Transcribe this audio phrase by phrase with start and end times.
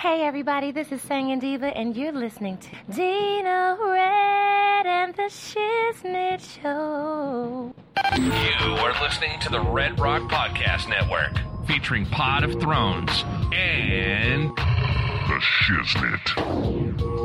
[0.00, 6.40] Hey everybody, this is Singing Diva, and you're listening to Dino Red and the Shiznit
[6.40, 7.74] Show.
[8.16, 15.38] You are listening to the Red Rock Podcast Network, featuring Pod of Thrones and The
[15.38, 17.19] Shiznit.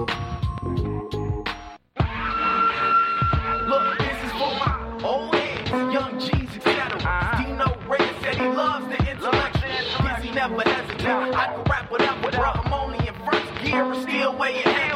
[13.76, 14.96] Gear, still weighing heavy.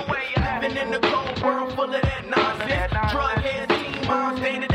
[0.62, 3.12] Living in the cold world full of that nonsense.
[3.12, 4.69] Drug heads, teen moms, day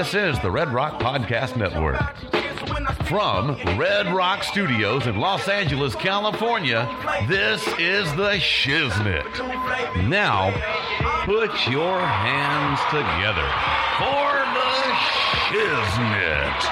[0.00, 2.00] This is the Red Rock Podcast Network.
[3.06, 6.88] From Red Rock Studios in Los Angeles, California,
[7.28, 10.08] this is the Shiznit.
[10.08, 10.52] Now,
[11.26, 13.46] put your hands together
[13.98, 16.64] for the Shiznit.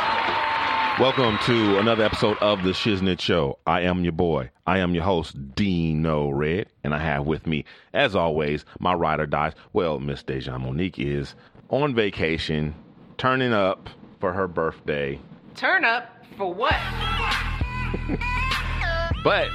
[0.98, 3.58] Welcome to another episode of the Shiznit Show.
[3.66, 4.48] I am your boy.
[4.66, 9.20] I am your host, Dino Red, and I have with me, as always, my ride
[9.20, 9.52] or dies.
[9.74, 11.34] Well, Miss Deja Monique is
[11.68, 12.74] on vacation,
[13.18, 15.20] turning up for her birthday,
[15.54, 16.76] Turn up for what?
[19.24, 19.48] but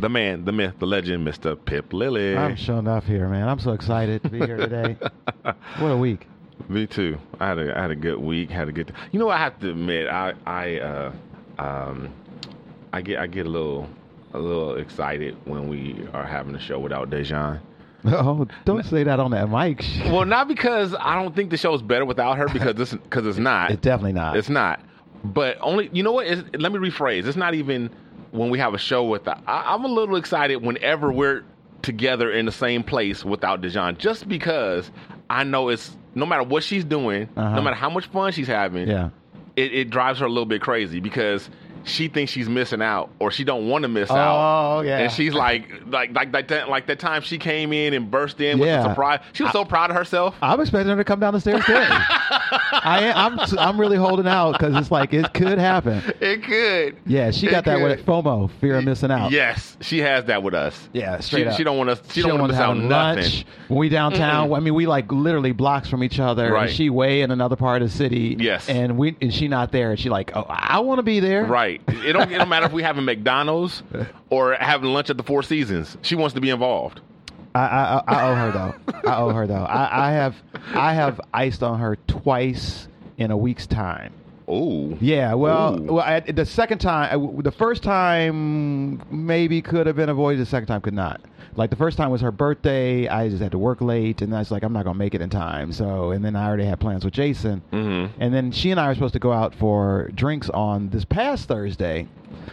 [0.00, 1.56] the man, the myth, the legend, Mr.
[1.64, 2.36] Pip Lilly.
[2.36, 3.48] I'm showing off here, man.
[3.48, 4.96] I'm so excited to be here today.
[5.78, 6.26] what a week.
[6.68, 7.18] Me too.
[7.38, 8.50] I had a I had a good week.
[8.50, 8.92] Had a good.
[9.12, 11.12] You know, I have to admit, I I uh,
[11.58, 12.12] um,
[12.92, 13.88] I get I get a little
[14.34, 17.60] a little excited when we are having a show without Dejan.
[18.12, 19.84] Oh, don't say that on that mic.
[20.06, 23.38] Well, not because I don't think the show's better without her, because this because it's
[23.38, 23.70] not.
[23.70, 24.36] It's definitely not.
[24.36, 24.80] It's not.
[25.24, 26.26] But only you know what?
[26.26, 27.26] It's, let me rephrase.
[27.26, 27.90] It's not even
[28.30, 29.24] when we have a show with.
[29.24, 31.42] The, I, I'm a little excited whenever we're
[31.82, 34.90] together in the same place without Dejan, just because
[35.30, 37.54] I know it's no matter what she's doing, Uh-huh.
[37.56, 39.10] no matter how much fun she's having, yeah.
[39.56, 41.48] it, it drives her a little bit crazy because
[41.86, 44.78] she thinks she's missing out or she don't want to miss out.
[44.78, 44.98] Oh, yeah.
[44.98, 48.40] And she's like, like, like, like that, like that time she came in and burst
[48.40, 48.82] in with Yeah.
[48.82, 49.20] the surprise.
[49.32, 50.34] She was so proud of herself.
[50.42, 51.86] I'm expecting her to come down the stairs today.
[51.90, 56.02] I am, I'm I'm really holding out because it's like it could happen.
[56.20, 56.96] It could.
[57.06, 59.30] Yeah, she It got that with FOMO, fear of missing out.
[59.30, 60.88] Yes, she has that with us.
[60.92, 61.56] Yeah, straight she, up.
[61.56, 62.00] She don't want us.
[62.12, 63.22] She, don't, want want to miss out nothing.
[63.24, 63.46] lunch.
[63.68, 66.52] When we downtown, I mean, we like literally blocks from each other.
[66.52, 66.66] Right.
[66.68, 68.36] And she way in another part of the city.
[68.38, 68.68] Yes.
[68.68, 69.90] And we and she not there.
[69.90, 71.44] And she like, oh, I want to be there.
[71.44, 71.75] Right.
[71.88, 73.82] It don't, it don't matter if we having McDonald's
[74.30, 75.96] or having lunch at the Four Seasons.
[76.02, 77.00] She wants to be involved.
[77.54, 79.10] I, I, I I owe her though.
[79.10, 79.54] I owe her though.
[79.64, 80.36] I, I have
[80.74, 82.86] I have iced on her twice
[83.16, 84.12] in a week's time.
[84.48, 84.96] Oh.
[85.00, 85.94] Yeah, well, Ooh.
[85.94, 90.40] well, I, the second time, uh, I- the first time maybe could have been avoided.
[90.40, 91.20] The second time could not.
[91.56, 93.08] Like the first time was her birthday.
[93.08, 95.20] I just had to work late, and I was like, I'm not gonna make it
[95.22, 95.72] in time.
[95.72, 98.20] So, and then I already had plans with Jason, Mm-hmm.
[98.20, 101.48] and then she and I were supposed to go out for drinks on this past
[101.48, 102.06] Thursday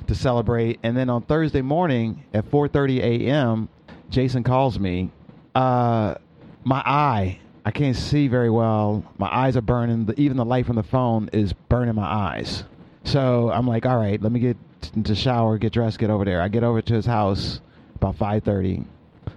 [0.07, 3.69] to celebrate, and then on Thursday morning at 4:30 a.m.,
[4.09, 5.11] Jason calls me.
[5.53, 6.15] Uh,
[6.63, 7.39] my eye.
[7.65, 9.03] I can't see very well.
[9.17, 10.05] My eyes are burning.
[10.05, 12.63] The, even the light from the phone is burning my eyes.
[13.05, 14.57] So I'm like, all right, let me get
[14.95, 16.41] into shower, get dressed, get over there.
[16.41, 17.59] I get over to his house
[18.03, 18.85] about 5:30.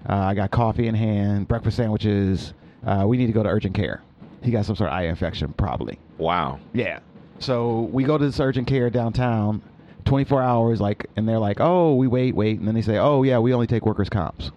[0.08, 2.52] Uh, I got coffee in hand, breakfast sandwiches.
[2.84, 4.02] Uh, we need to go to urgent care.
[4.42, 5.98] He got some sort of eye infection, probably.
[6.18, 6.60] Wow.
[6.72, 7.00] Yeah.
[7.38, 9.62] So we go to this urgent care downtown,
[10.04, 13.22] 24 hours, like, and they're like, oh, we wait, wait, and then they say, oh
[13.22, 14.50] yeah, we only take workers' comps.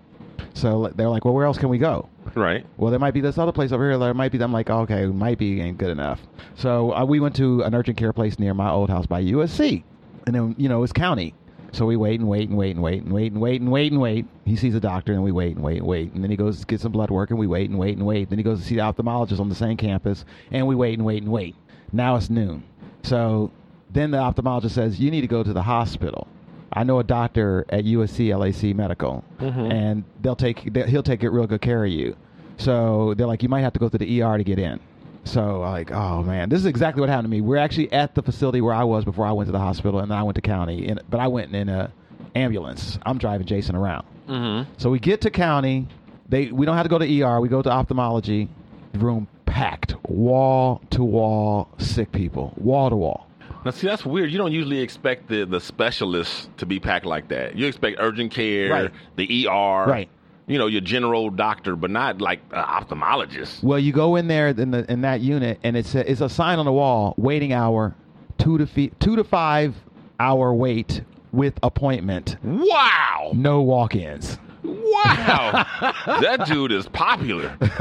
[0.54, 2.10] So they're like, well, where else can we go?
[2.36, 2.66] Right.
[2.78, 3.98] Well, there might be this other place over here.
[3.98, 4.40] There might be.
[4.42, 6.22] I'm like, okay, might be ain't good enough.
[6.56, 9.84] So uh, we went to an urgent care place near my old house by USC,
[10.26, 11.34] and then you know it's county.
[11.72, 13.92] So we wait and wait and wait and wait and wait and wait and wait
[13.92, 14.26] and wait.
[14.46, 16.14] He sees a doctor and we wait and wait and wait.
[16.14, 18.06] And then he goes to get some blood work and we wait and wait and
[18.06, 18.30] wait.
[18.30, 21.06] Then he goes to see the ophthalmologist on the same campus and we wait and
[21.06, 21.56] wait and wait.
[21.92, 22.64] Now it's noon.
[23.04, 23.52] So
[23.92, 26.28] then the ophthalmologist says, You need to go to the hospital.
[26.72, 29.24] I know a doctor at USC LAC Medical,
[29.72, 32.16] and they'll take they- he'll take it real good care of you.
[32.58, 34.80] So they're like, you might have to go to the ER to get in.
[35.30, 37.42] So like, oh man, this is exactly what happened to me.
[37.42, 40.10] We're actually at the facility where I was before I went to the hospital, and
[40.12, 40.88] then I went to county.
[40.88, 41.92] And, but I went in a
[42.36, 42.98] ambulance.
[43.06, 44.06] I'm driving Jason around.
[44.28, 44.72] Mm-hmm.
[44.78, 45.88] So we get to county.
[46.28, 47.40] They we don't have to go to ER.
[47.42, 48.50] We go to ophthalmology.
[48.96, 53.28] Room packed, wall to wall, sick people, wall to wall.
[53.66, 54.32] Now, see, that's weird.
[54.32, 57.56] You don't usually expect the, the specialists to be packed like that.
[57.58, 58.92] You expect urgent care, Right.
[59.18, 59.86] the ER.
[59.86, 60.10] Right.
[60.50, 63.64] You know, your general doctor, but not like an ophthalmologist.
[63.64, 66.28] Well, you go in there in the in that unit, and it's a, it's a
[66.28, 67.96] sign on the wall: waiting hour,
[68.40, 69.76] two to fi- two to five
[70.20, 72.36] hour wait with appointment.
[72.44, 73.32] Wow.
[73.36, 74.40] No walk-ins.
[74.64, 75.66] Wow.
[76.06, 77.56] that dude is popular.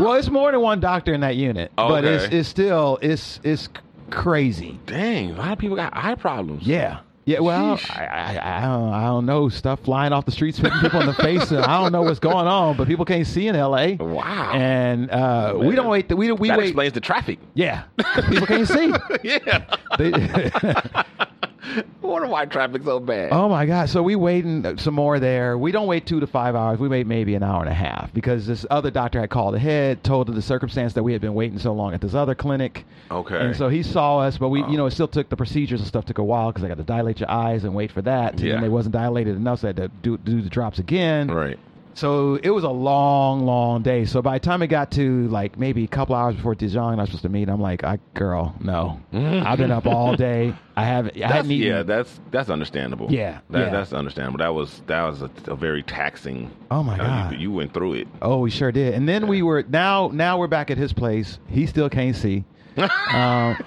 [0.00, 3.68] well, it's more than one doctor in that unit, but it's it's still it's it's
[4.10, 4.80] crazy.
[4.86, 6.66] Dang, a lot of people got eye problems.
[6.66, 7.00] Yeah.
[7.24, 9.48] Yeah, well, I, I, I, don't, I don't know.
[9.48, 11.52] Stuff flying off the streets, hitting people in the face.
[11.52, 13.94] And I don't know what's going on, but people can't see in L.A.
[13.94, 14.50] Wow.
[14.52, 16.12] And uh, we don't wait.
[16.12, 16.68] We we that wait.
[16.68, 17.38] explains the traffic.
[17.54, 17.84] Yeah,
[18.28, 18.92] people can't see.
[19.22, 19.76] yeah.
[19.98, 20.10] They,
[22.02, 23.32] wonder why traffic's so bad.
[23.32, 23.88] oh my God!
[23.88, 25.56] So we waiting uh, some more there.
[25.56, 26.78] We don't wait two to five hours.
[26.78, 30.02] We wait maybe an hour and a half because this other doctor had called ahead,
[30.02, 32.84] told of the circumstance that we had been waiting so long at this other clinic.
[33.10, 33.38] Okay.
[33.38, 34.72] And so he saw us, but we, you oh.
[34.72, 36.84] know, it still took the procedures and stuff took a while because I got to
[36.84, 38.38] dilate your eyes and wait for that.
[38.40, 38.54] Yeah.
[38.54, 41.30] And they wasn't dilated enough, so I had to do, do the drops again.
[41.30, 41.58] Right.
[41.94, 44.04] So it was a long, long day.
[44.04, 47.02] So by the time it got to like maybe a couple hours before Dijon, I
[47.02, 47.48] was supposed to meet.
[47.48, 50.54] I'm like, I girl, no, I've been up all day.
[50.74, 51.16] I haven't.
[51.16, 51.68] I That's, hadn't eaten.
[51.68, 53.08] yeah, that's that's understandable.
[53.10, 53.70] Yeah, That, yeah.
[53.70, 54.38] that's understandable.
[54.38, 56.50] That was that was a, a very taxing.
[56.70, 57.32] Oh, my uh, God.
[57.34, 58.08] You, you went through it.
[58.22, 58.94] Oh, we sure did.
[58.94, 60.08] And then we were now.
[60.12, 61.38] Now we're back at his place.
[61.48, 62.44] He still can't see.
[63.12, 63.58] um,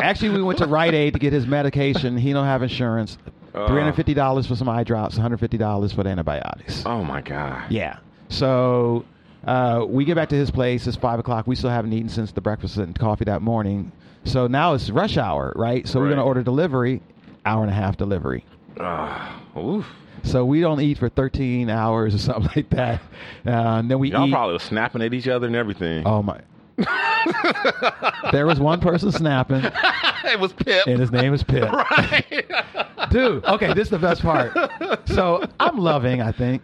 [0.00, 2.16] actually, we went to Rite Aid to get his medication.
[2.16, 3.18] He don't have insurance.
[3.54, 3.66] Uh.
[3.66, 5.16] Three hundred fifty dollars for some eye drops.
[5.16, 6.84] One hundred fifty dollars for the antibiotics.
[6.86, 7.70] Oh my god.
[7.70, 7.98] Yeah.
[8.28, 9.04] So
[9.44, 10.86] uh, we get back to his place.
[10.86, 11.46] It's five o'clock.
[11.46, 13.90] We still haven't eaten since the breakfast and coffee that morning.
[14.24, 15.88] So now it's rush hour, right?
[15.88, 17.02] So we're gonna order delivery.
[17.44, 18.44] Hour and a half delivery.
[18.78, 19.86] Ah, oof.
[20.22, 23.00] So we don't eat for thirteen hours or something like that.
[23.46, 24.30] Uh, and then we Y'all eat.
[24.32, 26.06] probably was snapping at each other and everything.
[26.06, 26.38] Oh my!
[28.32, 29.62] there was one person snapping,
[30.24, 30.86] it was Pip.
[30.86, 31.70] and his name is Pip.
[31.72, 32.44] right.
[33.10, 34.52] Dude, okay, this is the best part.
[35.06, 36.20] So I'm loving.
[36.22, 36.62] I think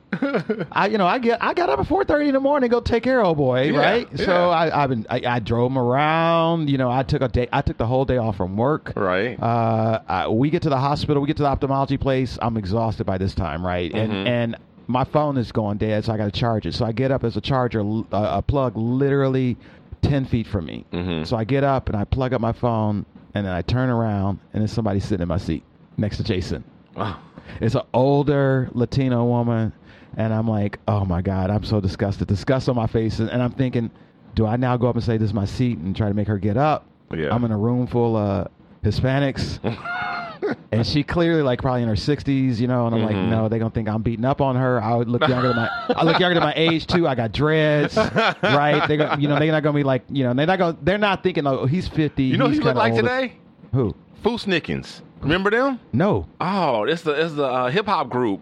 [0.72, 2.80] I, you know, I get I got up at 4:30 in the morning to go
[2.80, 4.08] take care of old boy, Yeah, right?
[4.14, 4.24] yeah.
[4.24, 6.70] So I, I've been I, I drove him around.
[6.70, 7.48] You know, I took a day.
[7.52, 8.92] I took the whole day off from work.
[8.94, 9.40] Right.
[9.42, 11.20] Uh, I, we get to the hospital.
[11.22, 12.38] We get to the ophthalmology place.
[12.40, 13.92] I'm exhausted by this time, right?
[13.92, 14.26] And Mhm.
[14.28, 14.56] and
[14.88, 16.72] my phone is going dead, so I got to charge it.
[16.74, 17.24] So I get up.
[17.24, 19.56] as a charger, uh, a plug, literally
[20.02, 20.84] ten feet from me.
[20.92, 21.26] Mhm.
[21.26, 23.04] So I get up and I plug up my phone,
[23.34, 25.62] and then I turn around, and there's somebody sitting in my seat
[25.96, 26.64] next to Jason.
[26.96, 27.18] Oh,
[27.60, 29.72] It's an older Latino woman,
[30.16, 33.52] and I'm like, oh my god, I'm so disgusted, disgust on my face, and I'm
[33.52, 33.90] thinking,
[34.34, 36.28] do I now go up and say this is my seat and try to make
[36.28, 36.86] her get up?
[37.14, 37.32] Yeah.
[37.34, 38.48] I'm in a room full of
[38.86, 39.58] Hispanics.
[40.70, 43.30] And she clearly like probably in her sixties, you know, and I'm like, Mhm.
[43.30, 44.80] no, they're gonna think I'm beating up on her.
[44.80, 47.08] I would look younger than my I look younger than my age too.
[47.08, 47.96] I got dreads,
[48.42, 48.86] right?
[48.86, 50.98] They go, you know, they're not gonna be like, you know, they're not gonna they're
[50.98, 52.24] not thinking, oh, he's fifty.
[52.24, 53.02] you know who he's you look like older.
[53.02, 53.32] today?
[53.72, 53.94] Who?
[54.22, 55.00] Fu-Schnickens.
[55.20, 55.80] Remember them?
[55.92, 56.26] No.
[56.40, 58.40] Oh, it's the it's the uh, hip hop group.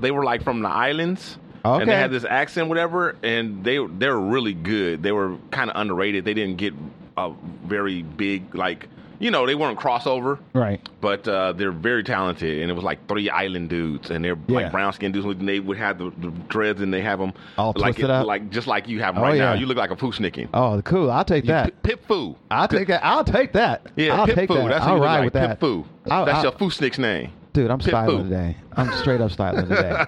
[0.00, 1.38] They were like from the islands.
[1.64, 5.02] And they had this accent, whatever, and they they were really good.
[5.02, 6.24] They were kind of underrated.
[6.24, 6.74] They didn't get
[7.16, 7.32] a
[7.64, 8.88] very big like
[9.22, 10.80] you know they weren't crossover, Right.
[11.00, 12.60] but uh, they're very talented.
[12.60, 14.54] And it was like three island dudes, and they're Yeah.
[14.60, 15.26] like brown skinned dudes.
[15.26, 18.26] and They would have the, the dreads, and they have them All like twisted up?
[18.26, 19.54] like just like you have 'em Oh, right now.
[19.54, 20.48] You look like a Foosnickin.
[20.52, 21.10] Oh, cool.
[21.10, 21.66] I'll take that.
[21.66, 22.36] Pip, Pip Foo.
[22.50, 23.04] I'll take that.
[23.04, 23.86] I'll take that.
[23.96, 24.54] Yeah, I'll Pip take Foo.
[24.56, 24.68] that.
[24.68, 25.24] That's I'll what you ride like.
[25.26, 25.60] with Pip that.
[25.60, 25.84] Foo.
[26.10, 27.30] I'll- That's I'll- your Foosnick's name.
[27.52, 28.56] Dude, I'm Pip styling today.
[28.74, 29.90] I'm straight up styling today.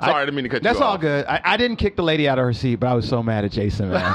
[0.00, 1.24] Sorry, I didn't mean to cut That's you That's all good.
[1.26, 3.44] I, I didn't kick the lady out of her seat, but I was so mad
[3.44, 4.14] at Jason, man.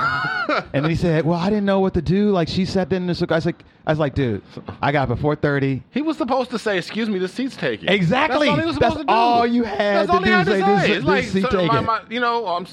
[0.74, 2.30] and then he said, "Well, I didn't know what to do.
[2.30, 4.44] Like she sat in this." I was like, "I was like, dude,
[4.84, 5.82] I got up at 4:30.
[5.90, 8.48] He was supposed to say, "Excuse me, the seat's taken." Exactly.
[8.48, 9.14] That's all he was That's supposed to do.
[9.14, 10.88] all you had That's to all do, had to say, say.
[10.88, 12.68] this- it's like, seat so- my- my- you know, I'm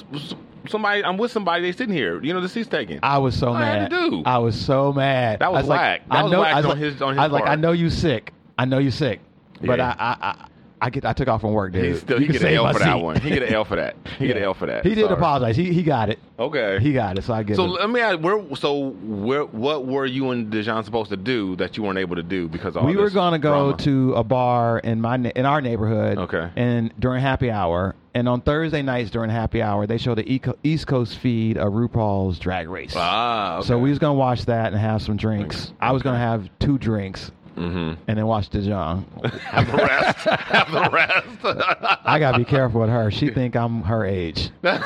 [0.68, 1.02] somebody.
[1.04, 1.62] I'm with somebody.
[1.62, 2.22] They sitting here.
[2.22, 3.00] You know, the seat's taken.
[3.02, 3.80] I was so All I mad.
[3.82, 4.22] had to do.
[4.26, 5.38] I was so mad.
[5.38, 6.02] That was I was like, whack.
[6.08, 6.40] That I was know.
[6.40, 8.32] whack I was on like, his- on his I was like, I know you sick.
[8.58, 9.20] I know you're sick,
[9.62, 9.94] but Yeah.
[9.98, 10.46] I, I, I,
[10.78, 11.06] I get.
[11.06, 11.84] I took off from work, dude.
[11.86, 13.02] he still You he can get an save L my for that seat.
[13.02, 13.20] one.
[13.20, 13.96] He get an L for that.
[14.18, 14.84] He get an L for that.
[14.84, 15.14] He did Sorry.
[15.14, 15.56] apologize.
[15.56, 16.18] He he got it.
[16.38, 16.78] Okay.
[16.80, 17.24] He got it.
[17.24, 17.68] So I get so it.
[17.68, 21.78] let me ask, where, so where, what were you and Dijon supposed to do that
[21.78, 23.76] you weren't able to do because of all we were this to go drama?
[23.78, 26.18] to a bar in my ne- in our neighborhood.
[26.18, 26.50] Okay.
[26.56, 30.58] And during happy hour, and on Thursday nights during happy hour, they show the Eco-
[30.62, 32.92] East Coast feed of RuPaul's Drag Race.
[32.94, 33.66] Ah, okay.
[33.68, 35.72] So we was gonna watch that and have some drinks.
[35.80, 37.96] I was gonna have two drinks Mhm.
[38.06, 39.04] and then watch Dijon.
[39.42, 40.18] have the rest.
[40.28, 41.26] have the rest.
[42.04, 43.10] I gotta be careful with her.
[43.10, 44.50] She think I'm her age.
[44.62, 44.76] and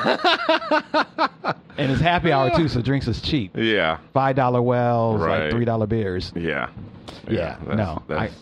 [1.79, 3.57] it's happy hour too, so drinks is cheap.
[3.57, 3.99] yeah.
[4.15, 5.43] Five dollar wells, Right.
[5.45, 6.33] like three dollar beers.
[6.37, 6.69] Yeah.
[7.29, 8.03] Yeah, that's- no.
[8.09, 8.35] that's-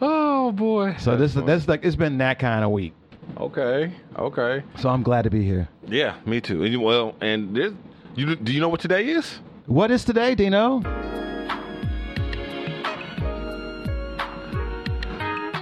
[0.00, 0.96] oh boy.
[0.98, 2.92] So this That's that's like it's been that kind of week.
[3.38, 3.92] okay.
[4.18, 4.62] Okay.
[4.78, 5.68] So I'm glad to be here.
[5.86, 6.64] Yeah, me too.
[6.64, 7.72] And Well, and this,
[8.14, 9.40] you do you know what today is?
[9.66, 10.80] What is today, Dino?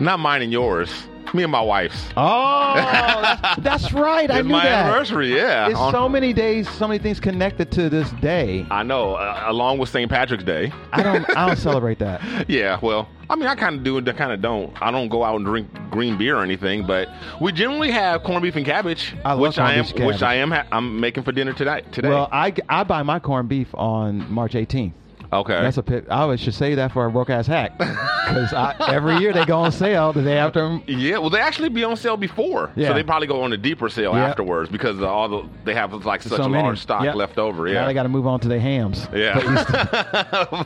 [0.01, 0.91] Not mine and yours.
[1.35, 2.03] Me and my wife's.
[2.17, 4.31] Oh, that's, that's right.
[4.31, 4.87] I it's knew my that.
[4.87, 5.35] anniversary.
[5.37, 5.69] Yeah.
[5.69, 8.67] It's On- so many days, so many things connected to this day.
[8.71, 9.17] I know.
[9.17, 10.11] Uh, along with St.
[10.11, 10.73] Patrick's Day.
[10.91, 11.29] I don't.
[11.37, 12.49] I don't celebrate that.
[12.49, 14.73] Yeah, well, I mean, I kind of do and I kind of don't.
[14.81, 17.11] I don't go out and drink green beer or anything, but
[17.43, 20.07] we generally have corned beef and cabbage, I love which corned I am, beef and
[20.07, 21.93] which I am, ha- I'm making for dinner tonight.
[21.93, 22.09] Today.
[22.09, 24.93] Well, I, I buy my corned beef on March 18th.
[25.33, 25.61] Okay.
[25.61, 26.07] That's a pit.
[26.11, 28.53] I always should say that for a broke ass hack because
[28.89, 30.81] every year they go on sale the day after.
[30.87, 32.89] yeah, well, they actually be on sale before, Yeah.
[32.89, 34.27] so they probably go on a deeper sale Yeah.
[34.27, 36.63] afterwards because of all the they have like such so many.
[36.63, 37.15] large stock Yep.
[37.15, 37.67] left over.
[37.67, 39.05] Now Yeah, they got to move on to their hams.
[39.07, 39.87] for Easter.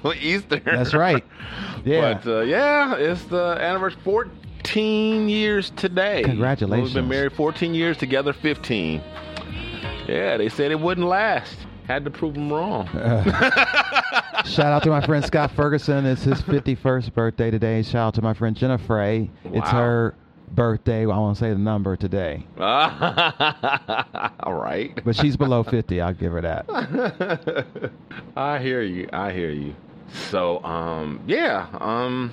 [0.04, 0.12] yeah.
[0.20, 0.60] Easter.
[0.64, 1.24] That's right.
[1.84, 2.14] Yeah.
[2.22, 4.00] But uh, yeah, it's the anniversary.
[4.04, 6.22] 14 years today.
[6.22, 6.88] Congratulations.
[6.90, 9.02] We've been married 14 years, together 15.
[10.08, 11.56] Yeah, they said it wouldn't last.
[11.92, 12.86] Had to prove them wrong.
[14.46, 16.06] Shout out to my friend Scott Ferguson.
[16.06, 17.82] It's his 51st birthday today.
[17.82, 19.28] Shout out to my friend Jenna Frey.
[19.44, 20.14] It's her
[20.52, 21.02] birthday.
[21.02, 24.98] I won't say the number today, All right.
[25.04, 26.00] but she's below 50.
[26.00, 27.92] I'll give her that.
[28.36, 29.10] I hear you.
[29.12, 29.74] I hear you.
[30.30, 32.32] So, um, yeah, um,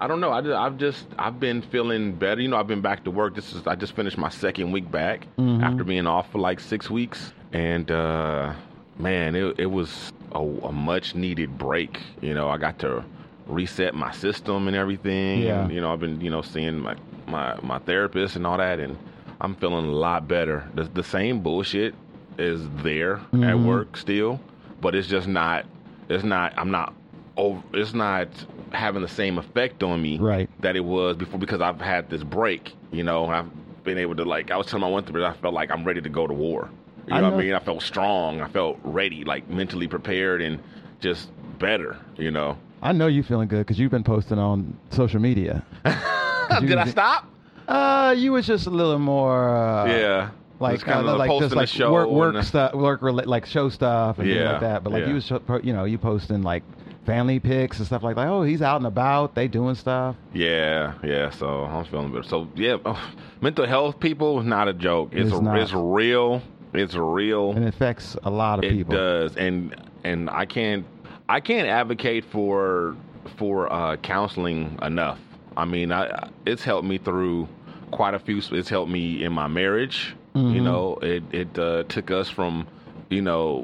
[0.00, 0.30] I don't know.
[0.30, 2.40] I, I've just, I've been feeling better.
[2.40, 3.34] You know, I've been back to work.
[3.34, 6.88] This is, I just finished my second week back after being off for like six
[6.88, 8.54] weeks, and uh,
[8.98, 12.00] man, it, it was a, a much needed break.
[12.20, 13.04] You know, I got to
[13.46, 15.42] reset my system and everything.
[15.42, 15.62] Yeah.
[15.62, 16.96] And, you know, I've been, you know, seeing my
[17.26, 18.96] my my therapist and all that, and
[19.40, 20.68] I'm feeling a lot better.
[20.74, 21.94] The, the same bullshit
[22.38, 23.66] is there at mm-hmm.
[23.66, 24.40] work still,
[24.80, 25.66] but it's just not.
[26.08, 26.54] It's not.
[26.56, 26.94] I'm not.
[27.36, 28.28] Over, it's not
[28.72, 30.48] having the same effect on me Right.
[30.60, 32.72] that it was before because I've had this break.
[32.92, 33.48] You know, I've
[33.82, 34.50] been able to like.
[34.50, 36.70] I was telling my one through, I felt like I'm ready to go to war.
[37.06, 37.52] You I know, what I mean?
[37.54, 38.40] I felt strong.
[38.40, 40.58] I felt ready, like mentally prepared and
[41.00, 41.98] just better.
[42.16, 42.56] You know.
[42.82, 45.64] I know you feeling good because you've been posting on social media.
[45.84, 47.26] 'Cause you Did I stop?
[47.66, 49.48] Uh, you was just a little more.
[49.56, 50.30] Uh, yeah.
[50.60, 54.18] Like kinda uh, like just like show work work stuff, work rela- like show stuff
[54.18, 54.84] and things Yeah, like that.
[54.84, 55.08] But like yeah.
[55.08, 55.32] you was
[55.64, 56.62] you know you posting like
[57.06, 58.28] family pics and stuff like that.
[58.28, 59.34] Oh, he's out and about.
[59.34, 60.14] They doing stuff.
[60.32, 61.30] Yeah, yeah.
[61.30, 62.22] So I'm feeling better.
[62.22, 63.00] So yeah, oh,
[63.40, 65.10] mental health people is not a joke.
[65.12, 65.58] It's It's not.
[65.58, 66.40] it's real.
[66.74, 67.50] It's real.
[67.52, 68.94] and it affects a lot of it people.
[68.94, 70.84] It does, and and I can't
[71.28, 72.96] I can't advocate for
[73.36, 75.18] for uh, counseling enough.
[75.56, 77.48] I mean, I it's helped me through
[77.90, 78.40] quite a few.
[78.52, 80.14] It's helped me in my marriage.
[80.34, 80.64] You Mm-hmm.
[80.64, 82.66] know, it it uh, took us from
[83.08, 83.62] you know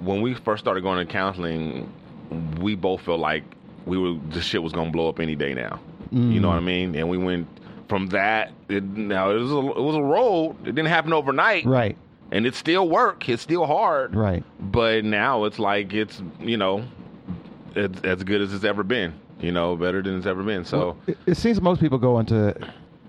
[0.00, 1.92] when we first started going to counseling,
[2.60, 3.42] we both felt like
[3.84, 5.80] we were the shit was gonna blow up any day now.
[6.12, 6.64] You know what I Mm.
[6.64, 6.94] mean?
[6.94, 7.48] And we went
[7.88, 8.52] from that.
[8.68, 10.54] It, now it was a, it was a road.
[10.62, 11.96] It didn't happen overnight Right,
[12.34, 13.26] and it's still work.
[13.30, 14.14] It's still hard.
[14.14, 14.44] right.
[14.60, 16.84] But now it's like it's you know,
[17.74, 19.14] it's as good as it's ever been.
[19.40, 20.64] You know, better than it's ever been.
[20.64, 22.54] So It, it seems most people go into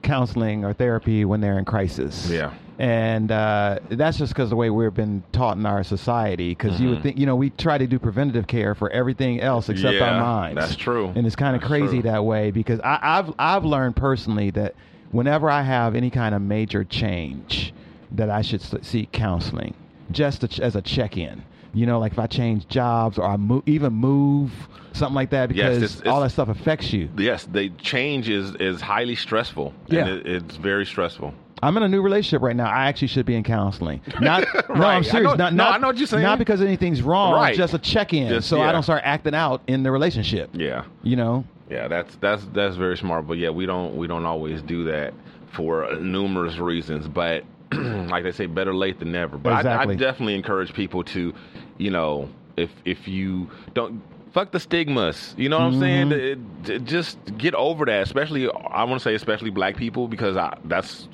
[0.02, 2.30] counseling or therapy when they're in crisis.
[2.30, 2.54] Yeah.
[2.78, 6.50] And uh, that's just because the way we've been taught in our society.
[6.50, 9.70] Because you would think, you know, we try to do preventative care for everything else
[9.70, 10.04] except Mm-hmm.
[10.04, 10.60] Yeah, our minds.
[10.60, 11.14] that's true.
[11.16, 12.12] And it's kind of crazy true.
[12.12, 14.76] that way because I, I've I've learned personally that
[15.12, 17.74] whenever I have any kind of major change,
[18.18, 19.74] that I should seek counseling
[20.12, 21.44] just to as a check-in.
[21.74, 24.52] You know, like if I change jobs or I move, even move,
[24.94, 27.10] something like that, Yes, because it's- it's- all that stuff affects you.
[27.18, 29.74] yes, the change is is highly stressful.
[29.88, 30.06] Yeah.
[30.06, 31.34] and it, it's very stressful.
[31.64, 32.70] I'm in a new relationship right now.
[32.70, 34.02] I actually should be in counseling.
[34.22, 34.94] Not, no, Right.
[34.94, 35.32] I I'm serious.
[35.32, 36.24] know- not, no, not, I know what you're saying.
[36.24, 37.34] Not because anything's wrong.
[37.34, 37.56] Right.
[37.58, 38.70] Just a check-in, Just- so yeah.
[38.70, 40.52] I don't start acting out in the relationship.
[40.54, 41.44] Yeah, You know.
[41.70, 41.88] yeah.
[41.90, 43.28] That's that's that's very smart.
[43.28, 45.14] But yeah, we don't we don't always do that
[45.52, 47.08] for numerous reasons.
[47.08, 47.44] But
[48.10, 49.38] like they say, better late than never.
[49.38, 51.34] But I, I definitely encourage people to,
[51.78, 54.02] you know, if if you don't.
[54.32, 55.34] Fuck the stigmas.
[55.38, 56.10] You know what I'm saying?
[56.10, 56.66] Mm-hmm.
[56.66, 58.02] It- it- just get over that.
[58.04, 61.08] Especially, I want to say, especially black people, because I, that's,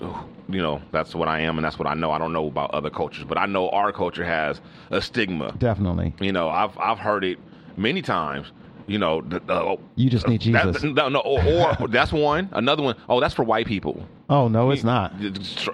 [0.50, 2.10] you know, that's what I am, and that's what I know.
[2.10, 5.54] I don't know about other cultures, but I know our culture has a stigma.
[5.60, 6.16] Definitely.
[6.20, 7.38] You know, I've I've heard it
[7.78, 8.52] many times.
[8.92, 10.84] You know, the, the, oh, You just need that- Jesus.
[10.84, 12.50] no, no, or, or that's one.
[12.52, 14.06] Another one, oh, that's for white people.
[14.30, 15.14] Oh no, it's not.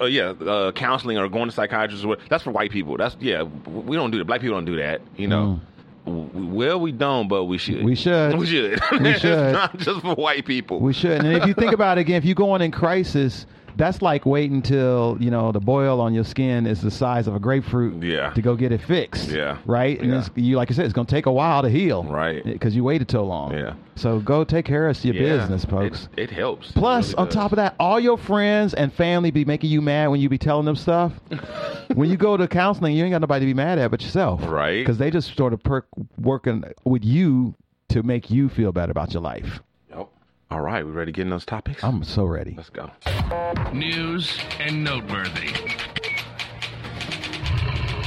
[0.02, 2.06] Uh, Yeah, uh, counseling or going to psychiatrists.
[2.30, 2.98] That's for white people.
[2.98, 3.44] That's yeah.
[3.44, 4.26] We don't do that.
[4.26, 5.02] Black people don't do that.
[5.16, 5.60] You know.
[6.06, 7.80] W- Well, we don't, but we should.
[7.80, 7.84] Mm.
[7.86, 8.38] We should.
[8.38, 8.80] We should.
[9.02, 9.52] We should.
[9.54, 10.80] not just for white people.
[10.80, 11.24] We should.
[11.26, 13.46] And if you think about it again, if you go on in crisis,
[13.78, 17.36] that's like waiting until you know the boil on your skin is the size of
[17.36, 18.04] a grapefruit.
[18.04, 18.32] Yeah.
[18.32, 19.30] To go get it fixed.
[19.30, 19.58] Yeah.
[19.66, 20.00] Right.
[20.00, 20.20] And Yeah.
[20.20, 22.04] it's, you like I said, it's going to take a while to heal.
[22.04, 22.44] Right.
[22.44, 23.54] Because you waited so long.
[23.54, 23.74] Yeah.
[23.96, 25.38] So go take care of your Yeah.
[25.38, 26.08] business, folks.
[26.18, 26.72] It, it helps.
[26.72, 27.36] Plus, It really on does.
[27.36, 30.38] top of that, all your friends and family be making you mad when you be
[30.38, 31.14] telling them stuff.
[31.96, 34.42] when you go to counseling, you ain't got nobody to be mad at but yourself.
[34.48, 34.80] Right.
[34.80, 35.88] Because they just sort of perk
[36.20, 37.56] working with you
[37.90, 39.62] to make you feel better about your life.
[40.50, 40.58] Yep.
[40.58, 41.84] All right, we ready to get in those topics?
[41.84, 42.54] I'm so ready.
[42.56, 42.90] Let's go.
[43.74, 45.52] News and noteworthy.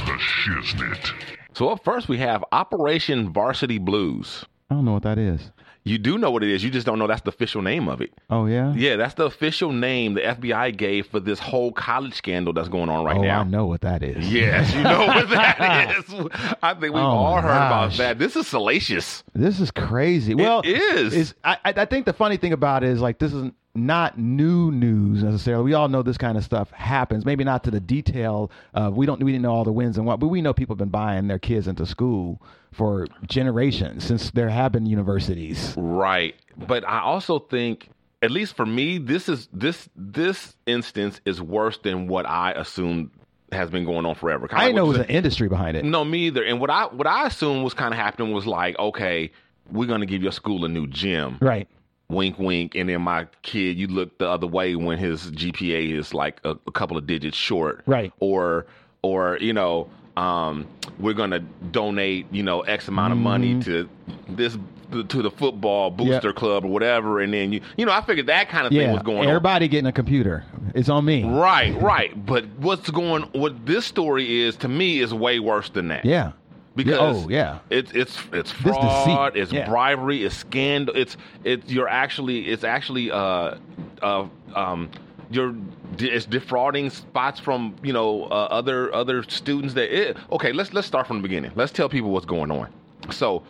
[0.05, 1.11] The Shiznit.
[1.53, 4.45] So up first, we have Operation Varsity Blues.
[4.69, 5.51] I don't know what that is.
[5.83, 6.63] You do know what it is.
[6.63, 8.13] You just don't know that's the official name of it.
[8.29, 8.71] Oh yeah.
[8.75, 12.89] Yeah, that's the official name the FBI gave for this whole college scandal that's going
[12.89, 13.41] on right oh, now.
[13.41, 14.31] I know what that is.
[14.31, 16.29] Yes, you know what that is.
[16.61, 18.19] I think we've Oh, all heard about that.
[18.19, 19.23] This is salacious.
[19.33, 20.35] This is crazy.
[20.35, 23.33] Well, it Is I, I I think the funny thing about it is like this
[23.33, 25.63] is not new news necessarily.
[25.63, 27.25] We all know this kind of stuff happens.
[27.25, 28.51] Maybe not to the detail.
[28.73, 30.73] Uh, we don't we didn't know all the wins and what, but we know people
[30.75, 35.73] have been buying their kids into school for generations since there have been universities.
[35.77, 36.35] Right.
[36.57, 37.89] But I also think
[38.21, 43.11] at least for me this is this this instance is worse than what I assumed
[43.51, 44.47] has been going on forever.
[44.47, 45.83] Kinda I didn't know it was an industry behind it.
[45.83, 46.43] No, me either.
[46.43, 49.31] And what I what I assumed was kind of happening was like, okay,
[49.69, 51.37] we're going to give your school a new gym.
[51.41, 51.67] Right.
[52.09, 52.75] Wink, wink.
[52.75, 56.55] And then my kid, you look the other way when his GPA is like a,
[56.67, 57.83] a couple of digits short.
[57.85, 58.11] Right.
[58.19, 58.65] Or,
[59.01, 60.67] or you know, um,
[60.99, 63.89] we're gonna donate, you know, X amount of money to
[64.29, 64.57] this
[64.91, 66.35] to the football booster Yep.
[66.35, 69.01] club or whatever, and then you, you know, I figured that kind of thing was
[69.03, 69.27] going on.
[69.27, 70.43] Everybody getting a computer.
[70.75, 71.23] It's on me.
[71.23, 72.25] Right, right.
[72.25, 73.23] But what's going?
[73.31, 76.03] What this story is to me is way worse than that.
[76.05, 76.33] Yeah.
[76.75, 77.59] Because oh yeah.
[77.69, 79.67] it's it's it's fraud, it's yeah.
[79.67, 83.55] bribery, it's scandal, it's it's you're actually it's actually uh
[84.01, 84.25] uh
[84.55, 84.89] um
[85.31, 85.55] you're
[85.97, 90.87] it's defrauding spots from you know uh, other other students that it, okay let's let's
[90.87, 92.67] start from the beginning let's tell people what's going on
[93.09, 93.43] so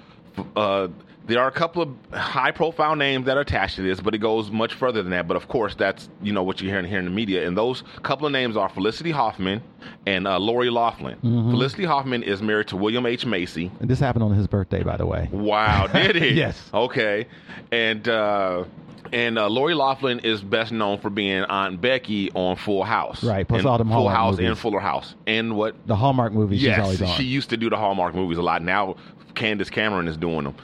[0.55, 0.87] uh
[1.27, 4.17] there are a couple of high profile names that are attached to this, but it
[4.17, 5.27] goes much further than that.
[5.27, 7.83] But of course, that's you know what you're hearing here in the media, and those
[8.03, 9.61] couple of names are Felicity Huffman
[10.05, 11.15] and uh, Lori Loughlin.
[11.17, 11.51] Mm-hmm.
[11.51, 14.97] Felicity Huffman is married to William H Macy, And this happened on his birthday, by
[14.97, 15.29] the way.
[15.31, 16.35] Wow, did it?
[16.41, 16.69] Yes.
[16.73, 17.27] Okay.
[17.71, 18.63] And uh
[19.11, 23.23] and uh, Lori Loughlin is best known for being Aunt Becky on Full House.
[23.23, 24.49] Right, plus all them Full Hallmark House movies.
[24.49, 25.15] and Fuller House.
[25.27, 25.75] And what?
[25.87, 27.15] The Hallmark movies she's yes, always on.
[27.17, 28.61] she used to do the Hallmark movies a lot.
[28.61, 28.95] Now
[29.33, 30.55] Candace Cameron is doing them.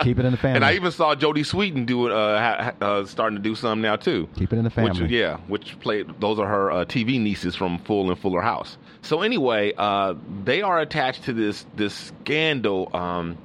[0.00, 0.56] Keep it in the family.
[0.56, 3.96] and I even saw Jodie Sweetin do it, uh, uh, starting to do some now
[3.96, 4.28] too.
[4.36, 5.02] Keep it in the family.
[5.02, 8.78] Which, yeah, which played those are her uh, TV nieces from Full and Fuller House.
[9.02, 12.94] So anyway, uh, they are attached to this this scandal.
[12.94, 13.38] Um,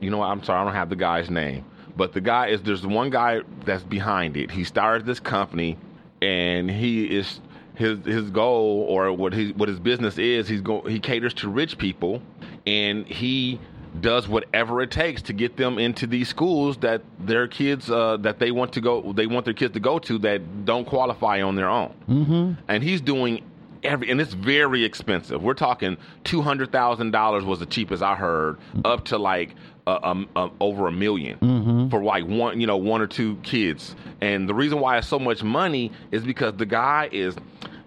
[0.00, 1.64] you know, what, I'm sorry, I don't have the guy's name,
[1.96, 4.50] but the guy is there's one guy that's behind it.
[4.50, 5.76] He started this company,
[6.20, 7.40] and he is
[7.74, 10.48] his his goal or what his what his business is.
[10.48, 12.22] He's go he caters to rich people,
[12.66, 13.60] and he
[14.00, 18.38] does whatever it takes to get them into these schools that their kids uh, that
[18.38, 21.54] they want to go they want their kids to go to that don't qualify on
[21.54, 21.94] their own.
[22.08, 22.52] Mm-hmm.
[22.68, 23.44] And he's doing
[23.84, 25.42] every and it's very expensive.
[25.42, 29.54] We're talking two hundred thousand dollars was the cheapest I heard, up to like
[29.86, 33.94] uh, um, um, over a 1000000 for like one you know one or two kids.
[34.20, 37.36] And the reason why it's so much money is because the guy is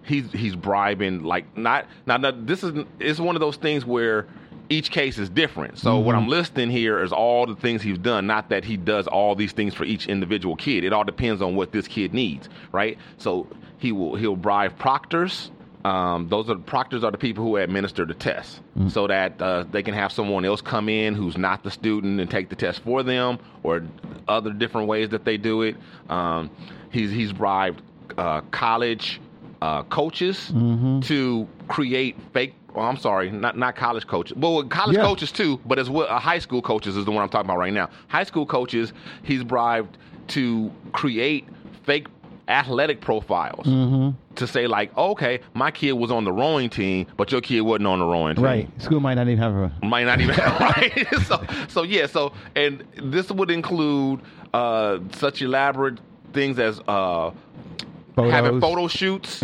[0.04, 4.26] he's he's bribing like not now, now this is it's one of those things where
[4.70, 5.78] each case is different.
[5.78, 9.06] So what I'm listing here is all the things he's done, not that he does
[9.06, 10.84] all these things for each individual kid.
[10.84, 12.98] It all depends on what this kid needs, right?
[13.16, 13.46] So
[13.78, 15.50] he will he'll bribe proctors.
[15.84, 19.82] Um, those are proctors are the people who administer the tests, so that uh, they
[19.82, 23.02] can have someone else come in who's not the student and take the test for
[23.02, 23.82] them, or
[24.26, 25.76] other different ways that they do it.
[26.10, 26.50] Um,
[26.90, 27.80] he's he's bribed
[28.16, 29.20] uh, college
[29.62, 30.48] uh, coaches
[31.02, 32.54] to create fake.
[32.74, 34.36] Well, I'm sorry, not not college coaches.
[34.36, 35.04] Well, college Yeah.
[35.04, 37.58] coaches too, but as well, uh, high school coaches is the one I'm talking about
[37.58, 37.88] right now.
[38.08, 39.96] High school coaches, he's bribed
[40.28, 41.46] to create
[41.84, 42.06] fake
[42.48, 47.40] athletic profiles to say like, okay, my kid was on the rowing team, but your
[47.40, 48.82] kid wasn't on the rowing team right.
[48.82, 49.86] School might not even have a.
[49.86, 51.06] might not even have, right.
[51.26, 52.06] so so yeah.
[52.06, 54.20] So and this would include
[54.54, 55.98] uh, such elaborate
[56.32, 57.30] things as uh,
[58.16, 59.42] having photo shoots,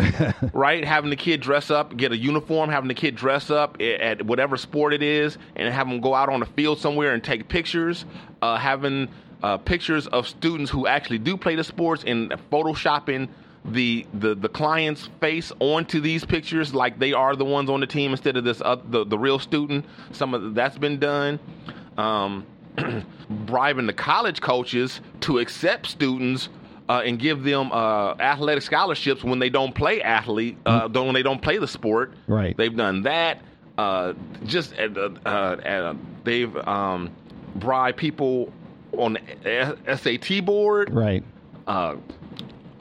[0.53, 0.83] right?
[0.83, 4.57] Having the kid dress up, get a uniform, having the kid dress up at whatever
[4.57, 8.05] sport it is, and have them go out on the field somewhere and take pictures.
[8.41, 9.09] Uh, having
[9.43, 13.29] uh, pictures of students who actually do play the sports and photoshopping
[13.65, 17.87] the, the the client's face onto these pictures like they are the ones on the
[17.87, 19.85] team instead of this uh, the the real student.
[20.11, 21.39] Some of that's been done.
[21.97, 22.45] Um,
[23.29, 26.49] bribing the college coaches to accept students
[26.89, 31.15] uh, and give them uh, athletic scholarships when they don't play athlete, uh, don't, when
[31.15, 32.13] they don't play the sport.
[32.27, 32.55] Right.
[32.55, 33.41] They've done that.
[33.77, 34.13] Uh,
[34.45, 37.11] just uh, uh, uh, they've um,
[37.55, 38.51] bribed people
[38.99, 40.93] on the SAT board.
[40.93, 41.23] Right.
[41.67, 41.95] Uh,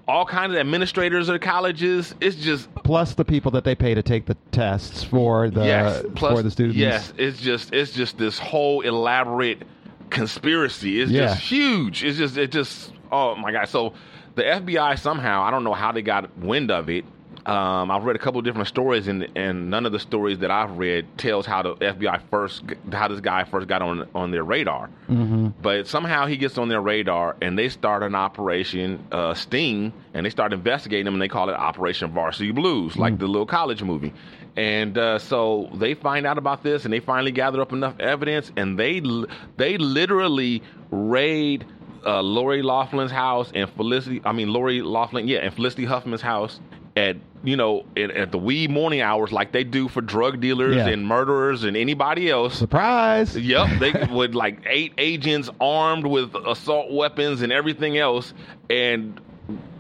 [0.07, 2.15] all kinds of administrators of colleges.
[2.21, 6.05] It's just Plus the people that they pay to take the tests for the yes,
[6.15, 6.77] plus, for the students.
[6.77, 9.63] Yes, it's just it's just this whole elaborate
[10.11, 11.29] conspiracy is Yeah.
[11.29, 12.05] just huge.
[12.05, 13.69] It's just it just oh my god.
[13.69, 13.95] So
[14.35, 17.05] the FBI somehow I don't know how they got wind of it.
[17.47, 20.51] Um, I've read a couple of different stories, and and none of the stories that
[20.51, 24.43] I've read tells how the FBI first how this guy first got on on their
[24.43, 24.89] radar.
[25.09, 25.49] Mm-hmm.
[25.61, 30.25] But somehow he gets on their radar, and they start an operation uh, Sting, and
[30.25, 33.83] they start investigating him, and they call it Operation Varsity Blues, like the little college
[33.83, 34.15] movie.
[34.57, 38.53] And uh, so they find out about this, and they finally gather up enough evidence,
[38.57, 39.03] and they
[39.59, 41.67] they literally raid
[42.07, 44.23] uh, Lori Loughlin's house and Felicity.
[44.25, 46.61] I mean Lori Loughlin, yeah, and Felicity Huffman's house
[46.97, 50.77] at you know at, at the wee morning hours, like they do for drug dealers
[50.77, 50.89] Yeah.
[50.89, 52.57] and murderers and anybody else.
[52.59, 53.37] Surprise!
[53.37, 58.33] Yep, they with like eight agents armed with assault weapons and everything else,
[58.71, 59.21] and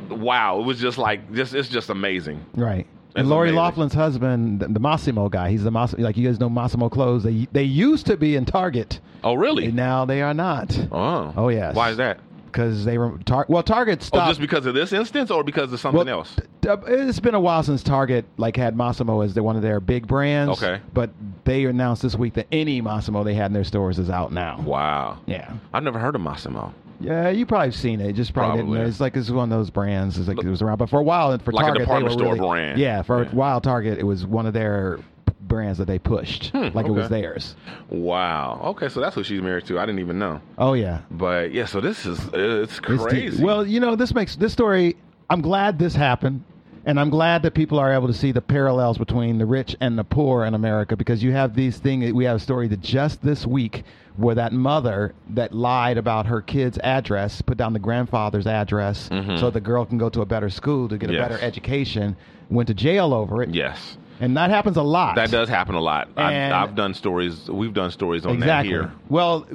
[0.08, 2.44] wow, it was just like just it's just amazing.
[2.54, 2.86] Right.
[3.14, 3.56] That's And Lori amazing.
[3.58, 7.22] Loughlin's husband, the, the Mossimo guy, he's the Mossimo, like you guys know Mossimo clothes.
[7.22, 9.66] They they used to be in Target, Oh, really?
[9.66, 10.76] and now they are not.
[10.90, 11.76] Oh, Oh, yes.
[11.76, 12.18] Why is that?
[12.54, 14.26] Because they were tar- well, Target oh, stopped.
[14.26, 16.36] Oh, just because of this instance, or because of something well, else?
[16.60, 19.80] t- uh, it's been a while since Target like had Mossimo as one of their
[19.80, 20.62] big brands.
[20.62, 20.80] Okay.
[20.92, 21.10] But
[21.42, 24.60] they announced this week that any Mossimo they had in their stores is out now.
[24.60, 25.18] Wow.
[25.26, 25.52] Yeah.
[25.72, 26.72] I've never heard of Mossimo.
[27.00, 28.12] Yeah, you probably seen it.
[28.12, 28.78] Just probably, Probably.
[28.78, 28.90] didn't.
[28.90, 30.16] It's like it's one of those brands.
[30.16, 32.34] It's like it was around, but for a while, for Like a Target, department store
[32.34, 32.78] really, brand.
[32.78, 33.32] Yeah, for Yeah.
[33.32, 35.00] a while, Target it was one of their
[35.48, 37.54] brands that they pushed, like it was theirs.
[37.88, 38.60] Wow.
[38.64, 39.78] Okay, so that's who she's married to.
[39.78, 40.40] I didn't even know.
[40.58, 43.42] Oh yeah, But yeah, so this is it's It's crazy.
[43.42, 44.96] Well, you know, this makes this story.
[45.30, 46.44] I'm glad this happened,
[46.84, 49.98] and I'm glad that people are able to see the parallels between the rich and
[49.98, 52.12] the poor in America because you have these things.
[52.12, 53.84] We have a story that just this week
[54.16, 59.50] where that mother that lied about her kid's address, put down the grandfather's address, so
[59.50, 61.20] the girl can go to a better school to get a Mm-hmm.
[61.20, 61.28] Yes.
[61.30, 62.16] better education,
[62.50, 63.52] went to jail over it.
[63.54, 63.96] yes.
[64.20, 65.16] And that happens a lot.
[65.16, 66.08] That does happen a lot.
[66.16, 67.48] I've, I've done stories.
[67.50, 68.72] We've done stories on exactly.
[68.72, 68.92] that here.
[69.08, 69.46] Well,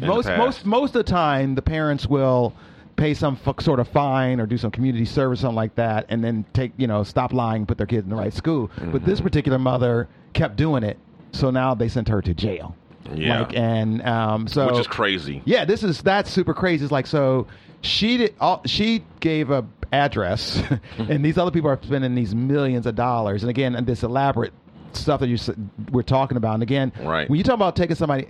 [0.00, 2.54] most most most of the time, the parents will
[2.96, 6.24] pay some f- sort of fine or do some community service, something like that, and
[6.24, 8.70] then take you know stop lying, put their kids in the right school.
[8.76, 9.04] But Mm-hmm.
[9.04, 10.96] this particular mother kept doing it,
[11.32, 12.74] so now they sent her to jail.
[13.14, 13.40] Yeah.
[13.42, 15.42] Like, and um, so Which is crazy.
[15.44, 16.84] yeah, this is that's super crazy.
[16.84, 17.46] It's like so
[17.82, 20.62] she did all, she gave a address,
[20.98, 24.52] and these other people are spending these millions of dollars, and again, and this elaborate
[24.92, 25.36] stuff that you
[25.92, 26.54] we're talking about.
[26.54, 27.28] And again, Right.
[27.28, 28.28] when you talk about taking somebody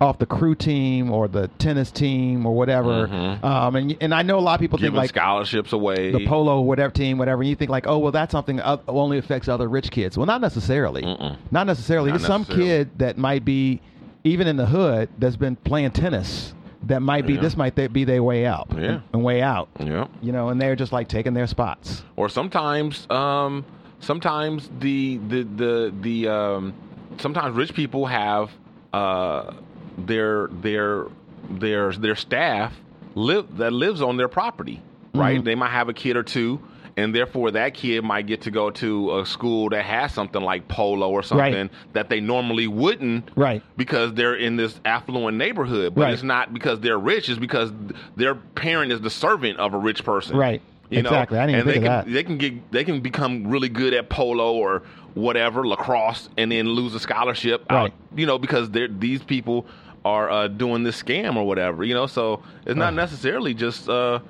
[0.00, 3.04] off the crew team or the tennis team or whatever,
[3.42, 4.96] um, and and I know a lot of people think Mm-hmm.
[4.96, 6.10] Like scholarships away.
[6.10, 9.18] the polo whatever team whatever and you think like oh well that's something that only
[9.18, 11.02] affects other rich kids well not necessarily
[11.50, 13.82] not necessarily Not there's some kid that might be
[14.24, 17.40] even in the hood that's been playing tennis that might be Yeah.
[17.40, 18.78] this might be their way out Yeah.
[18.84, 20.06] and, and way out Yeah.
[20.22, 23.64] you know and they're just like taking their spots or sometimes um
[24.00, 26.74] sometimes the the the the um
[27.18, 28.50] sometimes rich people have
[28.92, 29.52] uh
[29.98, 31.06] their their
[31.50, 32.72] their their staff
[33.14, 34.80] live that lives on their property
[35.14, 35.44] right Mm-hmm.
[35.44, 36.60] they might have a kid or two
[36.96, 40.66] and therefore that kid might get to go to a school that has something like
[40.68, 43.62] polo or something that they normally wouldn't Right.
[43.76, 46.12] because they're in this affluent neighborhood but Right.
[46.14, 47.72] it's not because they're rich it's because
[48.16, 50.60] their parent is the servant of a rich person Right.
[50.90, 51.38] you know, Exactly.
[51.38, 52.14] I didn't and even they think of can that.
[52.14, 54.82] they can get they can become really good at polo or
[55.14, 57.64] whatever lacrosse, and then lose a scholarship.
[57.70, 57.92] out, Right.
[58.16, 59.66] you know, because they're these people
[60.04, 61.82] are uh, doing this scam or whatever.
[61.84, 62.94] You know, so it's not Right.
[62.94, 64.20] necessarily just uh,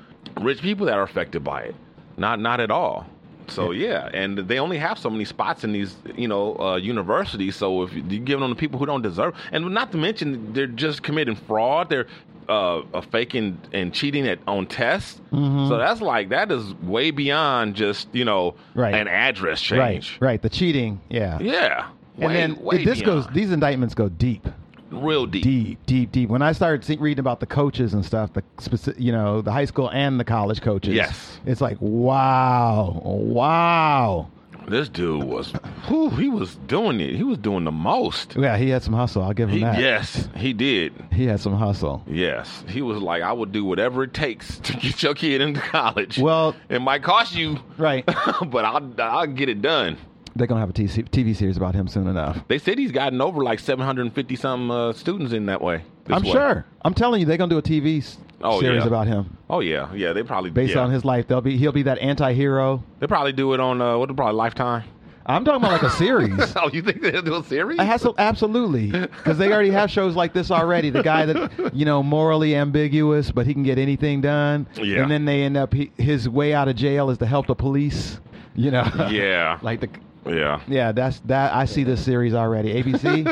[0.40, 1.74] rich people that are affected by it.
[2.20, 3.06] Not not at all.
[3.48, 7.56] So yeah, and they only have so many spots in these, you know, uh, universities.
[7.56, 10.68] So if you give them to people who don't deserve, and not to mention they're
[10.68, 12.06] just committing fraud, they're
[12.48, 15.20] uh, faking and cheating at on tests.
[15.32, 18.94] So that's like that is way beyond just you know Right.
[18.94, 19.80] an address change.
[19.80, 20.42] right right.
[20.42, 23.24] the cheating yeah Yeah, and way, then way this beyond.
[23.24, 24.46] goes these indictments go deep
[24.90, 25.42] real deep.
[25.42, 26.28] deep, deep, deep.
[26.28, 29.52] When I started see, reading about the coaches and stuff, the specific, you know, the
[29.52, 31.38] high school and the college coaches, Yes.
[31.46, 34.28] it's like wow, wow.
[34.68, 35.50] This dude was,
[35.88, 37.16] whew, he was doing it.
[37.16, 38.36] He was doing the most.
[38.36, 39.22] Yeah, he had some hustle.
[39.22, 39.78] I'll give him He, that.
[39.80, 40.92] yes, he did.
[41.10, 42.04] he had some hustle.
[42.06, 45.60] Yes, he was like, I would do whatever it takes to get your kid into
[45.60, 46.18] college.
[46.18, 48.04] Well- it might cost you, Right.
[48.46, 49.96] but I'll I'll get it done.
[50.36, 52.38] They're gonna have a TV series about him soon enough.
[52.48, 55.84] They said he's gotten over like 750 some uh, students in that way.
[56.08, 56.30] I'm way.
[56.30, 56.66] sure.
[56.84, 58.04] I'm telling you, they're gonna do a TV
[58.42, 58.86] Oh, series yeah.
[58.88, 60.12] about him Oh yeah, yeah.
[60.12, 60.80] They probably based yeah.
[60.80, 61.26] on his life.
[61.26, 62.82] They'll be he'll be that anti-hero.
[63.00, 64.14] They probably do it on uh, what?
[64.14, 64.84] Probably Lifetime.
[65.26, 66.32] I'm talking about like a series.
[66.56, 67.78] oh, you think they'll do a series?
[67.78, 70.90] I to, absolutely because they already have shows like this already.
[70.90, 74.66] The guy that you know morally ambiguous, but he can get anything done.
[74.76, 75.02] Yeah.
[75.02, 77.54] And then they end up he, his way out of jail is to help the
[77.54, 78.20] police.
[78.54, 79.08] You know.
[79.10, 79.88] yeah, like the
[80.26, 80.92] yeah, yeah.
[80.92, 81.52] That's that.
[81.54, 82.82] I see this series already.
[82.82, 83.24] ABC.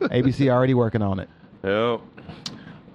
[0.00, 1.28] ABC already working on it.
[1.62, 2.00] Yep.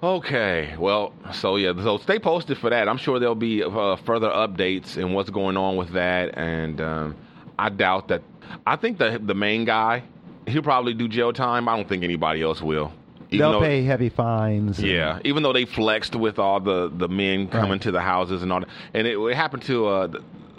[0.02, 2.88] Okay, well, so yeah, so stay posted for that.
[2.88, 7.16] I'm sure there'll be uh, further updates and what's going on with that, and um,
[7.58, 8.22] I doubt that.
[8.66, 10.02] I think the the main guy,
[10.46, 11.68] he'll probably do jail time.
[11.68, 12.92] I don't think anybody else will.
[13.28, 14.78] Even They'll though- pay heavy fines.
[14.78, 17.82] and- Yeah, even though they flexed with all the the men coming Right.
[17.82, 20.08] to the houses and all that, and it, it happened to uh,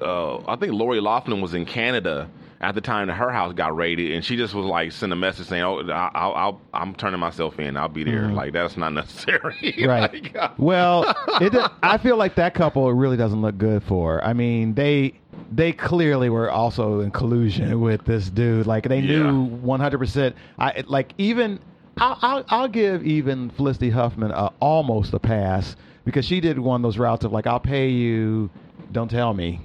[0.02, 2.30] uh, I think Lori Loughlin was in Canada
[2.62, 5.15] at the time that her house got raided, and she just was like send a
[5.15, 7.76] message saying, "Oh, I- I'll, I'll I'm turning myself in.
[7.76, 9.54] I'll be there." Like that's not necessary.
[9.56, 9.86] Mm-hmm.
[9.89, 10.13] Right.
[10.13, 14.24] Like, uh, well, it, I feel like that couple really doesn't look good for.
[14.24, 15.19] I mean, they
[15.52, 18.67] they clearly were also in collusion with this dude.
[18.67, 19.32] Like they knew Yeah.
[19.58, 19.97] 100.
[19.97, 21.60] percent I like even
[21.97, 26.82] I'll, I'll I'll give even Felicity Huffman a, almost a pass because she did one
[26.82, 28.50] of those routes of like I'll pay you,
[28.91, 29.62] don't tell me.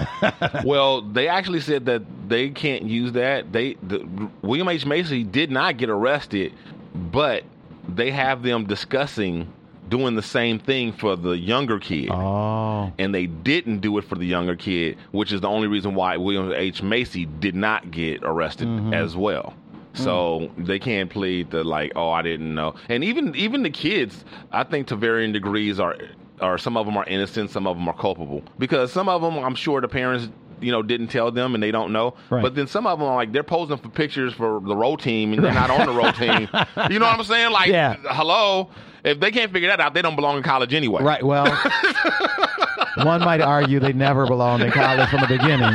[0.64, 3.52] well, they actually said that they can't use that.
[3.52, 6.52] They the, William H Macy did not get arrested,
[6.94, 7.44] but
[7.88, 9.52] they have them discussing
[9.88, 12.10] doing the same thing for the younger kid.
[12.10, 15.94] Oh, and they didn't do it for the younger kid, which is the only reason
[15.94, 16.82] why William H.
[16.82, 18.94] Macy did not get arrested mm-hmm.
[18.94, 19.54] as well.
[19.94, 19.98] Mm.
[19.98, 22.74] So they can't plead the like, oh, I didn't know.
[22.88, 25.96] And even even the kids, I think to varying degrees are
[26.40, 29.36] are some of them are innocent, some of them are culpable because some of them,
[29.38, 30.28] I'm sure the parents.
[30.62, 32.16] You know, didn't tell them, and they don't know.
[32.28, 32.42] Right.
[32.42, 35.32] But then some of them are like they're posing for pictures for the road team,
[35.32, 36.50] and they're not on the road team.
[36.90, 37.50] You know what I'm saying?
[37.50, 37.96] Like, Yeah.
[38.10, 38.68] hello.
[39.02, 41.02] If they can't figure that out, they don't belong in college anyway.
[41.02, 41.22] right.
[41.24, 41.46] Well,
[42.96, 45.74] one might argue they never belonged in college from the beginning.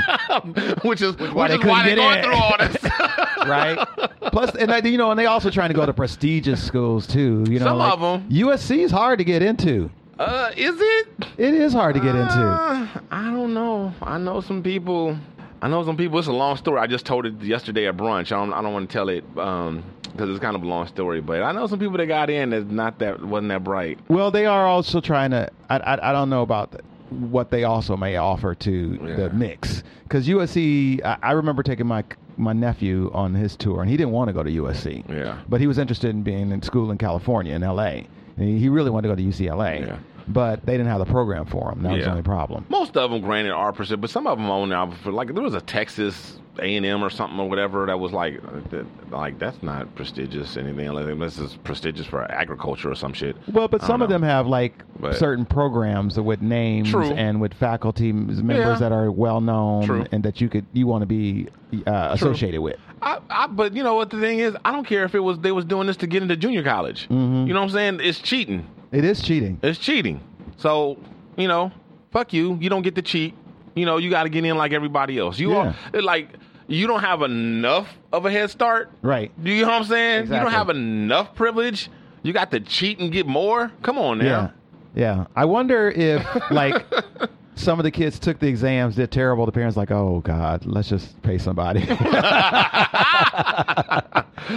[0.83, 2.23] which is why which they is why couldn't they're get going in.
[2.23, 2.83] through all this.
[3.47, 4.31] right?
[4.31, 7.43] Plus, and I- you know, and they also trying to go to prestigious schools too.
[7.49, 9.89] You know, Some like, them USC is hard to get into.
[10.19, 11.07] Uh, is it?
[11.37, 12.33] It is hard to get into.
[12.33, 13.93] Uh, I don't know.
[14.01, 15.17] I know some people.
[15.61, 16.19] I know some people.
[16.19, 16.79] It's a long story.
[16.79, 18.27] I just told it yesterday at brunch.
[18.31, 18.53] I don't.
[18.53, 21.21] I don't want to tell it because it's kind of a long story.
[21.21, 23.99] But I know some people that got in that's not that wasn't that bright.
[24.07, 25.49] Well, they are also trying to.
[25.69, 29.15] I I, I don't know about what they also may offer to Yeah.
[29.15, 31.03] the mix because USC.
[31.03, 32.03] I, I remember taking my
[32.37, 35.07] my nephew on his tour, and he didn't want to go to USC.
[35.09, 35.39] Yeah.
[35.49, 38.07] But he was interested in being in school in California, in L.A.
[38.37, 39.87] He- really wanted to go to UCLA.
[39.87, 39.97] Yeah.
[40.27, 41.83] But they didn't have the program for him.
[41.83, 42.65] That was the only problem.
[42.69, 44.91] Most of them, granted, are percent, but some of them own now.
[45.05, 48.39] Like, there was a Texas A and M or something or whatever that was like,
[48.43, 50.57] uh, that, like that's not prestigious.
[50.57, 53.35] Anything like this is prestigious for agriculture or some shit.
[53.53, 57.11] Well, but some don't of them have like But- certain programs with names True.
[57.13, 58.75] and with faculty members Yeah.
[58.79, 60.05] that are well known True.
[60.11, 61.49] and that you could you want to be
[61.85, 62.77] uh, associated with.
[63.05, 64.55] I, I, but you know what the thing is?
[64.65, 67.03] I don't care if it was they was doing this to get into junior college.
[67.03, 67.47] Mm-hmm.
[67.47, 67.99] You know what I'm saying?
[68.01, 68.67] It's cheating.
[68.91, 69.59] It is cheating.
[69.61, 70.19] It's cheating.
[70.57, 70.97] So
[71.37, 71.71] you know,
[72.11, 72.57] fuck you.
[72.59, 73.35] You don't get to cheat.
[73.75, 75.37] You know, you got to get in like everybody else.
[75.37, 75.73] You Yeah.
[75.93, 76.29] are like
[76.67, 78.89] you don't have enough of a head start.
[79.03, 79.31] Right.
[79.43, 80.23] Do you know what I'm saying?
[80.23, 81.91] You don't have enough privilege.
[82.23, 83.71] You got to cheat and get more.
[83.83, 84.51] Come on now.
[84.95, 85.17] Yeah.
[85.19, 85.25] Yeah.
[85.35, 86.85] I wonder if like
[87.55, 89.45] some of the kids took the exams, did terrible.
[89.45, 91.79] The parents like, oh God, let's just pay somebody.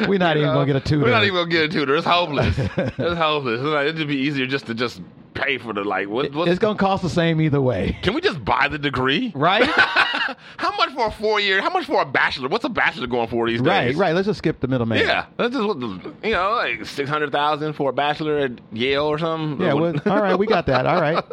[0.06, 1.04] We're not even gonna get a tutor.
[1.04, 1.96] We're not even gonna get a tutor.
[1.96, 2.58] It's hopeless.
[2.76, 3.88] it's hopeless.
[3.88, 5.00] It'd be easier just to just
[5.34, 6.08] pay for the like.
[6.08, 9.32] What, it's gonna cost the same either way, can we just buy the degree?
[9.34, 9.64] right?
[10.58, 11.62] How much for a four year?
[11.62, 12.48] How much for a bachelor?
[12.48, 13.66] What's a bachelor going for these days?
[13.66, 13.96] right.
[13.96, 14.14] Right.
[14.14, 14.98] Let's just skip the middleman.
[14.98, 19.04] Yeah, that's just what you know, like six hundred thousand for a bachelor at Yale
[19.04, 19.64] or something.
[19.64, 20.86] Yeah, well, all right, we got that.
[20.86, 21.24] All right,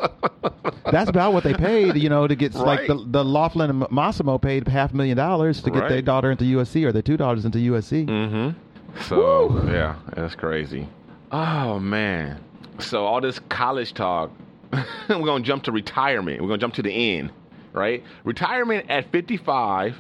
[0.91, 1.95] that's about what they paid.
[1.95, 5.61] You know, to get like the the Loughlin and Mossimo paid half a million dollars
[5.63, 5.89] to get Right.
[5.89, 8.05] their daughter into USC or their two daughters into USC.
[8.05, 9.01] Mm-hmm.
[9.01, 10.87] So yeah, that's crazy.
[11.31, 12.39] Oh man.
[12.79, 14.31] So all this college talk,
[15.09, 16.41] we're gonna jump to retirement.
[16.41, 17.31] We're gonna jump to the end,
[17.73, 18.03] right?
[18.23, 19.95] Retirement at fifty-five.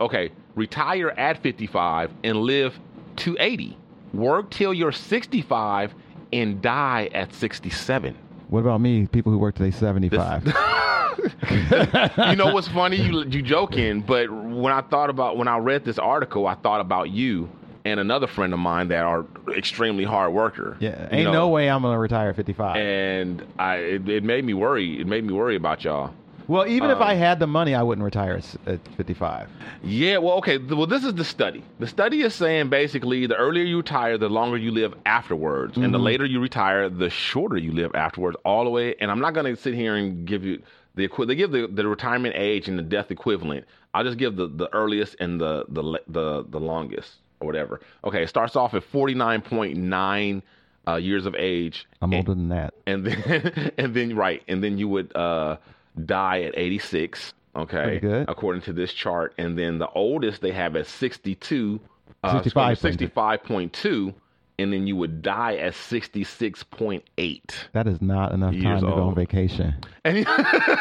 [0.00, 2.78] Okay, retire at fifty-five and live
[3.16, 3.76] to eighty.
[4.14, 5.92] Work till you're sixty-five
[6.32, 8.16] and die at sixty-seven.
[8.48, 9.06] What about me?
[9.06, 10.44] People who work today seventy five.
[11.50, 12.96] you know what's funny?
[12.96, 16.80] You you joking, but when I thought about when I read this article, I thought
[16.80, 17.48] about you
[17.84, 19.24] and another friend of mine that are
[19.56, 20.76] extremely hard worker.
[20.80, 22.76] Yeah, You ain't know, no way I'm gonna retire at fifty five.
[22.76, 25.00] And I it, it made me worry.
[25.00, 26.12] It made me worry about y'all.
[26.48, 29.48] Well, even if um, I had the money, I wouldn't retire at at fifty five.
[29.82, 30.56] Yeah, well, okay.
[30.58, 31.62] Well, this is the study.
[31.78, 35.92] The study is saying basically the earlier you retire, the longer you live afterwards, and
[35.92, 38.94] the later you retire, the shorter you live afterwards, all the way.
[38.98, 40.62] And I'm not going to sit here and give you
[40.94, 43.66] the they give the, the retirement age and the death equivalent.
[43.94, 47.80] I'll just give the, the earliest and the the the the longest or whatever.
[48.04, 50.42] Okay, it starts off at 49.9
[50.86, 51.86] uh, years of age.
[52.02, 52.74] I'm and- older than that.
[52.86, 55.56] and then and then right and then you would uh
[56.06, 60.86] die at 86 okay according to this chart and then the oldest they have at
[60.86, 61.80] 62
[62.24, 63.10] uh, 65.2.
[63.10, 64.14] 65.2
[64.60, 67.42] and then you would die at 66.8.
[67.74, 69.76] That is not enough time to go on vacation.
[70.04, 70.26] And,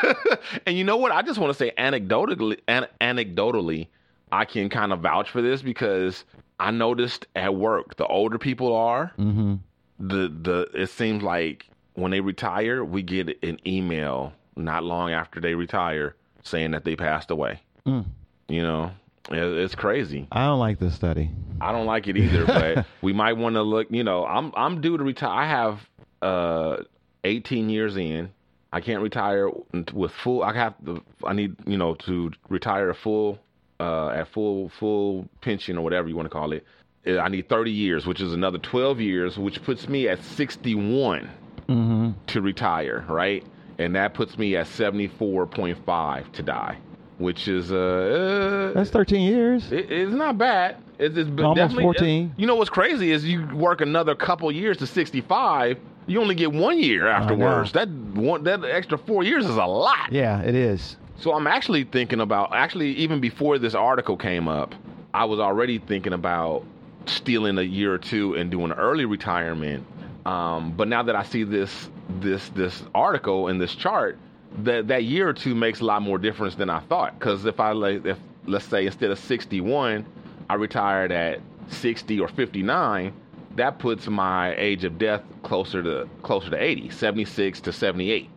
[0.65, 1.12] and you know what?
[1.12, 3.89] I just want to say anecdotally, an, anecdotally,
[4.32, 6.25] I can kind of vouch for this because
[6.60, 9.58] I noticed at work, the older people are, hmm
[9.99, 15.39] the the it seems like when they retire, we get an email not long after
[15.39, 17.61] they retire saying that they passed away.
[17.85, 18.05] Mm.
[18.47, 18.91] You know,
[19.29, 20.27] it, it's crazy.
[20.31, 21.31] I don't like this study.
[21.59, 23.87] I don't like it either, but we might want to look.
[23.89, 25.29] You know, I'm I'm due to retire.
[25.29, 25.79] I have
[26.21, 26.83] uh
[27.23, 28.31] 18 years in.
[28.71, 29.49] I can't retire
[29.93, 30.43] with full.
[30.43, 31.03] I have to.
[31.23, 33.39] I need you know to retire full
[33.79, 36.65] uh at full full pension or whatever you want to call it.
[37.05, 41.29] Uh, I need 30 years, which is another 12 years, which puts me at 61
[41.67, 43.43] hmm to retire, right?
[43.79, 46.77] And that puts me at 74.5 to die,
[47.17, 49.71] which is uh, That's 13 years.
[49.71, 50.77] it, it's not bad.
[50.99, 52.33] It's, it's Almost definitely, 14.
[52.37, 55.77] You know what's crazy is you work another couple years to 65.
[56.07, 57.73] You only get one year afterwards.
[57.73, 60.11] That one, that extra four years is a lot.
[60.11, 60.95] Yeah, it is.
[61.17, 64.73] So I'm actually thinking about actually even before this article came up,
[65.13, 66.63] I was already thinking about
[67.07, 69.85] stealing a year or two and doing early retirement.
[70.25, 74.17] Um, but now that I see this this this article and this chart,
[74.63, 77.17] that that year or two makes a lot more difference than I thought.
[77.17, 80.05] Because if I like, if let's say instead of 61,
[80.49, 83.13] I retired at 60 or 59,
[83.55, 88.29] that puts my age of death closer to closer to 80, 76 to 78.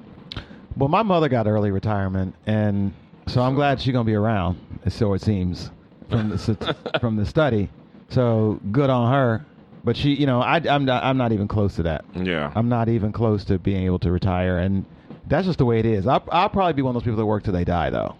[0.76, 2.92] Well, my mother got early retirement, and
[3.26, 4.58] so I'm glad she's gonna be around.
[4.88, 5.70] So it seems
[6.08, 7.68] from the from the study.
[8.08, 9.44] So good on her.
[9.82, 11.02] But she, you know, I, I'm not.
[11.04, 12.04] I'm not even close to that.
[12.14, 12.52] Yeah.
[12.54, 14.84] I'm not even close to being able to retire, and
[15.26, 16.06] that's just the way it is.
[16.06, 18.14] I'll, I'll probably be one of those people that work till they die, though.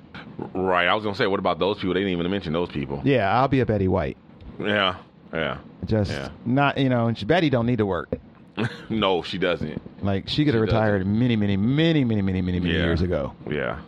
[0.55, 0.87] Right.
[0.87, 1.93] I was gonna say, what about those people?
[1.95, 3.03] They didn't even mention those people.
[3.05, 4.17] Yeah, I'll be a Betty White.
[4.59, 4.97] Yeah.
[5.35, 5.59] Yeah.
[5.85, 6.31] Just Yeah.
[6.47, 7.07] not, you know.
[7.09, 8.09] And she, Betty don't need to work.
[8.89, 9.81] no, she doesn't.
[10.03, 12.85] Like she could have retired many, many, many, many, many, many, many Yeah.
[12.85, 13.35] years ago.
[13.51, 13.81] Yeah.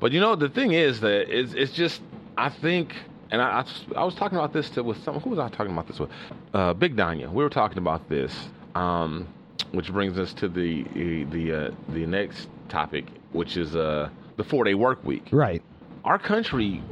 [0.00, 2.02] But you know, the thing is that it's, it's just,
[2.36, 2.94] I think,
[3.30, 5.22] and I, I, I was talking about this to, with someone.
[5.22, 6.10] who was I talking about this with?
[6.52, 7.30] Uh, Big Danya.
[7.32, 8.32] We were talking about this,
[8.74, 9.28] um,
[9.72, 10.84] which brings us to the
[11.30, 15.28] the uh, the next topic, which is uh, the four day work week.
[15.32, 15.62] Right.
[16.04, 16.82] Our country,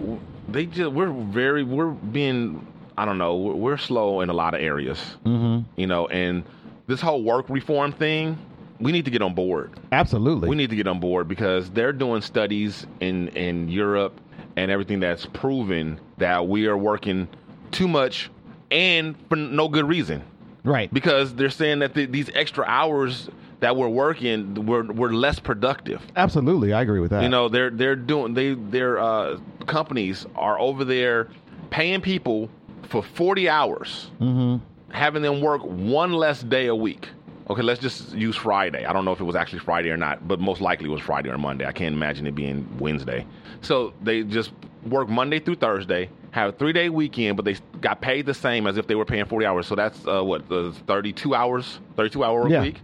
[0.48, 2.66] they just we're very we're being
[2.96, 6.44] I don't know we're, we're slow in a lot of areas, hmm you know, and
[6.86, 8.38] this whole work reform thing,
[8.80, 9.70] we need to get on board.
[9.92, 10.48] Absolutely.
[10.48, 14.18] We need to get on board because they're doing studies in in Europe
[14.56, 17.28] and everything that's proven that we are working
[17.70, 18.30] too much
[18.70, 20.22] and for no good reason.
[20.64, 20.92] right.
[20.92, 23.28] Because they're saying that the, these extra hours
[23.60, 26.02] that we're working, we're we're less productive.
[26.16, 27.22] Absolutely, I agree with that.
[27.22, 31.28] You know, they're they're doing they their uh, companies are over there
[31.70, 32.50] paying people
[32.82, 34.56] for forty hours hmm
[34.90, 37.08] having them work one less day a week.
[37.50, 38.84] Okay, let's just use Friday.
[38.84, 41.00] I don't know if it was actually Friday or not, but most likely it was
[41.02, 41.66] Friday or Monday.
[41.66, 43.26] I can't imagine it being Wednesday.
[43.62, 44.52] So they just
[44.86, 48.66] work Monday through Thursday, have a three day weekend, but they got paid the same
[48.66, 49.66] as if they were paying 40 hours.
[49.66, 52.60] So that's uh, what, uh, 32 hours, 32 hour Yeah.
[52.62, 52.80] week.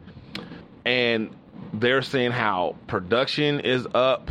[0.84, 1.30] And
[1.72, 4.30] they're saying how production is up.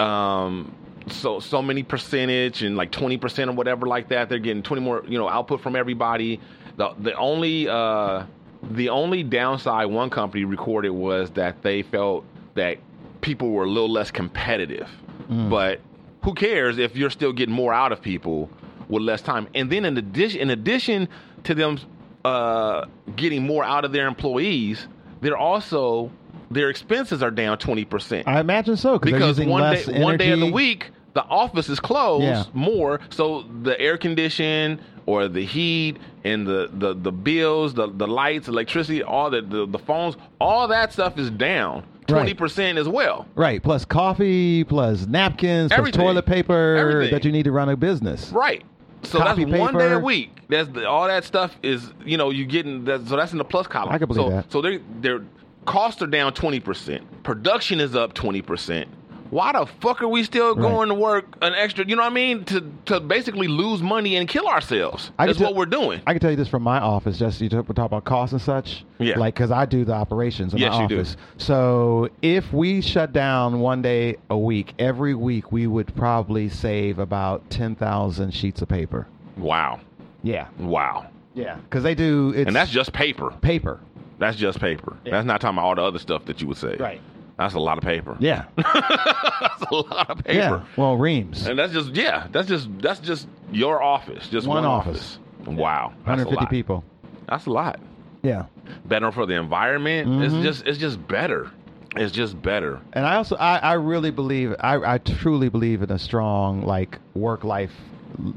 [0.00, 0.74] Um,
[1.08, 5.02] so so many percentage and like 20% or whatever like that they're getting 20 more
[5.08, 6.38] you know output from everybody
[6.76, 8.24] the the only uh
[8.62, 12.78] the only downside one company recorded was that they felt that
[13.20, 14.88] people were a little less competitive.
[15.28, 15.80] But
[16.22, 18.48] who cares if you're still getting more out of people
[18.88, 19.46] with less time?
[19.54, 21.08] And then in addition in addition
[21.44, 21.78] to them
[22.24, 24.88] uh getting more out of their employees
[25.20, 26.10] they're also
[26.50, 30.50] their expenses are down 20% I imagine so because one day one day of the
[30.50, 32.44] week the office is closed Yeah.
[32.54, 38.06] more so the air condition or the heat and the, the, the bills the, the
[38.06, 43.26] lights electricity all the, the the phones all that stuff is down 20% as well.
[43.34, 47.12] Right, plus coffee, plus napkins, plus toilet paper Everything.
[47.12, 48.30] that you need to run a business.
[48.30, 48.64] right.
[49.02, 50.40] So Copy that's one day a week.
[50.48, 53.44] That's the, all that stuff is you know you getting that so that's in the
[53.44, 53.94] plus column.
[53.94, 54.50] I can believe so, that.
[54.50, 55.22] so they their
[55.66, 58.86] costs are down 20% production is up 20%
[59.30, 60.62] why the fuck are we still Right.
[60.62, 64.16] going to work an extra you know what i mean to to basically lose money
[64.16, 66.78] and kill ourselves I that's what we're doing I can tell you this from my
[66.78, 67.18] office.
[67.18, 68.84] Just you talk, talk about costs and such.
[68.98, 69.18] Yeah.
[69.18, 70.96] Like because I do the operations in Yes, my you do.
[71.00, 71.16] office.
[71.36, 76.98] So if we shut down one day a week, every week we would probably save
[76.98, 79.06] about ten thousand sheets of paper.
[79.36, 79.80] wow
[80.22, 80.48] Yeah.
[80.58, 81.56] wow Yeah.
[81.56, 82.32] Because they do.
[82.34, 83.78] It's and that's just paper paper.
[84.18, 85.12] that's just paper Yeah.
[85.12, 87.00] that's not talking about all the other stuff that you would say Right.
[87.38, 88.44] That's a lot of paper Yeah.
[88.56, 90.64] that's a lot of paper Yeah.
[90.76, 91.46] Well, reams.
[91.46, 95.18] And that's just yeah, that's just that's just your office, just one, One office.
[95.40, 95.56] office.
[95.58, 96.84] Wow, that's 150 people.
[97.28, 97.80] That's a lot.
[98.22, 98.46] Yeah.
[98.86, 100.08] better for the environment.
[100.08, 100.22] Mm-hmm.
[100.24, 101.50] It's just it's just better.
[101.96, 102.80] It's just better.
[102.92, 106.98] And I also I, I really believe I, I truly believe in a strong like
[107.14, 107.72] work life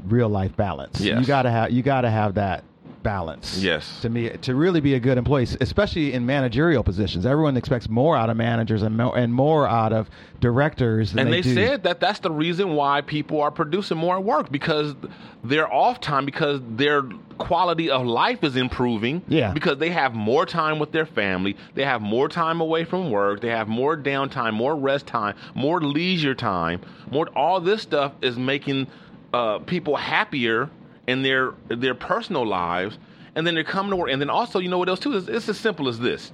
[0.06, 1.00] real life balance.
[1.00, 1.20] Yes.
[1.20, 2.64] You gotta have you gotta have that
[3.02, 3.58] balance.
[3.58, 4.00] Yes.
[4.02, 7.26] To me to really be a good employee, especially in managerial positions.
[7.26, 10.08] Everyone expects more out of managers and more and more out of
[10.40, 11.54] directors than and they, do.
[11.54, 14.94] said that that's the reason why people are producing more work because
[15.44, 17.02] they're off time because their
[17.38, 19.52] quality of life is improving Yeah.
[19.52, 23.40] because they have more time with their family they have more time away from work
[23.40, 26.80] they have more downtime more rest time more leisure time
[27.10, 28.86] more all this stuff is making
[29.32, 30.68] uh, people happier
[31.06, 32.98] in their their personal lives
[33.34, 35.16] and then they're coming to work and then also you know what else too?
[35.16, 36.32] It's, it's as simple as this.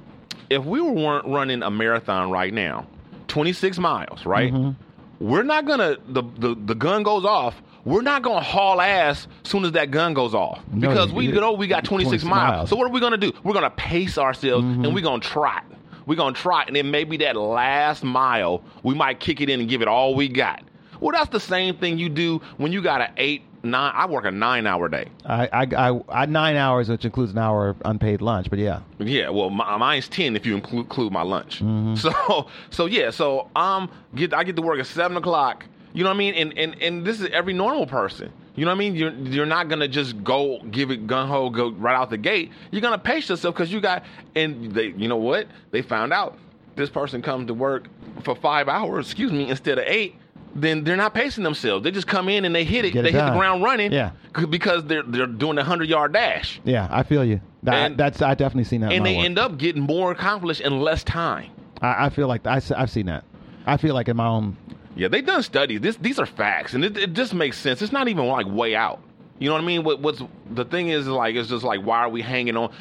[0.51, 2.87] If we were weren't running a marathon right now
[3.29, 4.53] 26 miles right?
[4.53, 4.83] Mm-hmm.
[5.21, 7.61] We're not gonna the, the the gun goes off.
[7.85, 10.61] We're not gonna haul ass soon as that gun goes off.
[10.73, 12.51] No, because we you- know we got 26, 26 miles.
[12.51, 12.71] miles.
[12.71, 13.33] so what are we gonna do?
[13.43, 14.95] We're gonna pace ourselves and mm-hmm.
[14.95, 15.65] we're gonna trot.
[16.07, 19.69] We're gonna trot and then maybe that last mile we might kick it in and
[19.69, 20.63] give it all we got.
[21.01, 24.25] Well that's the same thing you do when you got an eight nine i work
[24.25, 27.77] a nine hour day I, I, I, I nine hours, which includes an hour of
[27.85, 28.49] unpaid lunch.
[28.51, 31.63] But yeah, Yeah, well, my, mine's ten if you include, include my lunch.
[31.97, 35.65] So, so yeah, so um, get I get to work at seven o'clock.
[35.93, 36.35] You know what I mean?
[36.35, 38.33] And and and this is every normal person.
[38.55, 38.95] You know what I mean?
[38.97, 42.51] You're you're not gonna just go give it gun ho go right out the gate.
[42.71, 44.05] You're gonna pace yourself because you got
[44.35, 46.39] and they you know what they found out
[46.77, 47.89] this person comes to work
[48.23, 50.17] for five hours, excuse me, instead of eight.
[50.61, 51.85] Then they're not pacing themselves.
[51.85, 52.91] They just come in and they hit it.
[52.93, 53.93] Get it they hit the ground running.
[53.93, 54.11] Yeah.
[54.51, 57.41] because they're they're doing a hundred yard dash yeah, I feel you.
[57.63, 58.93] That, And- that's I definitely seen that.
[58.93, 59.25] and they work.
[59.25, 61.51] end up getting more accomplished in less time.
[61.83, 63.25] I, I feel like I, have seen that.
[63.67, 64.57] I feel like in my own.
[64.97, 65.81] Yeah, they've done studies.
[65.81, 67.83] This these are facts, and it, it just makes sense.
[67.83, 69.01] It's not even like way out.
[69.39, 69.85] You know what I mean?
[69.85, 72.73] What, what's the thing is like it's just like why are we hanging on?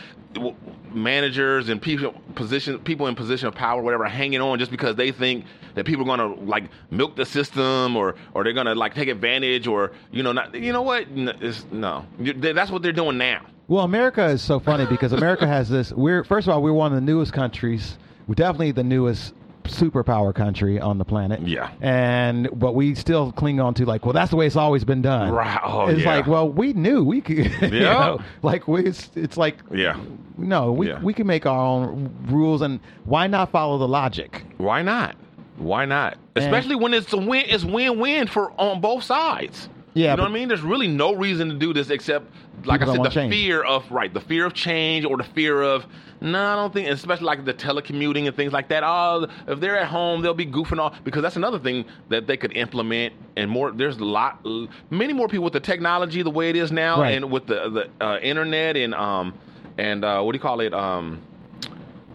[0.93, 5.11] Managers and people position people in position of power, whatever, hanging on just because they
[5.11, 9.07] think that people are gonna like milk the system or or they're gonna like take
[9.07, 10.55] advantage or you know not.
[10.55, 11.07] You know what?
[11.09, 13.45] It's, no, that's what they're doing now.
[13.67, 15.91] Well, America is so funny because America has this.
[15.91, 17.97] We're first of all, we're one of the newest countries.
[18.27, 19.33] We're definitely the newest
[19.67, 21.41] superpower country on the planet.
[21.41, 21.71] Yeah.
[21.81, 25.01] And but we still cling on to like, well, that's the way it's always been
[25.01, 25.31] done.
[25.31, 25.59] Right.
[25.63, 26.15] Oh, it's yeah.
[26.15, 27.37] like, well, we knew we could.
[27.61, 27.93] you Yeah.
[27.93, 29.99] know, like we, it's, it's like, Yeah.
[30.37, 31.01] no, we Yeah.
[31.01, 34.43] we can make our own rules, and why not follow the logic?
[34.57, 35.15] Why not?
[35.57, 36.17] Why not?
[36.35, 37.45] Especially when it's a win.
[37.47, 39.69] It's win-win for on both sides.
[39.93, 40.47] Yeah, you know what I mean.
[40.47, 42.27] There's really no reason to do this except,
[42.65, 43.33] like I said, the change.
[43.33, 45.87] fear of right, the fear of change or the fear of.
[46.19, 48.83] No, I don't think, especially like the telecommuting and things like that.
[48.83, 52.37] Oh, if they're at home, they'll be goofing off because that's another thing that they
[52.37, 53.13] could implement.
[53.35, 54.43] And more, there's a lot,
[54.89, 57.15] many more people with the technology the way it is now, Right.
[57.15, 59.33] and with the the uh, internet and um
[59.77, 61.21] and uh, what do you call it um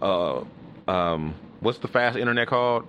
[0.01, 0.43] uh
[0.87, 2.85] um what's the fast internet called?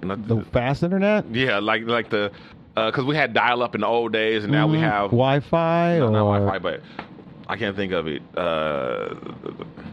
[0.00, 2.30] The fast internet, yeah, like like the
[2.74, 6.06] because we had dial up in the old days, and now we have Wi-Fi, no,
[6.06, 6.80] or not Wi-Fi, but
[7.52, 8.22] I can't think of it.
[8.34, 9.14] Uh,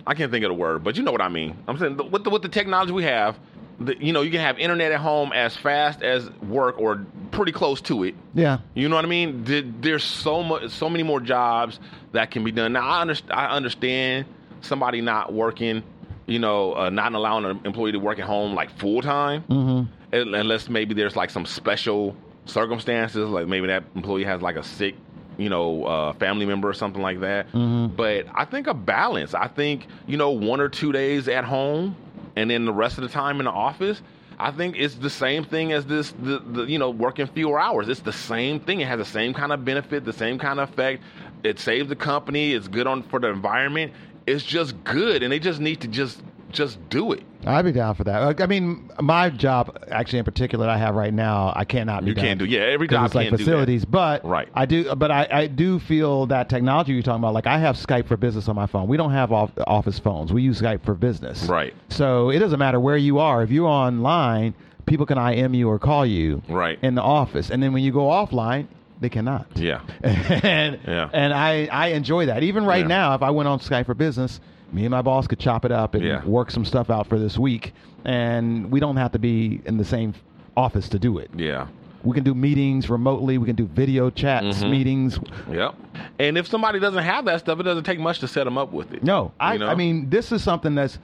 [0.07, 1.57] I can't think of the word, but you know what I mean.
[1.68, 3.38] I'm saying with the with the technology we have,
[3.82, 7.51] the, you know, you can have internet at home as fast as work or pretty
[7.51, 8.16] close to it.
[8.34, 8.60] yeah.
[8.76, 9.43] You know what I mean?
[9.82, 11.82] There's so much, so many more jobs
[12.14, 12.72] that can be done.
[12.72, 13.34] Now I understand.
[13.34, 14.26] I understand
[14.62, 15.84] somebody not working.
[16.28, 20.34] You know, uh, not allowing an employee to work at home like full time, mm-hmm.
[20.34, 24.95] unless maybe there's like some special circumstances, like maybe that employee has like a sick,
[25.40, 27.48] you know, uh, family member or something like that.
[27.54, 29.34] But I think a balance.
[29.34, 31.96] I think you know, one or two days at home,
[32.36, 34.02] and then the rest of the time in the office.
[34.42, 37.90] I think it's the same thing as this, the, the you know, working fewer hours.
[37.90, 38.80] It's the same thing.
[38.80, 41.04] It has the same kind of benefit, the same kind of effect.
[41.44, 42.54] It saves the company.
[42.54, 43.92] It's good on for the environment.
[44.26, 46.22] It's just good, and they just need to just
[46.52, 47.24] just do it.
[47.56, 48.41] I'd be down for that.
[48.41, 52.10] I mean, my job, actually in particular, that I have right now, I cannot be.
[52.12, 53.52] You can't do- yeah, every job it's like can't do that.
[53.52, 54.47] facilities, but Right.
[54.54, 57.34] I do, but I, I do feel that technology you're talking about.
[57.34, 58.88] Like I have Skype for Business on my phone.
[58.88, 60.32] We don't have off, office phones.
[60.34, 61.43] We use Skype for Business.
[61.45, 61.74] Right.
[61.89, 63.43] So it doesn't matter where you are.
[63.43, 64.54] If you're online,
[64.86, 66.41] people can IM you or call you.
[66.50, 66.80] Right.
[66.82, 68.68] In the office, and then when you go offline,
[69.02, 69.47] they cannot.
[69.56, 69.82] Yeah.
[70.04, 71.10] and Yeah.
[71.14, 72.43] and I I enjoy that.
[72.43, 72.88] Even right Yeah.
[72.88, 74.39] now, if I went on Skype for Business,
[74.72, 76.24] me and my boss could chop it up and Yeah.
[76.26, 77.74] work some stuff out for this week,
[78.06, 80.14] and we don't have to be in the same
[80.58, 81.30] office to do it.
[81.36, 81.68] Yeah.
[82.04, 83.38] We can do meetings remotely.
[83.38, 84.72] We can do video chats, Mm-hmm.
[84.72, 85.20] meetings.
[85.52, 85.76] Yep.
[86.20, 88.72] And if somebody doesn't have that stuff, it doesn't take much to set them up
[88.72, 89.04] with it.
[89.04, 89.68] No, I, You know?
[89.68, 90.98] I mean, this is something that's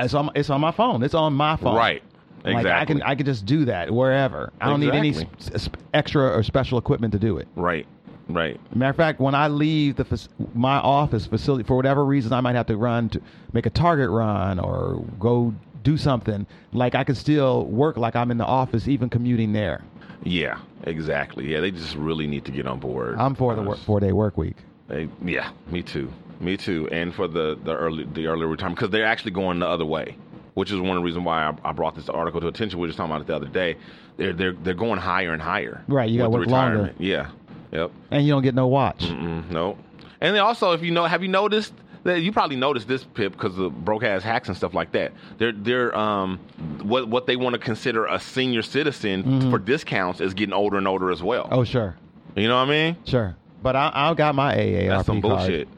[0.00, 1.02] it's on it's on my phone.
[1.02, 1.76] It's on my phone.
[1.76, 2.02] Right.
[2.44, 4.52] Like I can I can just do that wherever.
[4.60, 5.36] I don't need any Exactly.
[5.56, 7.48] s- s- extra or special equipment to do it.
[7.56, 7.86] Right.
[8.28, 8.58] Right.
[8.74, 12.56] Matter of fact, when I leave the my office facility for whatever reason, I might
[12.56, 13.20] have to run to
[13.52, 16.46] make a target run or go do something.
[16.72, 19.84] Like I can still work like I'm in the office, even commuting there.
[20.24, 21.52] Yeah, exactly.
[21.52, 23.16] Yeah, they just really need to get on board.
[23.16, 24.56] I'm for the work, four day work week.
[24.88, 26.12] They, yeah, me too.
[26.40, 26.88] Me too.
[26.90, 30.16] And for the the early the early retirement because they're actually going the other way,
[30.54, 32.78] which is one of the reasons why I, I brought this article to attention.
[32.78, 33.76] We were just talking about it the other day.
[34.16, 35.84] They're they're they're going higher and higher.
[35.86, 36.70] Right, you with the work longer.
[36.78, 37.00] retirement.
[37.00, 37.30] Yeah.
[37.72, 37.90] Yep.
[38.10, 39.00] And you don't get no watch.
[39.04, 39.78] Mm, no.
[40.20, 41.72] And then also, if you know, have you noticed
[42.06, 45.12] that you probably noticed this Pip because of broke ass hacks and stuff like that.
[45.38, 46.38] They're they're um
[46.82, 50.86] what what they want to consider a senior citizen for discounts is getting older and
[50.86, 51.44] older as well.
[51.44, 51.54] Mm-hmm.
[51.54, 51.96] Oh, sure.
[52.36, 52.96] You know what I mean?
[53.04, 53.36] Sure.
[53.62, 55.38] But I, I got my AARP That's some card.
[55.38, 55.68] bullshit.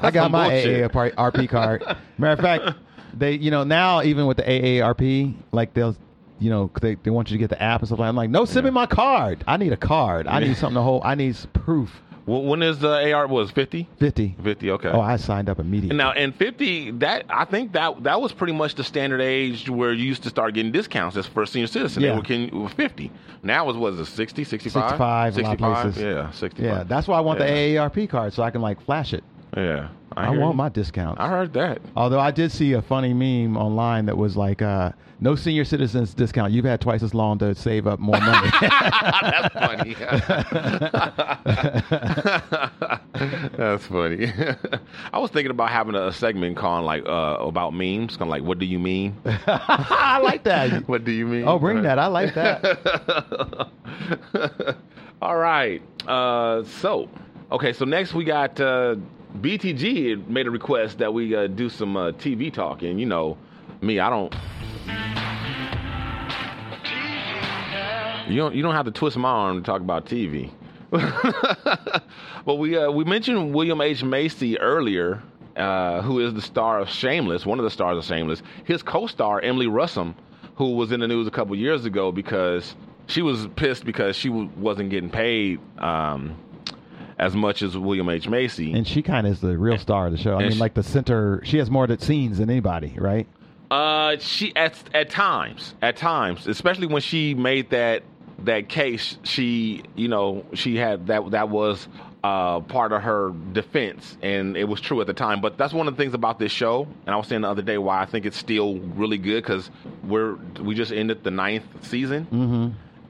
[0.00, 0.92] I got my bullshit.
[0.92, 1.96] AARP card.
[2.18, 2.78] Matter of fact,
[3.14, 5.96] they, you know, now even with the AARP, like they'll,
[6.38, 8.10] you know, they, they want you to get the app and stuff like that.
[8.10, 9.42] I'm like, no, send me my card.
[9.46, 10.26] I need a card.
[10.26, 11.02] I need something to hold.
[11.04, 12.02] I need proof.
[12.24, 13.88] Wh- When is the AR was 50?
[13.98, 14.36] 50.
[14.42, 14.88] 50, okay.
[14.88, 15.96] Oh, I signed up immediately.
[15.96, 19.92] Now, and 50, that I think that that was pretty much the standard age where
[19.92, 22.02] you used to start getting discounts as for a senior citizen.
[22.02, 22.10] Yeah.
[22.10, 23.10] They were, can, were 50.
[23.42, 24.82] Now it was it 60, 65?
[24.90, 25.82] 65, a lot of 65?
[25.82, 26.02] places.
[26.02, 26.64] Yeah, 65.
[26.64, 27.46] yeah, that's why I want Yeah.
[27.46, 29.22] the AARP card so I can like flash it.
[29.56, 29.88] Yeah.
[30.16, 30.56] I, hear want you.
[30.58, 31.20] my discount.
[31.20, 31.80] I heard that.
[31.94, 36.14] Although I did see a funny meme online that was like, uh, no senior citizens
[36.14, 36.52] discount.
[36.52, 38.50] You've had twice as long to save up more money.
[38.60, 39.94] That's funny.
[43.56, 44.32] That's funny.
[45.12, 48.42] I was thinking about having a segment called like uh, about memes, kind of like,
[48.42, 50.86] "What do you mean?" I like that.
[50.88, 51.48] what do you mean?
[51.48, 51.98] Oh, bring that.
[51.98, 53.68] I like that.
[55.22, 55.80] All right.
[56.06, 57.08] Uh, so,
[57.50, 57.72] okay.
[57.72, 58.96] So next we got uh,
[59.40, 62.98] BTG made a request that we uh, do some uh, TV talking.
[62.98, 63.38] you know,
[63.80, 64.34] me, I don't.
[68.28, 68.54] You don't.
[68.56, 70.50] You don't have to twist my arm to talk about TV.
[70.90, 75.22] but we uh, we mentioned William H Macy earlier,
[75.56, 78.42] uh, who is the star of Shameless, one of the stars of Shameless.
[78.64, 80.14] His co-star Emily Rossum,
[80.56, 82.74] who was in the news a couple years ago because
[83.06, 86.36] she was pissed because she w- wasn't getting paid um,
[87.20, 88.72] as much as William H Macy.
[88.72, 90.32] and she kind of is the real star of the show.
[90.32, 91.42] I And mean, she- like the center.
[91.44, 93.28] She has more scenes than anybody, right?
[93.70, 98.02] Uh, she at at times, at times, especially when she made that
[98.40, 101.88] that case, she you know she had that that was
[102.22, 105.40] uh part of her defense, and it was true at the time.
[105.40, 107.62] But that's one of the things about this show, and I was saying the other
[107.62, 109.70] day why I think it's still really good because
[110.04, 112.68] we're we just ended the ninth season, Mm-hmm.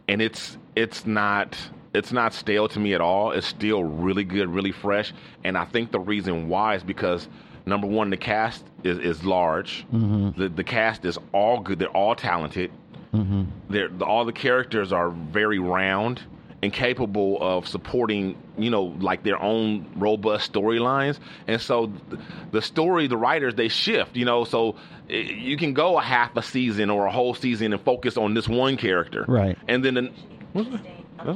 [0.08, 1.56] and it's it's not
[1.92, 3.32] it's not stale to me at all.
[3.32, 5.12] It's still really good, really fresh,
[5.44, 7.28] and I think the reason why is because
[7.66, 9.84] number one, the cast is is large.
[9.92, 10.40] Mm-hmm.
[10.40, 11.78] The the cast is all good.
[11.78, 12.70] They're all talented.
[13.12, 13.44] Mm-hmm.
[13.68, 16.22] They're all the characters are very round
[16.62, 21.18] and capable of supporting, you know, like their own robust storylines.
[21.46, 24.76] And so th- the story, the writers, they shift, you know, so
[25.10, 28.34] eh, you can go a half a season or a whole season and focus on
[28.34, 29.24] this one character.
[29.28, 29.56] Right.
[29.68, 30.12] And then, the,
[30.54, 31.34] what's that?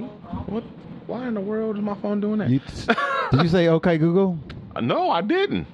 [0.48, 0.64] What?
[1.06, 2.50] Why in the world is my phone doing that?
[2.50, 2.60] You,
[3.32, 4.38] did you say okay, Google?
[4.80, 5.66] No, I didn't.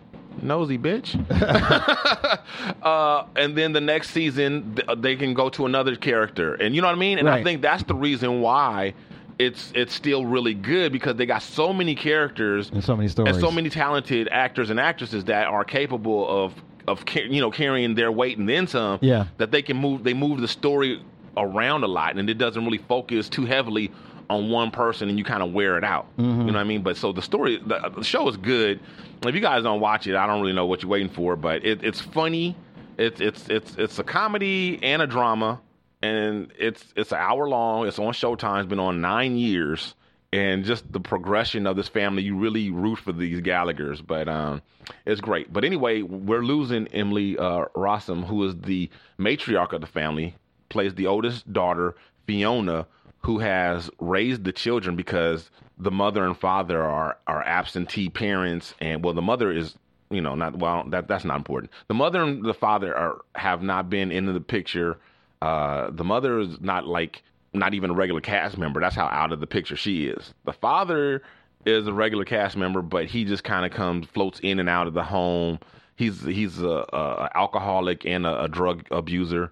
[0.43, 1.15] Nosy bitch.
[2.83, 6.89] uh, and then the next season, they can go to another character, and you know
[6.89, 7.19] what I mean.
[7.19, 8.95] And I think that's the reason why
[9.39, 13.35] it's it's still really good because they got so many characters And so many stories.
[13.35, 16.55] and so many talented actors and actresses that are capable of
[16.89, 18.99] of you know carrying their weight and then some.
[19.03, 19.27] Yeah.
[19.39, 20.05] That they can move.
[20.05, 21.03] They move the story
[21.37, 23.91] around a lot, and it doesn't really focus too heavily
[24.29, 26.07] on one person, and you kind of wear it out.
[26.17, 26.41] Mm-hmm.
[26.41, 26.83] You know what I mean?
[26.83, 28.81] But so the story, the, the show is good.
[29.25, 31.65] If you guys don't watch it, I don't really know what you're waiting for, but
[31.65, 32.57] it, it's funny.
[32.99, 35.61] It's it's it's it's a comedy and a drama,
[36.03, 37.87] and it's it's an hour long.
[37.87, 38.61] It's on Showtime.
[38.61, 39.95] It's been on nine years,
[40.33, 44.01] and just the progression of this family, you really root for these Gallagher's.
[44.01, 44.63] But um,
[45.05, 45.53] it's great.
[45.53, 50.35] But anyway, we're losing Emily uh, Rossum, who is the matriarch of the family,
[50.69, 51.95] plays the oldest daughter,
[52.27, 52.87] Fiona,
[53.27, 59.05] who has raised the children because the mother and father are are absentee parents, and
[59.05, 59.75] well, the mother is
[60.11, 61.73] you know not well that that's not important.
[61.89, 64.99] The mother and the father are have not been into the picture.
[65.43, 68.79] Uh, the mother is not like not even a regular cast member.
[68.79, 70.33] That's how out of the picture she is.
[70.45, 71.21] The father
[71.65, 74.87] is a regular cast member, but he just kind of comes floats in and out
[74.87, 75.59] of the home.
[75.97, 79.51] He's he's a, a alcoholic and a, a drug abuser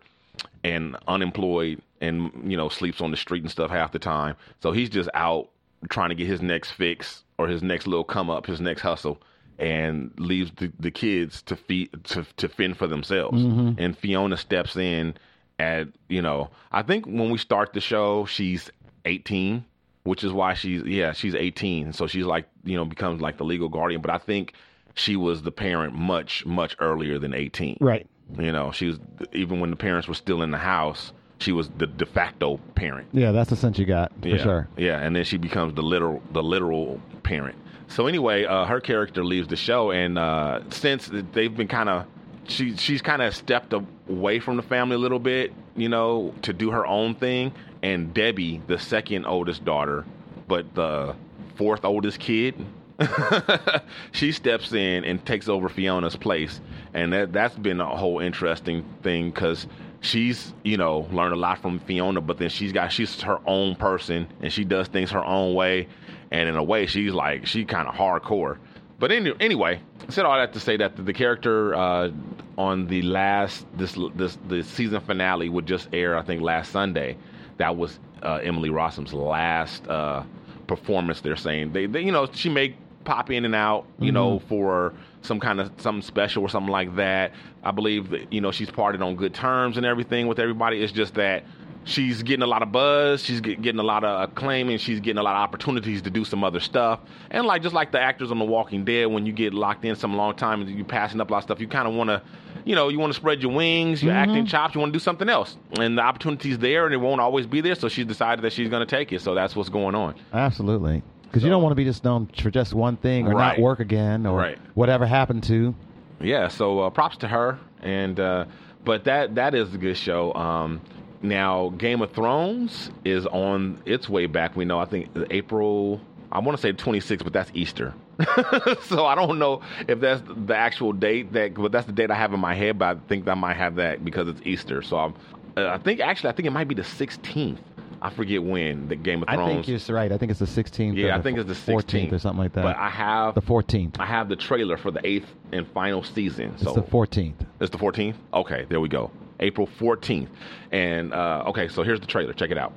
[0.62, 4.36] and unemployed and you know sleeps on the street and stuff half the time.
[4.62, 5.48] So he's just out
[5.90, 9.20] trying to get his next fix or his next little come up, his next hustle,
[9.58, 13.42] and leaves the, the kids to feed to to fend for themselves.
[13.42, 13.78] Mm-hmm.
[13.78, 15.14] And Fiona steps in
[15.58, 18.70] at you know I think when we start the show she's
[19.04, 19.64] 18
[20.04, 23.44] which is why she's yeah she's 18, so she's like you know becomes like the
[23.44, 24.00] legal guardian.
[24.00, 24.54] But I think
[24.94, 27.78] she was the parent much much earlier than 18.
[27.80, 28.06] Right.
[28.38, 28.98] You know, she was
[29.32, 33.08] even when the parents were still in the house, she was the de facto parent.
[33.12, 34.68] Yeah, that's the sense you got for yeah, sure.
[34.76, 37.56] Yeah, and then she becomes the literal the literal parent.
[37.88, 42.06] So anyway, uh, her character leaves the show, and uh, since they've been kind of
[42.48, 46.52] she she's kind of stepped away from the family a little bit, you know, to
[46.52, 47.52] do her own thing.
[47.82, 50.04] And Debbie, the second oldest daughter,
[50.48, 51.14] but the
[51.56, 52.54] fourth oldest kid,
[54.12, 56.60] she steps in and takes over Fiona's place,
[56.92, 59.66] and that that's been a whole interesting thing because
[60.00, 63.74] she's you know learned a lot from Fiona, but then she's got she's her own
[63.74, 65.88] person and she does things her own way,
[66.30, 68.58] and in a way she's like she kind of hardcore.
[68.98, 72.10] But any, anyway, I said all that to say that the, the character uh,
[72.56, 77.16] on the last this this the season finale would just air I think last Sunday.
[77.56, 80.24] That was uh, Emily Rossum's last uh,
[80.66, 81.20] performance.
[81.20, 84.48] They're saying they, they you know she may pop in and out you know mm-hmm.
[84.48, 87.32] for some kind of something special or something like that.
[87.62, 90.82] I believe that you know she's parted on good terms and everything with everybody.
[90.82, 91.44] It's just that
[91.84, 95.00] she's getting a lot of buzz, she's get, getting a lot of acclaim, and she's
[95.00, 97.00] getting a lot of opportunities to do some other stuff.
[97.30, 99.94] And like just like the actors on The Walking Dead, when you get locked in
[99.96, 102.10] some long time and you're passing up a lot of stuff, you kind of want
[102.10, 102.22] to.
[102.66, 104.46] You know, you want to spread your wings, your acting mm-hmm.
[104.46, 105.58] chops, you want to do something else.
[105.78, 107.74] And the opportunity's there and it won't always be there.
[107.74, 109.20] So she's decided that she's going to take it.
[109.20, 110.14] So that's what's going on.
[110.32, 111.02] Absolutely.
[111.34, 113.58] Because you don't want to be just known for just one thing or Right.
[113.58, 114.58] not work again or Right.
[114.74, 115.74] whatever happened to.
[116.20, 118.44] yeah so uh, props to her and uh,
[118.84, 120.80] but that that is a good show um,
[121.22, 126.38] now game of thrones is on its way back we know i think april i
[126.38, 127.92] want to say 26 but that's easter
[128.82, 132.14] so i don't know if that's the actual date that but that's the date i
[132.14, 134.96] have in my head but i think i might have that because it's easter so
[134.96, 135.14] i'm
[135.56, 137.58] uh, i think actually i think it might be the 16th
[138.04, 139.40] i forget when the game of Thrones.
[139.40, 140.12] I think you're right.
[140.12, 140.96] I think it's the 16th.
[140.96, 142.62] yeah or i think it's the 14th 16th or something like that.
[142.62, 143.96] but i have the 14th.
[143.98, 147.34] i have the trailer for the eighth and final season It's so the 14th.
[147.60, 148.14] it's the 14th?
[148.32, 149.10] Okay, there we go.
[149.40, 150.28] April 14th.
[150.70, 152.32] And, uh, okay, so here's the trailer.
[152.32, 152.72] Check it out.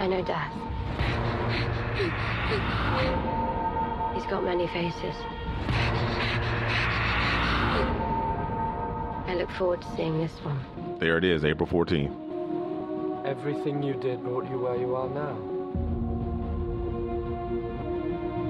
[0.00, 0.52] I know death.
[4.14, 5.14] He's got many faces.
[9.28, 10.60] I look forward to seeing this one.
[11.02, 13.26] There it is, April 14th.
[13.26, 15.34] Everything you did brought you where you are now.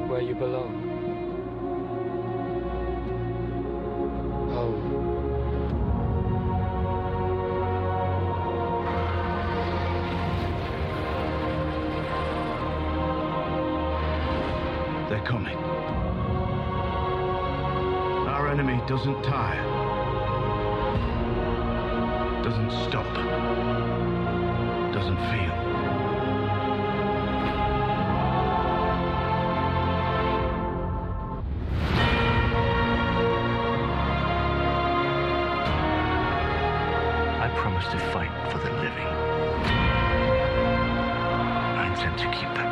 [0.07, 0.75] Where you belong.
[4.53, 4.83] Home.
[15.09, 15.57] They're coming.
[18.29, 19.92] Our enemy doesn't tire,
[22.43, 23.07] doesn't stop,
[24.93, 25.53] doesn't feel.
[37.39, 39.07] I promise to fight for the living.
[41.79, 42.72] I intend to keep that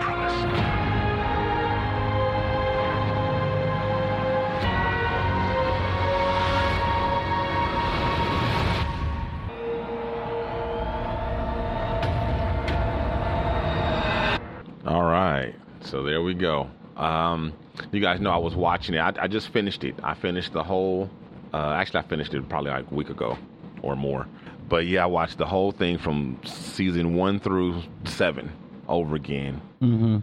[16.41, 16.69] Go.
[16.97, 17.53] Um,
[17.93, 18.99] you guys know I was watching it.
[18.99, 19.95] I, I just finished it.
[20.03, 21.09] I finished the whole.
[21.53, 23.37] Uh, actually, I finished it probably like a week ago
[23.83, 24.27] or more.
[24.69, 28.53] But yeah, I watched the whole thing from season one through seven
[28.89, 29.61] over again.
[29.83, 30.19] Mm-hmm.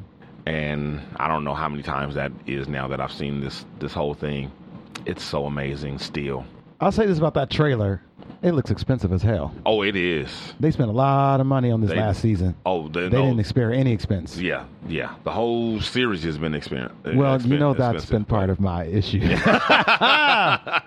[0.45, 3.93] and I don't know how many times that is now that I've seen this this
[3.93, 4.51] whole thing.
[5.05, 6.45] It's so amazing still.
[6.79, 8.01] I'll say this about that trailer.
[8.43, 9.51] It looks expensive as hell.
[9.65, 10.29] Oh, it is.
[10.59, 12.55] They spent a lot of money on this They- last season.
[12.65, 14.37] Oh, they, They no, didn't spare any expense.
[14.37, 15.15] yeah, yeah.
[15.23, 16.91] The whole series has been expensive.
[17.05, 19.17] Uh, well, you know that's been part of my issue.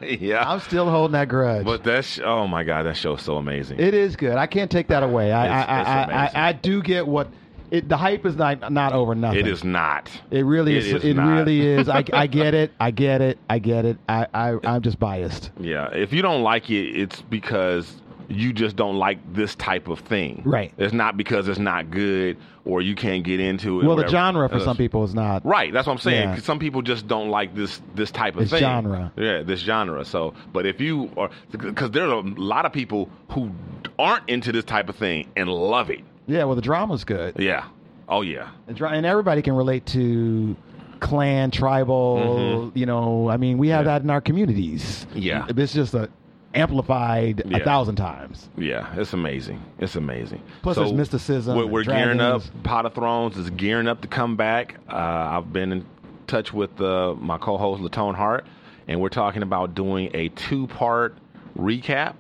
[0.03, 0.45] yeah.
[0.47, 1.65] I'm still holding that grudge.
[1.65, 3.81] But that's oh my god, that show's so amazing.
[3.81, 4.37] It is good.
[4.37, 5.33] I can't take that away.
[5.33, 6.37] I It's- I, it's I, I, amazing.
[6.37, 7.29] I, I do get what
[7.71, 9.41] it, the hype is not not over nothing.
[9.41, 10.11] It is not.
[10.31, 10.93] It really It is.
[10.95, 11.39] is it not.
[11.39, 11.89] really is.
[11.89, 12.73] I, I get it.
[12.81, 13.39] I get it.
[13.49, 13.99] I get it.
[14.09, 15.51] I, I I'm just biased.
[15.61, 19.99] Yeah, if you don't like it, it's because you just don't like this type of
[19.99, 20.41] thing.
[20.45, 20.73] Right.
[20.79, 23.87] It's not because it's not good or you can't get into it.
[23.87, 25.45] Well, the genre for some people is not.
[25.45, 26.29] Right, that's what I'm saying.
[26.29, 26.37] Yeah.
[26.39, 28.61] Some people just don't like this this type of It's thing.
[28.61, 29.13] genre.
[29.17, 30.05] Yeah, this genre.
[30.05, 33.51] So, but if you are, because there's a lot of people who
[33.99, 36.01] aren't into this type of thing and love it.
[36.31, 36.45] Yeah.
[36.45, 37.37] Well, the drama's good.
[37.39, 37.65] Yeah.
[38.09, 38.49] Oh yeah.
[38.67, 40.57] The dra- and everybody can relate to
[41.01, 42.73] clan, tribal.
[42.75, 45.07] You know, I mean, we have that in our communities.
[45.11, 45.19] Mm-hmm.
[45.19, 45.47] Yeah.
[45.49, 46.09] It's just a
[46.55, 47.59] amplified Yeah.
[47.59, 48.49] a thousand times.
[48.59, 49.63] Yeah, it's amazing.
[49.79, 50.43] It's amazing.
[50.63, 52.43] Plus there's mysticism We're, we're gearing up.
[52.65, 54.77] Pot of Thrones is gearing up to come back.
[54.89, 55.87] Uh, I've been in
[56.27, 58.47] touch with uh, my co-host Latone Hart,
[58.89, 61.17] and we're talking about doing a two-part
[61.57, 62.15] recap.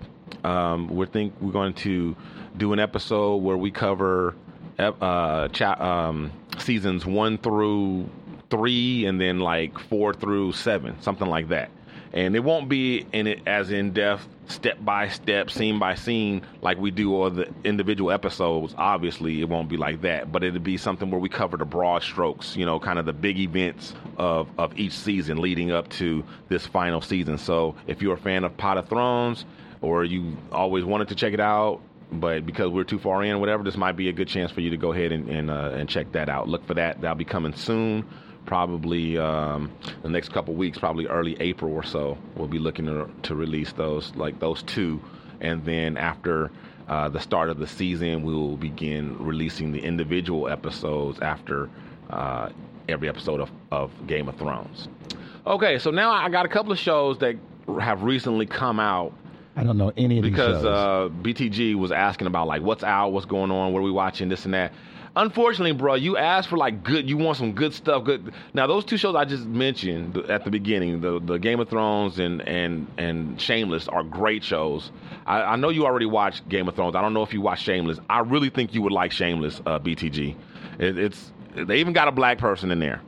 [0.44, 2.14] Um, we think we're going to
[2.56, 4.34] do an episode where we cover
[4.78, 8.08] uh, cha- um, seasons one through
[8.50, 11.70] three, and then like four through seven, something like that
[12.12, 16.42] and it won't be in it as in depth, step by step, scene by scene,
[16.60, 18.74] like we do all the individual episodes.
[18.76, 22.02] Obviously, it won't be like that, but it'll be something where we cover the broad
[22.02, 26.24] strokes, you know, kind of the big events of of each season leading up to
[26.48, 27.38] this final season.
[27.38, 29.44] So, if you're a fan of Pot of Thrones,
[29.80, 31.80] or you always wanted to check it out.
[32.12, 34.70] But because we're too far in, whatever, this might be a good chance for you
[34.70, 36.48] to go ahead and and, uh, and check that out.
[36.48, 38.04] Look for that; that'll be coming soon
[38.46, 39.70] probably um,
[40.02, 42.18] the next couple weeks, probably early April or so.
[42.34, 45.00] We'll be looking to, to release those, like those two,
[45.40, 46.50] and then after
[46.88, 51.70] uh, the start of the season, we will begin releasing the individual episodes after
[52.10, 52.48] uh,
[52.88, 54.88] every episode of, of Game of Thrones.
[55.46, 57.36] Okay, so now I got a couple of shows that
[57.80, 59.12] have recently come out
[59.56, 63.12] I don't know any of these because uh, BTG was asking about like what's out,
[63.12, 64.72] what's going on, what are we watching, this and that.
[65.16, 67.10] Unfortunately, bro, you asked for like good.
[67.10, 68.04] You want some good stuff.
[68.04, 68.32] Good.
[68.54, 72.20] Now those two shows I just mentioned at the beginning, the the Game of Thrones
[72.20, 74.92] and and and Shameless are great shows.
[75.26, 76.94] I, I know you already watched Game of Thrones.
[76.94, 77.98] I don't know if you watched Shameless.
[78.08, 80.36] I really think you would like Shameless, uh, BTG.
[80.78, 83.02] It, it's they even got a black person in there.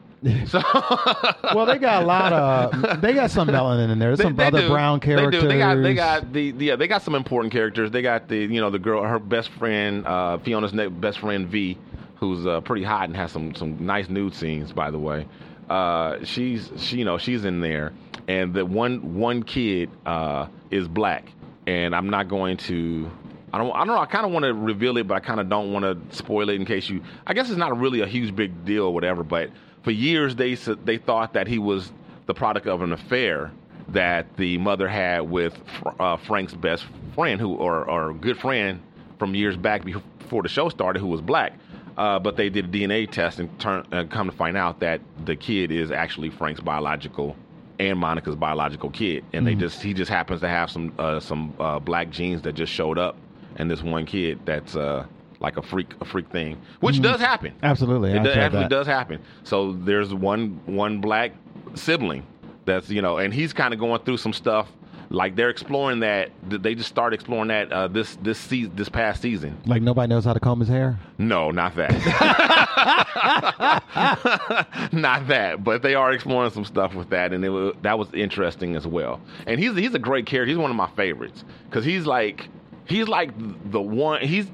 [0.47, 0.61] So
[1.55, 3.01] well, they got a lot of.
[3.01, 4.15] They got some melanin in there.
[4.15, 4.69] There's some other do.
[4.69, 5.43] brown characters.
[5.43, 5.49] They do.
[5.49, 7.91] They got they got the, the yeah, they got some important characters.
[7.91, 11.77] They got the you know the girl her best friend uh, Fiona's best friend V,
[12.17, 15.27] who's uh, pretty hot and has some some nice nude scenes by the way.
[15.69, 17.93] Uh, she's she you know she's in there,
[18.29, 21.33] and the one one kid uh, is black,
[21.67, 23.11] and I'm not going to.
[23.53, 23.73] I don't.
[23.73, 23.99] I don't know.
[23.99, 26.49] I kind of want to reveal it, but I kind of don't want to spoil
[26.49, 27.03] it in case you.
[27.27, 29.25] I guess it's not really a huge big deal or whatever.
[29.25, 29.51] But
[29.83, 31.93] for years, they they thought that he was
[32.27, 33.51] the product of an affair
[33.89, 35.59] that the mother had with
[35.99, 38.81] uh, Frank's best friend, who or or good friend
[39.19, 41.53] from years back before the show started, who was black.
[41.97, 45.01] Uh, but they did a DNA test and turn uh, come to find out that
[45.27, 47.37] the kid is actually Frank's biological
[47.79, 49.61] and Monica's biological kid, and they Mhm.
[49.61, 52.97] just he just happens to have some uh, some uh, black genes that just showed
[52.99, 53.17] up,
[53.57, 55.05] and this one kid that's uh,
[55.43, 57.03] like a freak a freak thing, which Mhm.
[57.03, 57.53] does happen.
[57.63, 58.71] Absolutely, it does, actually that.
[58.71, 59.19] does happen.
[59.43, 61.33] So there's one one black
[61.75, 62.23] sibling
[62.65, 64.69] that's you know, and he's kind of going through some stuff.
[65.11, 66.31] Like they're exploring that.
[66.49, 69.59] They just started exploring that uh, this this season, this past season.
[69.67, 70.99] Like nobody knows how to comb his hair.
[71.19, 71.93] No, not that.
[74.93, 75.63] not that.
[75.65, 78.87] But they are exploring some stuff with that, and it was, that was interesting as
[78.87, 79.21] well.
[79.47, 80.49] And he's he's a great character.
[80.49, 82.49] He's one of my favorites because he's like
[82.87, 83.31] he's like
[83.71, 84.23] the one.
[84.23, 84.51] He's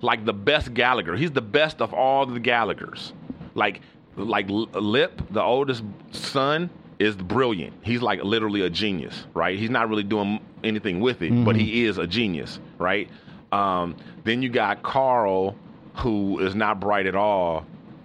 [0.00, 1.16] like the best Gallagher.
[1.16, 3.12] He's the best of all the Gallaghers.
[3.54, 3.80] Like
[4.16, 6.68] like Lip, the oldest son,
[6.98, 7.72] is brilliant.
[7.82, 9.58] He's like literally a genius, right?
[9.58, 11.60] He's not really doing anything with it, but Mhm.
[11.60, 13.08] he is a genius, right?
[13.52, 15.56] Um, then you got Carl,
[15.94, 17.64] who is not bright at all,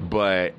[0.09, 0.53] but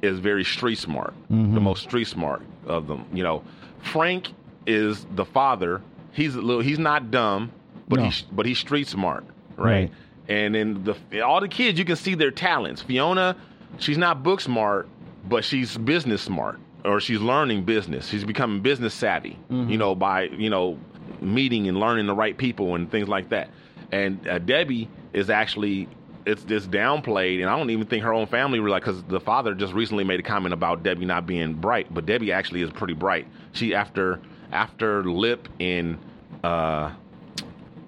[0.00, 1.54] is very street smart, Mhm.
[1.54, 3.04] the most street smart of them.
[3.12, 3.42] You know,
[3.80, 4.32] Frank
[4.66, 5.82] is the father.
[6.12, 6.62] He's a little.
[6.62, 7.50] He's not dumb,
[7.94, 8.06] but No.
[8.06, 9.24] he's but he's street smart,
[9.56, 9.72] right?
[9.72, 9.90] Right.
[10.28, 12.82] And then the all the kids, you can see their talents.
[12.82, 13.36] Fiona,
[13.78, 14.88] she's not book smart,
[15.28, 18.08] but she's business smart, or she's learning business.
[18.08, 19.70] She's becoming business savvy, Mhm.
[19.70, 20.78] you know, by you know
[21.20, 23.50] meeting and learning the right people and things like that.
[23.92, 25.88] And uh, Debbie is actually
[26.26, 29.54] it's it's downplayed, and I don't even think her own family realize because the father
[29.54, 32.94] just recently made a comment about Debbie not being bright, but Debbie actually is pretty
[32.94, 33.26] bright.
[33.52, 34.20] She after
[34.52, 35.98] after Lip and
[36.42, 36.92] uh,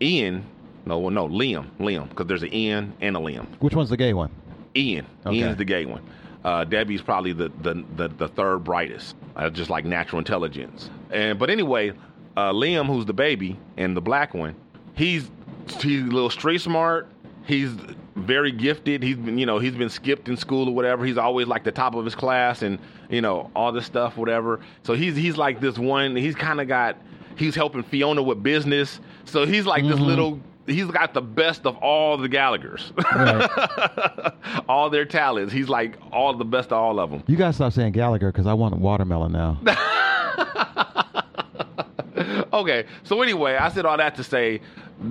[0.01, 0.44] Ian,
[0.84, 3.47] no, well, no, Liam, Liam, because there's an Ian and a Liam.
[3.61, 4.30] Which one's the gay one?
[4.74, 5.07] Ian.
[5.24, 5.36] Okay.
[5.36, 6.03] Ian's the gay one.
[6.44, 10.90] Uh, Debbie's probably the, the, the, the third brightest, uh, just like natural intelligence.
[11.11, 11.92] And but anyway,
[12.36, 14.55] uh, Liam, who's the baby and the black one,
[14.94, 15.30] he's
[15.80, 17.09] he's a little street smart.
[17.47, 17.72] He's
[18.14, 19.03] very gifted.
[19.03, 21.05] He's been you know he's been skipped in school or whatever.
[21.05, 22.78] He's always like the top of his class and
[23.09, 24.61] you know all this stuff whatever.
[24.84, 26.14] So he's he's like this one.
[26.14, 26.97] He's kind of got
[27.36, 29.01] he's helping Fiona with business.
[29.27, 30.07] So he's like this Mhm.
[30.07, 30.41] little.
[30.66, 32.91] He's got the best of all the Gallaghers.
[34.68, 35.53] all their talents.
[35.53, 37.22] He's like all the best of all of them.
[37.29, 39.59] You gotta stop saying Gallagher because I want watermelon now.
[42.53, 44.61] okay, so anyway, I said all that to say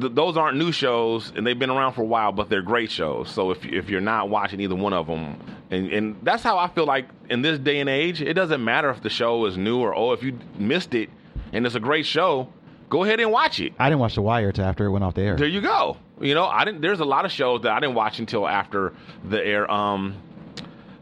[0.01, 2.91] th- those aren't new shows, and they've been around for a while, but they're great
[2.91, 3.29] shows.
[3.29, 5.37] So if if you're not watching either one of them,
[5.71, 8.89] and and that's how I feel like in this day and age, it doesn't matter
[8.89, 10.17] if the show is new or old.
[10.17, 11.09] If you missed it
[11.53, 12.49] and it's a great show,
[12.95, 13.73] go ahead and watch it.
[13.79, 15.35] I didn't watch The Wire till after it went off the air.
[15.35, 15.97] There you go.
[16.21, 16.81] You know, I didn't.
[16.81, 18.93] There's a lot of shows that I didn't watch until after
[19.27, 19.69] the air.
[19.69, 20.15] Um,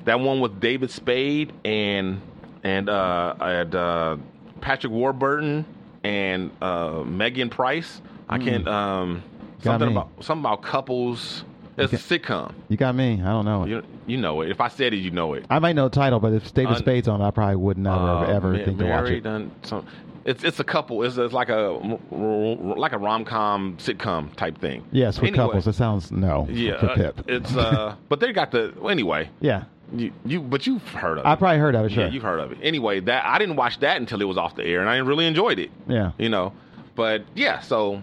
[0.05, 2.19] that one with David Spade and
[2.63, 4.17] and uh, and uh,
[4.61, 5.65] Patrick Warburton
[6.03, 8.01] and uh, Megyn Price.
[8.27, 8.43] I Hmm.
[8.45, 8.67] can't.
[8.67, 9.23] Um,
[9.61, 9.93] Got something me.
[9.95, 11.43] about something about couples.
[11.75, 12.53] It's a sitcom.
[12.69, 13.13] You got me.
[13.19, 13.65] I don't know.
[13.65, 14.51] You you know it.
[14.51, 15.45] If I said it, you know it.
[15.49, 17.77] I might know the title, but if David Un- Spade's on, it, I probably would
[17.79, 19.23] never Uh, ever Ma- think to watch it.
[19.23, 19.85] done some.
[20.25, 21.03] It's it's a couple.
[21.03, 24.83] It's, it's like a like a rom com sitcom type thing.
[24.91, 25.45] Yes, with Anyway.
[25.45, 25.67] couples.
[25.67, 26.47] It sounds no.
[26.49, 27.21] Yeah, for uh, Pip.
[27.27, 29.29] it's uh, but they got the well, anyway.
[29.39, 29.65] yeah.
[29.95, 31.27] You you but you've heard of it.
[31.27, 31.91] I probably heard of it.
[31.91, 32.05] Sure.
[32.05, 32.57] Yeah, you've heard of it.
[32.63, 35.27] Anyway, that I didn't watch that until it was off the air, and I really
[35.27, 35.69] enjoyed it.
[35.87, 36.13] Yeah.
[36.17, 36.53] You know,
[36.95, 38.01] but yeah, so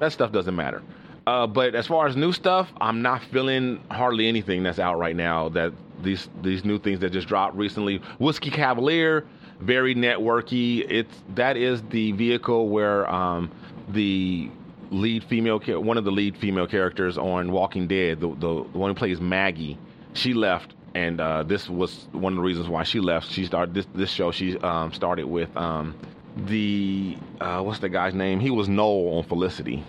[0.00, 0.82] that stuff doesn't matter.
[1.26, 5.14] Uh, but as far as new stuff, I'm not feeling hardly anything that's out right
[5.14, 5.50] now.
[5.50, 9.26] That these these new things that just dropped recently, Whiskey Cavalier,
[9.60, 10.84] very networky.
[10.88, 13.50] It's that is the vehicle where um,
[13.88, 14.50] the
[14.90, 18.94] lead female, one of the lead female characters on Walking Dead, the the one who
[18.94, 19.78] plays Maggie,
[20.12, 23.30] she left, and uh, this was one of the reasons why she left.
[23.30, 24.30] She started this this show.
[24.30, 25.94] She um, started with um,
[26.36, 28.40] the uh, what's the guy's name?
[28.40, 29.84] He was Noel on Felicity.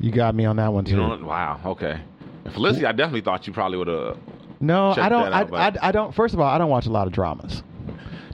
[0.00, 0.92] You got me on that one too.
[0.92, 2.00] You know, wow, okay.
[2.44, 4.18] And Felicity, I definitely thought you probably would have.
[4.60, 5.32] no, I don't.
[5.32, 6.12] out, I, I, I don't.
[6.14, 7.62] First of all, I don't watch a lot of dramas.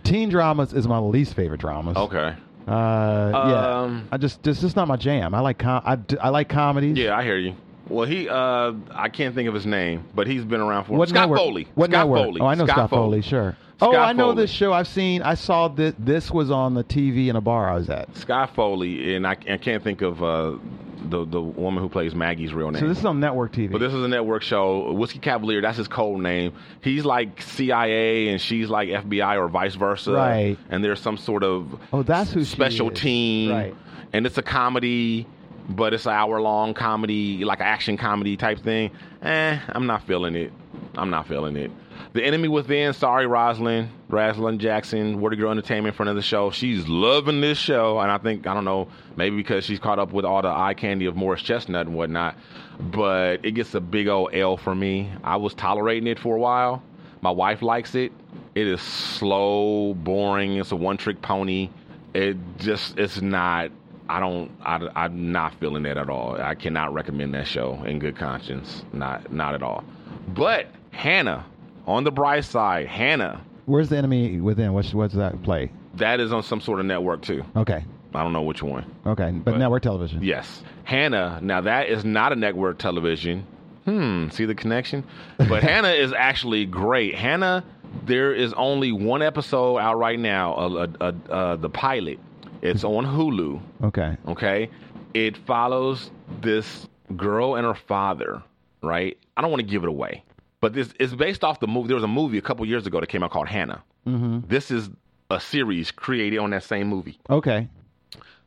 [0.09, 1.97] Teen dramas is my least favorite dramas.
[1.97, 2.35] Okay.
[2.67, 3.81] Uh, yeah.
[3.81, 5.35] Um, I just this is not my jam.
[5.35, 6.97] I like com- I, d- I like comedies.
[6.99, 7.55] Yeah, I hear you.
[7.89, 11.09] Well, he, uh, I can't think of his name, but he's been around for What
[11.09, 11.39] Scott network?
[11.39, 11.69] Foley.
[11.75, 12.27] What Scott network?
[12.27, 12.41] Foley.
[12.43, 13.23] Oh, I know Scott, Foley.
[13.23, 13.57] Sure.
[13.81, 14.43] oh, I know Foley.
[14.43, 14.75] this show.
[14.75, 15.23] I've seen.
[15.23, 15.95] I saw this.
[15.99, 18.15] This was on the TV in a bar I was at.
[18.15, 20.57] Scott Foley, and I, I can't think of uh,
[21.03, 22.81] the the woman who plays Maggie's real name.
[22.81, 23.71] So this is on network TV.
[23.71, 24.93] But this is a network show.
[24.93, 26.53] Whiskey Cavalier, that's his code name.
[26.81, 30.13] He's like CIA and she's like FBI or vice versa.
[30.13, 30.59] Right.
[30.71, 33.51] And there's some sort of oh, that's who special team.
[33.51, 33.75] Right.
[34.13, 35.27] And it's a comedy,
[35.69, 38.91] but it's an hour long comedy, like action comedy type thing.
[39.23, 40.53] Eh, I'm not feeling it.
[40.97, 41.71] I'm not feeling it.
[42.13, 46.51] The Enemy Within, sorry, Rosalind, Rosalind Jackson, Wordy Girl Entertainment, friend of the show.
[46.51, 50.13] She's loving this show, and I think I don't know, maybe because she's caught up
[50.13, 52.37] with all the eye candy of Morris Chestnut and whatnot.
[52.81, 55.11] But it gets a big old L for me.
[55.23, 56.83] I was tolerating it for a while.
[57.21, 58.13] My wife likes it.
[58.55, 60.57] It is slow, boring.
[60.57, 61.71] It's a one-trick pony.
[62.15, 63.71] It just, it's not.
[64.09, 64.51] I don't.
[64.65, 66.41] I, I'm not feeling that at all.
[66.41, 68.83] I cannot recommend that show in good conscience.
[68.93, 69.85] Not, not at all.
[70.29, 71.45] But Hanna,
[71.89, 74.73] on the bright side, Hanna, Where's the enemy within?
[74.73, 75.71] What's what's that play?
[75.95, 77.45] that is on some sort of network too.
[77.57, 77.85] Okay.
[78.15, 78.85] I don't know which one.
[79.05, 80.23] Okay, but, But- network television.
[80.23, 80.63] Yes.
[80.85, 83.45] Hanna, now that is not a network television.
[83.85, 85.05] Hmm, see the connection?
[85.39, 87.15] But Hanna is actually great.
[87.17, 87.65] Hanna,
[88.07, 92.19] there is only one episode out right now, uh, uh, uh, uh, the pilot.
[92.63, 93.61] It's on Hulu.
[93.85, 94.17] Okay.
[94.29, 94.71] Okay.
[95.15, 96.11] It follows
[96.41, 96.87] this
[97.17, 98.43] girl and her father,
[98.83, 99.19] right?
[99.37, 100.23] I don't want to give it away,
[100.61, 101.89] but this is based off the movie.
[101.89, 103.83] There was a movie a couple years ago that came out called Hanna.
[104.07, 104.49] Mm-hmm.
[104.49, 104.91] This is
[105.31, 107.19] a series created on that same movie.
[107.29, 107.69] Okay.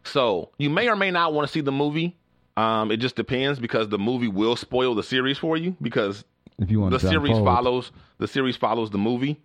[0.04, 2.18] So you may or may not want to see the movie.
[2.58, 6.26] Um, it just depends because the movie will spoil the series for you because
[6.60, 9.40] If you want the series follows the series follows the movie,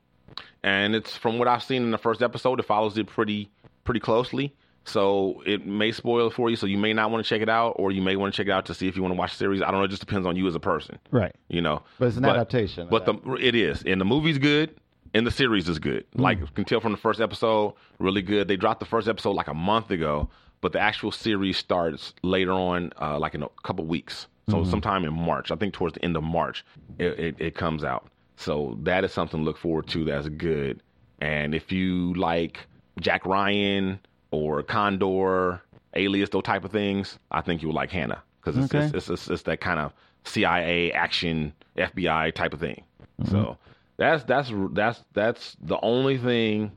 [0.62, 3.50] and it's from what I've seen in the first episode, it follows it pretty
[3.84, 4.54] pretty closely.
[4.86, 6.56] So it may spoil it for you.
[6.56, 8.46] So you may not want to check it out, or you may want to check
[8.46, 9.60] it out to see if you want to watch the series.
[9.60, 9.84] I don't know.
[9.84, 10.98] It just depends on you as a person.
[11.10, 11.34] Right.
[11.48, 11.82] You know.
[11.98, 12.86] But it's an adaptation.
[12.88, 14.76] But the it is, and the movie's good,
[15.12, 16.04] and the series is good.
[16.12, 16.20] Mm.
[16.20, 18.46] Like you can tell from the first episode, really good.
[18.48, 20.28] They dropped the first episode like a month ago,
[20.60, 24.28] but the actual series starts later on, uh, like in a couple weeks.
[24.48, 24.70] So Mhm.
[24.70, 26.64] sometime in March, I think towards the end of March,
[27.00, 28.06] it, it, it comes out.
[28.36, 30.04] So that is something to look forward to.
[30.04, 30.80] That's good.
[31.20, 32.66] And if you like
[33.00, 33.98] Jack Ryan
[34.30, 35.60] or Condor,
[35.94, 38.84] Alias, those type of things, I think you will like Hanna because it's, Okay.
[38.86, 39.92] it's, it's, it's, it's that kind of
[40.24, 42.82] CIA action, FBI type of thing.
[43.30, 43.56] So
[43.96, 46.72] that's that's that's that's the only thing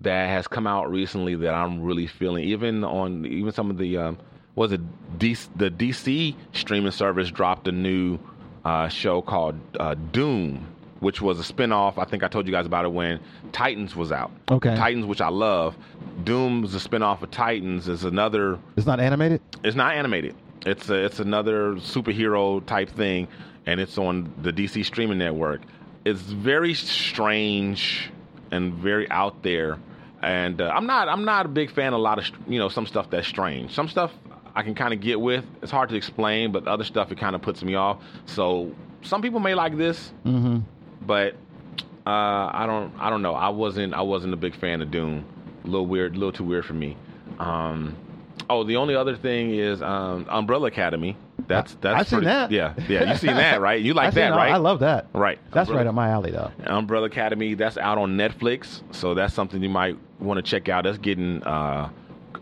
[0.00, 2.44] that has come out recently that I'm really feeling.
[2.44, 4.18] Even on even some of the um,
[4.54, 4.80] was it
[5.18, 8.18] DC, the DC streaming service dropped a new
[8.64, 10.66] uh, show called uh, Doom,
[11.04, 11.98] which was a spinoff.
[11.98, 13.20] I think I told you guys about it when
[13.52, 14.30] Titans was out.
[14.50, 14.74] Okay.
[14.74, 15.76] Titans, which I love.
[16.24, 17.86] Doom is a spinoff of Titans.
[17.88, 19.40] Is another It's not animated.
[19.62, 20.34] it's not animated.
[20.66, 23.28] It's a, it's another superhero type thing,
[23.66, 25.60] and it's on the DC streaming network.
[26.06, 28.10] It's very strange
[28.50, 29.78] and very out there,
[30.22, 32.68] and uh, I'm not I'm not a big fan of a lot of you know
[32.68, 33.72] some stuff that's strange.
[33.72, 34.10] Some stuff
[34.54, 35.44] I can kind of get with.
[35.62, 37.98] It's hard to explain, but other stuff it kind of puts me off.
[38.26, 40.60] So some people may like this, Mm-hmm.
[41.06, 41.34] But
[42.06, 42.10] uh,
[42.52, 43.34] I don't I don't know.
[43.34, 45.24] I wasn't I wasn't a big fan of Doom.
[45.64, 46.96] A little weird, a little too weird for me.
[47.38, 47.96] Um,
[48.50, 51.16] Oh, the only other thing is um, Umbrella Academy.
[51.46, 52.50] That's that's I've seen that.
[52.50, 53.80] Yeah, yeah, you seen that, right?
[53.80, 54.52] You like that, right?
[54.52, 55.06] I love that.
[55.14, 55.38] Right.
[55.50, 56.50] That's Umbrella- right up my alley, though.
[56.66, 57.54] Umbrella Academy.
[57.54, 60.84] That's out on Netflix, so that's something you might want to check out.
[60.84, 61.88] That's getting uh,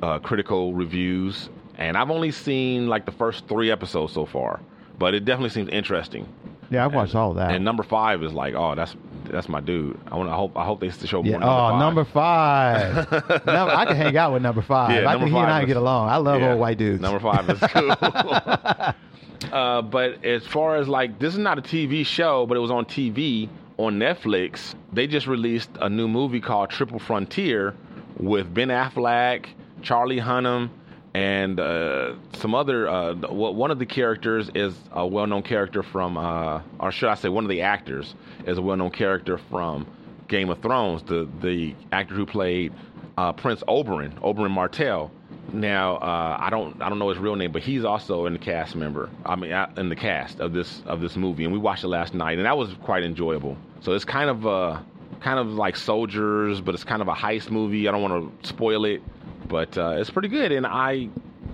[0.03, 4.61] uh, critical reviews, and I've only seen like the first three episodes so far,
[4.99, 6.27] but it definitely seems interesting.
[6.73, 7.53] Yeah, I've watched all of that.
[7.53, 9.99] And number five is like, oh, that's that's my dude.
[10.11, 10.29] I want.
[10.31, 10.57] I hope.
[10.57, 11.39] I hope they show yeah.
[11.39, 11.49] more.
[11.49, 12.95] Oh, Number five.
[13.11, 13.49] number five.
[13.49, 14.91] I can hang out with number five.
[14.91, 16.09] Yeah, I number think he and five I is- get along.
[16.09, 17.01] I love Yeah, old white dudes.
[17.01, 17.91] Number five is cool.
[19.53, 22.71] uh, but as far as like, this is not a TV show, but it was
[22.71, 23.49] on TV
[23.79, 24.75] on Netflix.
[24.93, 27.75] They just released a new movie called Triple Frontier
[28.19, 29.47] with Ben Affleck,
[29.83, 30.71] Charlie Hunnam,
[31.15, 32.89] and uh, some other.
[32.89, 37.29] Uh, one of the characters is a well-known character from, uh, or should I say,
[37.29, 38.15] one of the actors
[38.47, 39.87] is a well-known character from
[40.29, 41.03] Game of Thrones.
[41.03, 42.73] The the actor who played
[43.19, 45.11] uh, Prince Oberyn, Oberyn Martell.
[45.53, 48.39] Now uh, I don't I don't know his real name, but he's also in the
[48.39, 49.11] cast member.
[49.27, 51.89] I mean, uh, in the cast of this of this movie, and we watched it
[51.89, 53.57] last night, and that was quite enjoyable.
[53.81, 54.81] So it's kind of uh
[55.21, 57.89] kind of like soldiers, but it's kind of a heist movie.
[57.89, 59.03] I don't want to spoil it,
[59.49, 61.09] but uh, it's pretty good, and I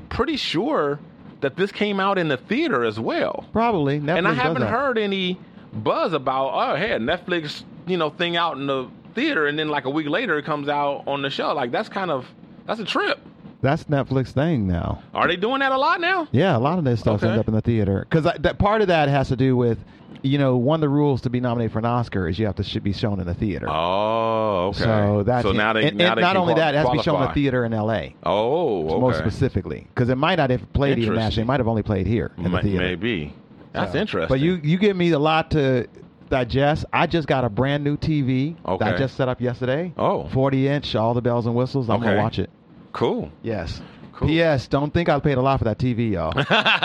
[0.08, 0.98] pretty sure
[1.40, 3.44] that this came out in the theater as well.
[3.52, 4.00] Probably.
[4.00, 5.38] Netflix and I haven't heard any
[5.72, 9.84] buzz about oh hey Netflix you know thing out in the theater, and then like
[9.84, 11.52] a week later it comes out on the show.
[11.54, 12.26] Like that's kind of
[12.66, 13.18] that's a trip.
[13.60, 15.02] That's Netflix thing now.
[15.14, 16.28] Are they doing that a lot now?
[16.30, 17.26] Yeah, a lot of this stuff Okay.
[17.28, 19.78] ends up in the theater because that part of that has to do with,
[20.22, 22.56] you know, one of the rules to be nominated for an Oscar is you have
[22.56, 23.66] to should be shown in a theater.
[23.68, 24.80] Oh, okay.
[24.80, 26.92] So that's so now they and, now and they not only that, it has to
[26.92, 28.14] be shown in a theater in L.A.
[28.24, 29.00] Oh, okay.
[29.00, 31.42] Most specifically, because it might not have played internationally.
[31.42, 32.78] It might have only played here in the theater.
[32.78, 33.34] Maybe.
[33.72, 34.28] That's So- interesting.
[34.28, 35.86] But you you give me a lot to
[36.30, 36.84] digest.
[36.92, 39.92] I just got a brand new TV that I just set up yesterday.
[39.96, 40.28] Oh.
[40.28, 41.88] 40 inch, all the bells and whistles.
[41.88, 42.06] I'm Okay.
[42.10, 42.50] gonna watch it.
[42.92, 43.30] cool.
[43.42, 43.80] Yes.
[44.26, 44.66] P.S.
[44.68, 46.32] Don't think I paid a lot for that TV, y'all.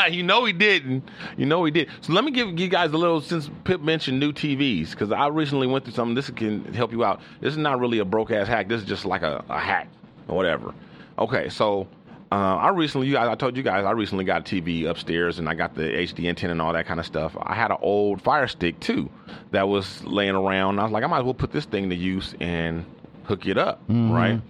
[0.12, 1.08] you know he didn't.
[1.38, 1.90] You know he did.
[2.02, 5.28] So let me give you guys a little since Pip mentioned new TVs because I
[5.28, 6.16] recently went through something.
[6.16, 7.22] This can help you out.
[7.42, 8.68] This is not really a broke ass hack.
[8.68, 9.88] This is just like a, a hack
[10.28, 10.74] or whatever.
[11.20, 11.88] Okay, so
[12.32, 15.38] uh, I recently, you guys, I told you guys, I recently got a TV upstairs
[15.40, 17.36] and I got the HD antenna and all that kind of stuff.
[17.42, 19.10] I had an old Fire Stick too
[19.52, 20.80] that was laying around.
[20.80, 22.86] I was like, I might as well put this thing to use and
[23.26, 24.12] hook it up, Mhm.
[24.12, 24.42] right?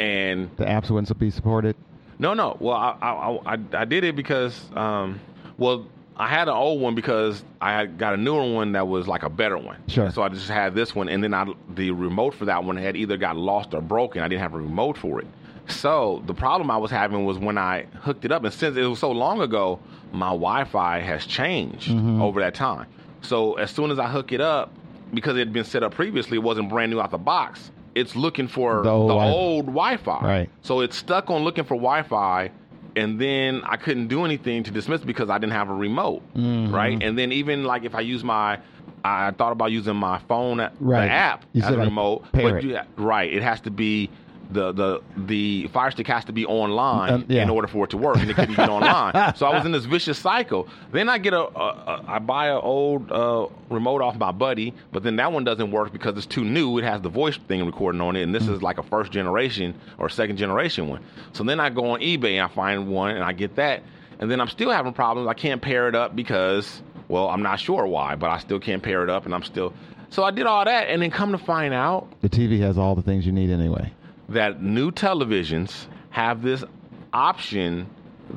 [0.00, 1.76] And the apps wouldn't be supported.
[2.18, 2.56] No, no.
[2.60, 5.20] Well, I I, I, I did it because, um,
[5.58, 5.86] well,
[6.16, 9.28] I had an old one because I got a newer one that was like a
[9.30, 9.78] better one.
[9.88, 10.10] Sure.
[10.12, 12.96] So I just had this one, and then I, the remote for that one had
[12.96, 14.22] either got lost or broken.
[14.22, 15.26] I didn't have a remote for it.
[15.66, 18.82] So the problem I was having was when I hooked it up, and since it
[18.84, 19.80] was so long ago,
[20.12, 22.20] my Wi-Fi has changed Mhm.
[22.20, 22.86] over that time.
[23.22, 24.70] So as soon as I hook it up,
[25.12, 27.70] because it had been set up previously, it wasn't brand new out of the box.
[27.94, 30.20] It's looking for The old the Wi- old Wi-Fi.
[30.22, 30.50] Right.
[30.62, 32.50] So it's stuck on looking for Wi-Fi,
[32.96, 36.22] and then I couldn't do anything to dismiss it because I didn't have a remote,
[36.36, 36.72] Mhm.
[36.72, 37.00] right?
[37.02, 38.58] And then even like if I use my,
[39.04, 41.06] I thought about using my phone, Right.
[41.06, 44.10] the app You as a remote, but you, right, it has to be.
[44.50, 47.42] The, the the Fire Stick has to be online Um, yeah.
[47.42, 49.34] in order for it to work, and it couldn't even online.
[49.36, 50.68] So I was in this vicious cycle.
[50.92, 54.74] Then I get a, a, a I buy an old uh, remote off my buddy,
[54.92, 56.78] but then that one doesn't work because it's too new.
[56.78, 59.74] It has the voice thing recording on it, and this is like a first generation
[59.98, 61.02] or second generation one.
[61.32, 63.82] So then I go on eBay and I find one, and I get that,
[64.18, 65.28] and then I'm still having problems.
[65.28, 68.82] I can't pair it up because, well, I'm not sure why, but I still can't
[68.82, 69.72] pair it up, and I'm still.
[70.10, 72.94] So I did all that, and then come to find out The TV has all
[72.94, 73.92] the things you need anyway.
[74.28, 76.64] That new televisions have this
[77.12, 77.88] option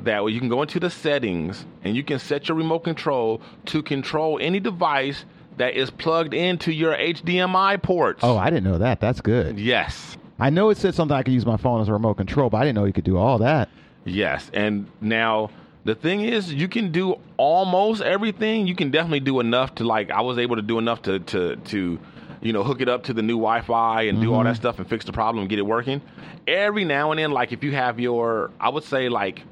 [0.04, 3.82] that you can go into the settings and you can set your remote control to
[3.82, 5.24] control any device
[5.56, 8.20] that is plugged into your HDMI ports.
[8.22, 9.00] Oh, I didn't know that.
[9.00, 9.58] That's good.
[9.58, 10.16] Yes.
[10.38, 12.58] I know it said something I could use my phone as a remote control, but
[12.58, 13.68] I didn't know you could do all that.
[14.04, 14.50] Yes.
[14.54, 15.50] And now
[15.84, 18.66] the thing is you can do almost everything.
[18.66, 21.56] You can definitely do enough to like I was able to do enough to to
[21.56, 21.98] to
[22.40, 24.56] you know, hook it up to the new Wi-Fi and do all that mm-hmm.
[24.56, 26.00] stuff and fix the problem and get it working.
[26.46, 29.42] Every now and then, like if you have your, I would say like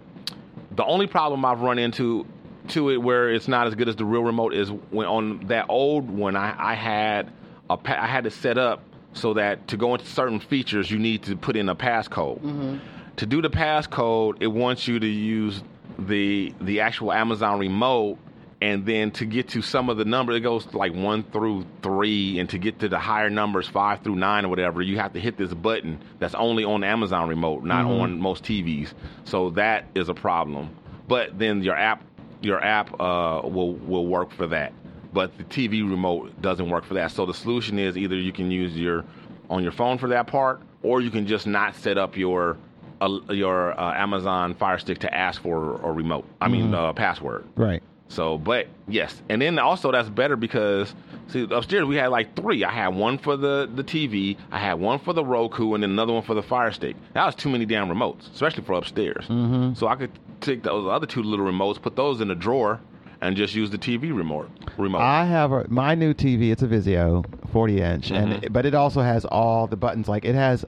[0.72, 2.26] the only problem I've run into
[2.68, 5.66] to it where it's not as good as the real remote is when on that
[5.68, 7.32] old one I, I had
[7.70, 8.82] a pa- I had to set up
[9.12, 12.40] so that to go into certain features you need to put in a passcode.
[12.40, 12.76] Mm-hmm.
[13.16, 15.62] To do the passcode, it wants you to use
[15.98, 18.18] the the actual Amazon remote
[18.60, 22.38] and then to get to some of the numbers, it goes like 1 through 3
[22.38, 25.20] and to get to the higher numbers 5 through 9 or whatever you have to
[25.20, 28.00] hit this button that's only on the Amazon remote not Mhm.
[28.00, 28.94] on most TVs
[29.24, 30.70] so that is a problem
[31.08, 32.02] but then your app
[32.40, 34.72] your app uh, will will work for that
[35.12, 38.50] but the TV remote doesn't work for that so the solution is either you can
[38.50, 39.04] use your
[39.50, 42.56] on your phone for that part or you can just not set up your
[43.02, 46.24] a, your uh, Amazon Fire Stick to ask for a remote.
[46.40, 46.74] I mean, Mhm.
[46.74, 47.44] uh, password.
[47.54, 47.82] Right.
[48.08, 50.94] So, but yes, and then also that's better because
[51.28, 52.62] see upstairs we had like three.
[52.64, 55.90] I had one for the the TV, I had one for the Roku, and then
[55.90, 56.94] another one for the Fire Stick.
[57.14, 59.24] That was too many damn remotes, especially for upstairs.
[59.28, 59.74] Mm-hmm.
[59.74, 62.80] So I could take those other two little remotes, put those in a drawer,
[63.20, 64.50] and just use the TV remote.
[64.78, 64.98] Remote.
[65.00, 66.52] I have a, my new TV.
[66.52, 68.42] It's a Vizio, 40 inch, and Mhm.
[68.44, 70.06] it- but it also has all the buttons.
[70.08, 70.64] Like it has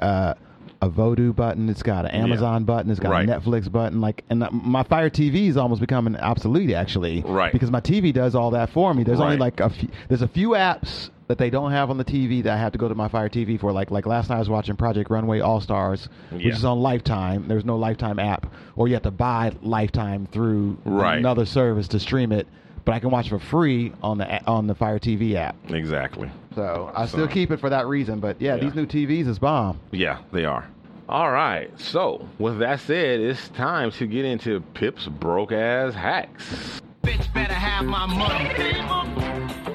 [0.00, 0.34] uh,
[0.82, 1.68] a Vudu button.
[1.68, 2.90] It's got an Amazon button.
[2.90, 3.26] It's got Right.
[3.28, 4.00] a Netflix button.
[4.00, 7.22] Like, and my Fire TV is almost becoming obsolete actually.
[7.22, 7.52] Right.
[7.52, 9.04] Because my TV does all that for me.
[9.04, 9.88] There's only like a few.
[10.08, 12.78] There's a few apps that they don't have on the TV that I have to
[12.78, 13.70] go to my Fire TV for.
[13.72, 16.38] Like like last night I was watching Project Runway All Stars, Yeah.
[16.38, 17.44] which is on Lifetime.
[17.46, 21.16] There's no Lifetime app, or you have to buy Lifetime through Right.
[21.18, 22.48] another service to stream it.
[22.84, 25.54] But I can watch for free on the on the Fire TV app.
[25.70, 26.28] exactly.
[26.54, 28.20] So I So- still keep it for that reason.
[28.20, 28.60] But yeah, Yeah.
[28.64, 29.78] these new TVs is bomb.
[29.90, 30.66] Yeah, they are.
[31.08, 31.70] All right.
[31.78, 36.80] So, with that said, it's time to get into Pip's broke ass hacks.
[37.04, 39.71] Bitch better have my money.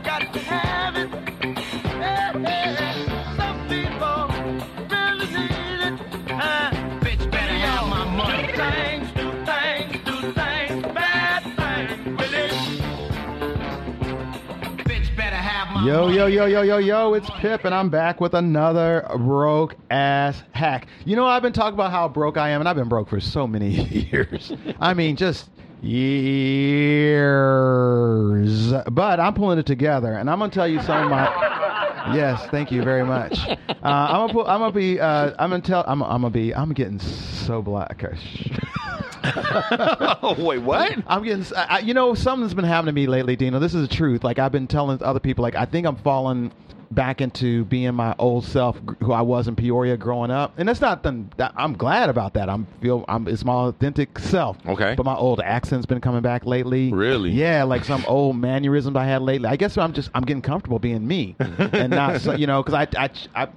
[15.87, 20.43] Yo, yo, yo, yo, yo, yo, it's Pip, and I'm back with another broke ass
[20.51, 20.85] hack.
[21.05, 23.21] You know, I've been talking about how broke I am, and I've been broke for
[23.21, 23.69] so many
[24.11, 24.51] years.
[24.81, 25.49] I mean, just
[25.81, 27.13] years.
[28.91, 31.63] But I'm pulling it together, and I'm going to tell you some of my.
[32.13, 33.37] Yes, thank you very much.
[33.83, 34.99] Uh, I'm gonna, pull, I'm gonna be.
[34.99, 35.83] Uh, I'm gonna tell.
[35.87, 36.53] I'm, I'm gonna be.
[36.53, 38.03] I'm getting so black.
[39.23, 40.97] oh, wait, what?
[41.07, 43.59] I'm getting, I, I- you know, something's been happening to me lately, Dino.
[43.59, 44.23] This is the truth.
[44.23, 46.51] Like I've been telling other people, like I think I'm falling
[46.91, 50.81] back into being my old self, who I was in Peoria growing up, and that's
[50.81, 51.25] not the.
[51.37, 52.49] That, I'm glad about that.
[52.49, 54.57] I'm feel I'm it's my authentic self.
[54.65, 54.95] Okay.
[54.95, 56.91] But my old accent's been coming back lately.
[56.91, 57.31] Really?
[57.31, 59.49] Yeah, like some old mannerisms I had lately.
[59.49, 62.87] I guess I'm just I'm getting comfortable being me, and not so, you know because
[62.95, 63.43] I I.
[63.43, 63.47] I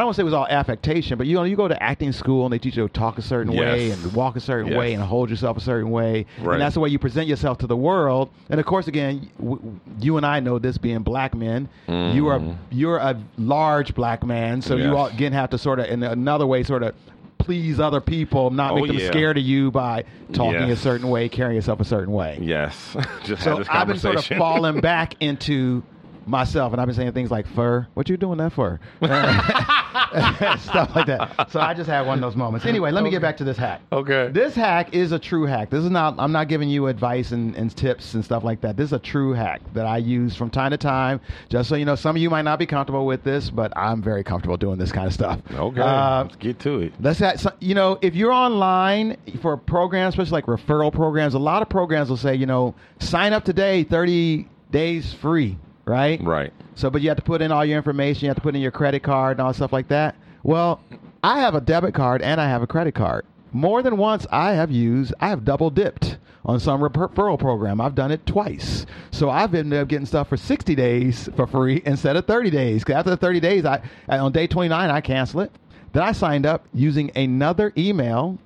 [0.00, 1.82] I don't want to say it was all affectation, but you know, you go to
[1.82, 4.68] acting school and they teach you to talk a certain way and walk a certain
[4.68, 4.78] Yes.
[4.78, 6.54] way and hold yourself a certain way, Right.
[6.54, 8.30] and that's the way you present yourself to the world.
[8.48, 9.60] And of course, again, w-
[10.00, 11.68] you and I know this being black men.
[11.86, 12.54] You are Mhm.
[12.70, 14.94] you're a large black man, so you Yes.
[14.94, 16.94] all, again have to sort of in another way sort of
[17.36, 19.06] please other people, not Oh, make them yeah.
[19.10, 22.38] scared of you by talking a certain way, carrying yourself a certain way.
[22.40, 22.96] Yes.
[23.24, 25.82] Just So I've been sort of falling back into
[26.26, 28.80] myself, and I've been saying things like "fur." What you doing that for?
[30.58, 31.50] Stuff like that.
[31.50, 32.66] So I just had one of those moments.
[32.66, 33.80] Anyway, let me get back to this hack.
[33.92, 34.28] Okay.
[34.32, 35.70] This hack is a true hack.
[35.70, 36.14] This is not.
[36.18, 38.76] I'm not giving you advice and, and tips and stuff like that.
[38.76, 41.20] This is a true hack that I use from time to time.
[41.48, 44.02] Just so you know, some of you might not be comfortable with this, but I'm
[44.02, 45.40] very comfortable doing this kind of stuff.
[45.52, 45.80] Okay.
[45.80, 46.92] Uh, Let's get to it.
[47.00, 51.38] Let's have, so, you know, if you're online for programs, especially like referral programs, a
[51.38, 56.22] lot of programs will say, you know, sign up today, 30 days free, right?
[56.22, 56.52] Right.
[56.74, 58.60] So, but you have to put in all your information, you have to put in
[58.60, 60.16] your credit card and all stuff like that.
[60.42, 60.80] Well,
[61.22, 63.26] I have a debit card and I have a credit card.
[63.52, 67.80] More than once, I have used, I have double dipped on some referral program.
[67.80, 68.86] I've done it twice.
[69.10, 72.82] So I've ended up getting stuff for 60 days for free instead of 30 days.
[72.82, 75.52] Because after the 30 days, I on day 29, I cancel it.
[75.92, 78.38] Then I signed up using another email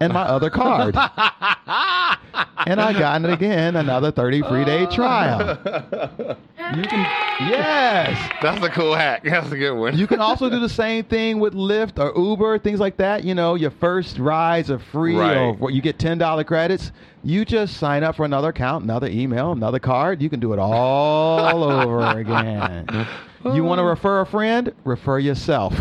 [0.00, 0.94] and my other card.
[2.66, 5.58] and I got it again, another 30 free day trial.
[6.76, 7.00] You can,
[7.50, 8.32] yes.
[8.42, 9.22] That's a cool hack.
[9.24, 9.96] That's a good one.
[9.96, 13.22] You can also do the same thing with Lyft or Uber, things like that.
[13.24, 15.36] You know, your first rides are free Right.
[15.36, 16.90] or what- you get $10 credits.
[17.22, 20.20] You just sign up for another account, another email, another card.
[20.20, 22.86] You can do it all over again.
[23.44, 24.72] You want to refer a friend?
[24.84, 25.74] Refer yourself.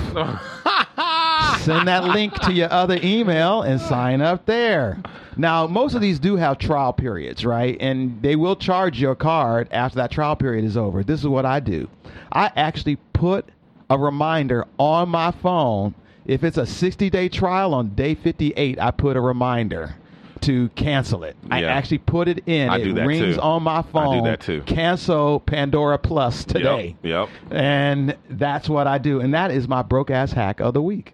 [1.60, 5.02] Send that link to your other email and sign up there.
[5.38, 7.78] Now, most of these do have trial periods, right?
[7.80, 11.04] And they will charge your card after that trial period is over.
[11.04, 11.90] This is what I do
[12.32, 13.50] I actually put
[13.90, 15.96] a reminder on my phone.
[16.26, 19.96] If it's a 60 day trial on day 58, I put a reminder
[20.42, 21.36] to cancel it.
[21.50, 22.70] I actually put it in.
[22.70, 23.42] I it do that rings too.
[23.42, 24.16] on my phone.
[24.16, 24.62] I do that too.
[24.64, 26.96] Cancel Pandora Plus today.
[27.02, 27.30] Yep.
[27.52, 29.20] And that's what I do.
[29.22, 31.14] And that is my broke ass hack of the week.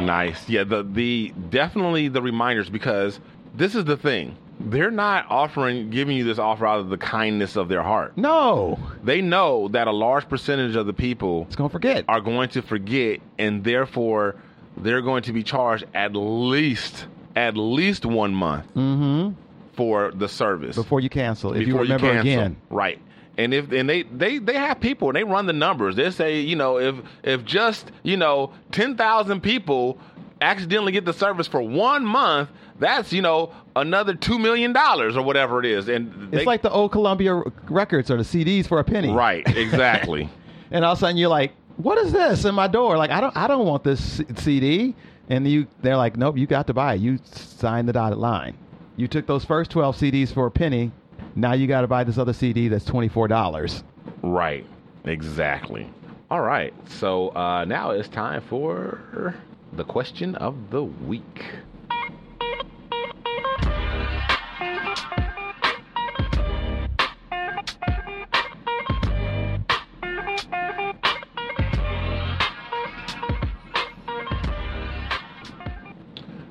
[0.00, 0.48] Nice.
[0.48, 3.20] Yeah, the the definitely the reminders because
[3.54, 4.36] this is the thing.
[4.58, 8.16] They're not offering giving you this offer out of the kindness of their heart.
[8.16, 8.78] No.
[9.02, 12.04] They know that a large percentage of the people It's going to forget.
[12.08, 14.36] are going to forget and therefore
[14.76, 19.34] they're going to be charged at least at least 1 month Mm-hmm.
[19.72, 21.52] for the service Before you cancel.
[21.54, 22.30] If you before remember cancel.
[22.32, 22.56] again.
[22.70, 23.00] Right.
[23.38, 25.96] And if and they they they have people and they run the numbers.
[25.96, 29.98] They say you know if if just you know ten thousand people
[30.40, 35.22] accidentally get the service for one month, that's you know another two million dollars or
[35.22, 35.88] whatever it is.
[35.88, 39.10] And they, It's like the old Columbia records or the CDs for a penny.
[39.10, 40.28] right, exactly.
[40.70, 43.20] And all of a sudden you're like, "What is this in my door?" Like, I
[43.20, 44.94] don't, I don't want this C- CD.
[45.30, 47.00] And you, they're like, "Nope, you got to buy it.
[47.00, 48.58] You signed the dotted line.
[48.96, 50.90] You took those first 12 CDs for a penny.
[51.34, 53.84] Now you got to buy this other CD that's twenty four dollars."
[54.22, 54.66] Right.
[55.04, 55.88] Exactly.
[56.30, 56.72] All right.
[56.88, 59.34] So uh, now it's time for
[59.72, 61.44] the question of the week.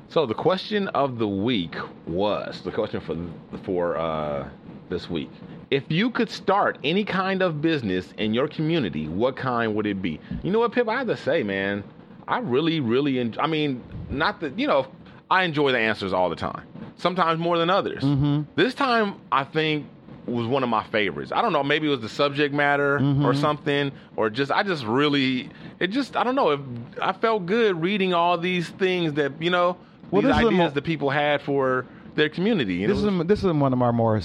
[0.10, 1.76] So the question of the week
[2.06, 3.16] was the question for
[3.64, 4.50] for uh,
[4.92, 5.32] this week.
[5.72, 10.02] If you could start any kind of business in your community, what kind would it
[10.02, 10.20] be?
[10.44, 10.88] You know what, Pip?
[10.88, 11.84] I have to say, man,
[12.28, 13.82] I really, really, en- I mean,
[14.12, 14.86] not that you know,
[15.32, 16.68] I enjoy the answers all the time.
[16.98, 18.04] Sometimes more than others.
[18.04, 18.42] Mm-hmm.
[18.56, 19.88] This time, I think
[20.28, 21.32] was one of my favorites.
[21.34, 23.36] I don't know, maybe it was the subject matter or Mhm.
[23.42, 25.50] something, or just I just really,
[25.80, 26.52] it just I don't know.
[26.52, 26.60] If
[27.02, 29.78] I felt good reading all these things that you know,
[30.12, 31.86] Well, these a ideas mo- that people had for
[32.16, 32.86] their community.
[32.86, 34.16] This is this is one of our more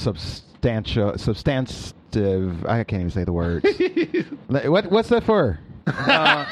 [0.67, 2.67] substantial, substantive.
[2.67, 3.67] I can't even say the words.
[4.69, 5.59] What what's that for?
[5.87, 6.47] Uh,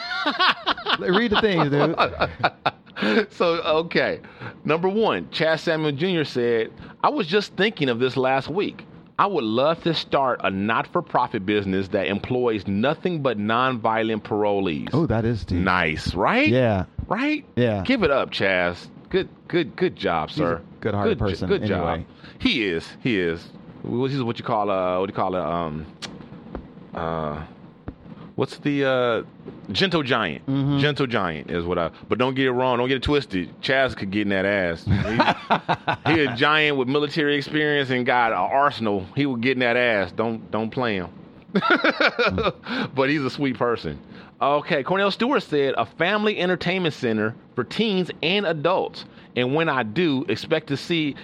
[1.00, 3.32] read the things, dude.
[3.32, 4.20] so okay,
[4.64, 6.24] number one, Chaz Samuel Jr.
[6.24, 6.72] said,
[7.02, 8.84] "I was just thinking of this last week.
[9.18, 15.06] I would love to start a not-for-profit business that employs nothing but non-violent parolees." Oh,
[15.06, 15.58] that is deep.
[15.60, 16.48] Nice, right?
[16.48, 16.84] Yeah.
[17.06, 17.44] Right?
[17.56, 17.82] Yeah.
[17.84, 18.88] Give it up, Chaz.
[19.10, 20.60] Good, good, good job, sir.
[20.80, 22.04] good-hearted Good j- person, Good job.
[22.40, 22.88] He is.
[23.00, 23.48] He is.
[23.84, 25.86] What is what you call uh what do you call it um
[26.94, 27.44] uh
[28.34, 29.22] what's the uh
[29.72, 30.78] gentle giant Mm-hmm.
[30.78, 33.96] gentle giant is what i but don't get it wrong don't get it twisted chaz
[33.96, 38.38] could get in that ass he, he a giant with military experience and got an
[38.38, 41.08] arsenal he would get in that ass don't don't play him
[42.94, 43.96] but he's a sweet person.
[44.42, 49.04] Okay, Cornell Stewart said a family entertainment center for teens and adults.
[49.36, 51.14] And when I do, expect to see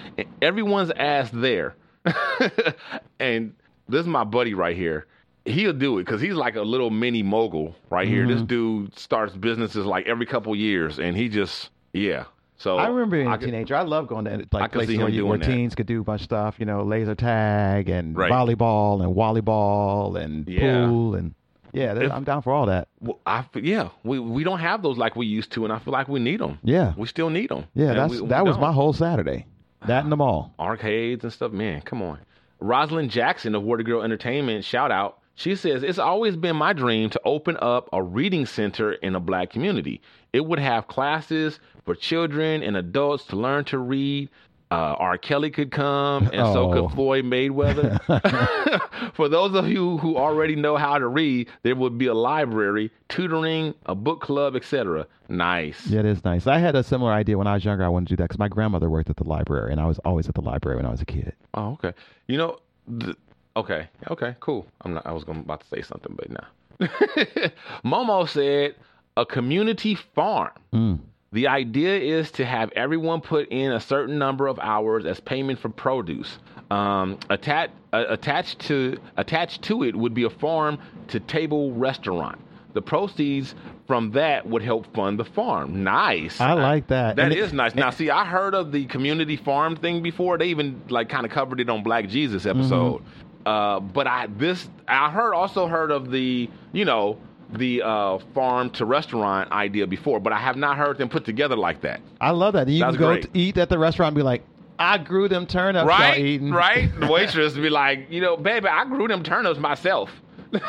[0.41, 1.75] everyone's ass there.
[3.21, 3.55] and
[3.89, 5.07] this is my buddy right here.
[5.45, 8.27] He'll do it because he's like a little mini mogul right here.
[8.27, 8.47] This Mhm.
[8.47, 12.25] dude starts businesses like every couple years, and he just yeah.
[12.57, 13.75] So I remember being I a could- teenager.
[13.75, 16.25] I love going to like places where, you, where teens could do a bunch of
[16.27, 16.57] stuff.
[16.59, 18.31] You know, laser tag and Right.
[18.31, 20.87] volleyball and volleyball and Yeah.
[20.87, 21.35] pool and
[21.73, 22.89] yeah, If- I'm down for all that.
[23.01, 25.93] Well, I yeah, we we don't have those like we used to, and I feel
[25.93, 26.59] like we need them.
[26.63, 26.93] Yeah.
[26.99, 27.65] we still need them.
[27.75, 29.47] Yeah, that's that was my whole Saturday.
[29.87, 30.55] That and the mall.
[30.59, 31.53] arcades and stuff.
[31.53, 32.19] Man, come on.
[32.61, 35.19] Rosalind Jackson of Water Girl Entertainment, shout out.
[35.35, 39.21] She says, It's always been my dream to open up a reading center in a
[39.21, 40.03] black community.
[40.35, 44.29] It would have classes for children and adults to learn to read.
[44.73, 45.19] Uh, R.
[45.19, 46.73] Kelly could come, and so Oh.
[46.89, 47.99] could Floyd Mayweather.
[49.15, 52.93] for those of you who already know how to read, there would be a library,
[53.09, 55.07] tutoring, a book club, etc.
[55.29, 55.89] Nice.
[55.89, 56.47] Yeah, it is nice.
[56.47, 57.85] I had a similar idea when I was younger.
[57.85, 59.99] I wanted to do that because my grandmother worked at the library, and I was
[60.05, 61.33] always at the library when I was a kid.
[61.55, 61.93] Oh, okay.
[62.29, 62.59] You know,
[63.01, 63.17] th-
[63.57, 64.67] okay, okay, cool.
[64.83, 65.05] I'm not.
[65.05, 66.47] I was going about to say something, but nah.
[67.85, 68.77] Momo said
[69.17, 70.51] a community farm.
[70.73, 71.01] Mm.
[71.33, 75.61] The idea is to have everyone put in a certain number of hours as payment
[75.61, 76.39] for produce.
[76.73, 80.79] Um, attached uh, attached to attached to it would be a farm
[81.09, 82.39] to table restaurant.
[82.73, 83.55] The proceeds
[83.87, 85.83] from that would help fund the farm.
[85.85, 86.41] Nice.
[86.41, 87.15] I like that.
[87.17, 87.75] That And is it- nice.
[87.77, 90.37] Now, see, I heard of the community farm thing before.
[90.39, 93.03] They even like kind of covered it on Black Jesus episode.
[93.47, 97.19] Uh, but I this I heard also heard of the you know
[97.53, 101.57] the uh, farm to restaurant idea before, but I have not heard them put together
[101.57, 102.01] like that.
[102.21, 102.69] I love that.
[102.69, 103.23] You That's can go great.
[103.33, 104.43] to eat at the restaurant and be like,
[104.79, 106.51] I grew them turnips right, eating.
[106.51, 106.91] right.
[106.99, 110.11] The waitress be like, you know, baby, I grew them turnips myself.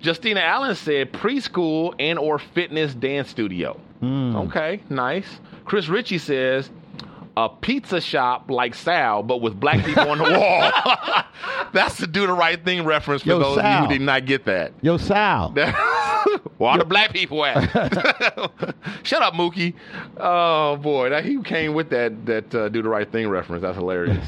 [0.00, 3.78] Justina Allen said preschool and or fitness dance studio.
[4.02, 4.46] Mm.
[4.48, 5.26] Okay, nice.
[5.64, 6.70] Chris Ritchie says
[7.36, 11.24] a pizza shop like Sal, but with black people on the wall.
[11.72, 14.24] That's the do the right thing reference for Yo, those of you who did not
[14.24, 14.72] get that.
[14.80, 15.50] Yo, Sal.
[16.58, 17.62] Where all the black people at?
[19.02, 19.74] Shut up, Mookie.
[20.16, 23.62] Oh boy, that he came with that that uh, do the right thing reference.
[23.62, 24.26] That's hilarious.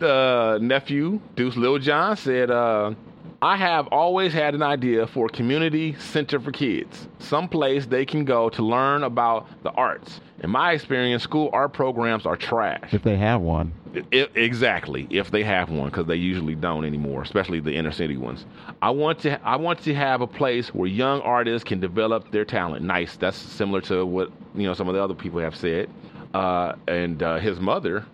[0.00, 2.94] uh, nephew Deuce Lil John said, uh,
[3.42, 8.04] I have always had an idea for a community center for kids, some place they
[8.04, 10.20] can go to learn about the arts.
[10.42, 12.92] In my experience, school art programs are trash.
[12.92, 13.72] If they have one.
[14.12, 18.18] I- exactly, if they have one, because they usually don't anymore, especially the inner city
[18.18, 18.44] ones.
[18.82, 22.44] I want to, I want to have a place where young artists can develop their
[22.44, 22.84] talent.
[22.84, 23.16] Nice.
[23.16, 25.88] That's similar to what you know some of the other people have said.
[26.34, 28.04] Uh, and uh, his mother,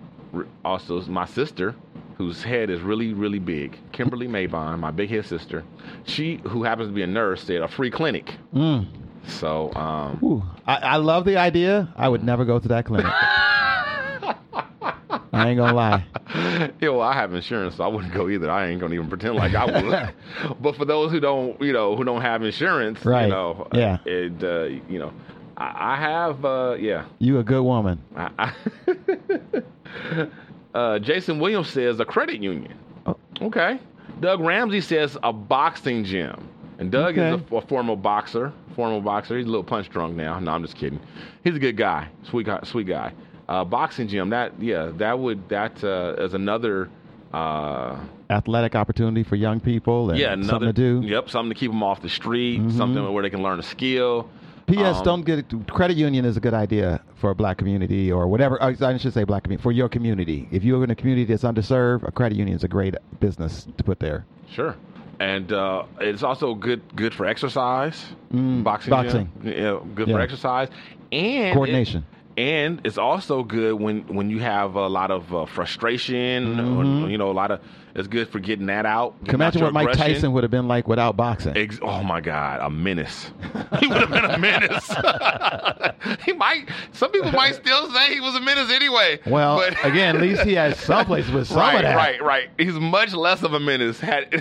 [0.65, 1.75] also my sister,
[2.19, 3.79] whose head is really, really big.
[3.93, 5.65] Kimberly Maybon, my big head sister.
[6.05, 8.35] She, who happens to be a nurse, said a free clinic.
[8.55, 8.87] Mm.
[9.27, 11.93] So, um, I, I love the idea.
[11.97, 13.07] I would never go to that clinic.
[15.33, 16.07] I ain't gonna lie.
[16.81, 18.51] yeah, well, I have insurance, so I wouldn't go either.
[18.51, 20.15] I ain't gonna even pretend like I would.
[20.63, 23.25] but for those who don't, you know, who don't have insurance, Right.
[23.25, 23.99] you know, Yeah.
[24.07, 25.13] it, uh, you know,
[25.59, 27.05] I, I have, uh, yeah.
[27.19, 28.01] You a good woman.
[28.17, 30.29] I, I
[30.77, 32.75] uh, Jason Williams says a credit union.
[33.07, 33.17] Oh.
[33.41, 33.79] Okay.
[34.21, 36.49] Doug Ramsey says a boxing gym.
[36.79, 38.53] And Doug is a, a former boxer.
[38.75, 39.39] Former boxer.
[39.39, 40.39] He's a little punch drunk now.
[40.39, 41.01] No, I'm just kidding.
[41.43, 42.09] He's a good guy.
[42.25, 42.61] Sweet guy.
[42.65, 43.13] Sweet guy.
[43.49, 44.29] Uh, boxing gym.
[44.31, 44.93] That yeah.
[44.97, 46.91] That would that uh, is another.
[47.33, 47.99] Uh,
[48.29, 51.07] Athletic opportunity for young people and yeah, another, something to do.
[51.07, 52.61] Yep, something to keep them off the street.
[52.61, 52.77] Mhm.
[52.77, 54.29] Something where they can learn a skill.
[54.67, 54.97] P.S.
[54.99, 55.67] Um, don't get it.
[55.69, 58.61] Credit union is a good idea for a black community or whatever.
[58.63, 60.49] uh, I should say black community for your community.
[60.51, 63.85] If you're in a community that's underserved, a credit union is a great business to
[63.85, 64.25] put there.
[64.51, 64.77] Sure.
[65.21, 68.05] And uh, it's also good good for exercise.
[68.33, 68.91] Mm, boxing.
[68.91, 69.31] boxing.
[69.43, 69.53] gym.
[69.53, 70.15] Yeah, good Yeah.
[70.17, 70.69] for exercise
[71.13, 72.03] and Coordination.
[72.03, 76.57] it- and it's also good when when you have a lot of uh, frustration.
[76.57, 77.05] Mhm.
[77.05, 77.61] Or, you know, a lot of
[77.95, 79.15] it's good for getting that out.
[79.25, 80.15] Can imagine what Mike aggression.
[80.15, 81.57] Tyson would have been like without boxing.
[81.57, 83.31] Ex- oh my God, a menace.
[83.81, 84.87] he would have been a menace.
[86.27, 86.69] he might.
[86.93, 89.19] Some people might still say he was a menace anyway.
[89.25, 91.97] Well, but- again, at least he had someplace with some right, of that.
[91.97, 94.35] Right, right, He's much less of a menace had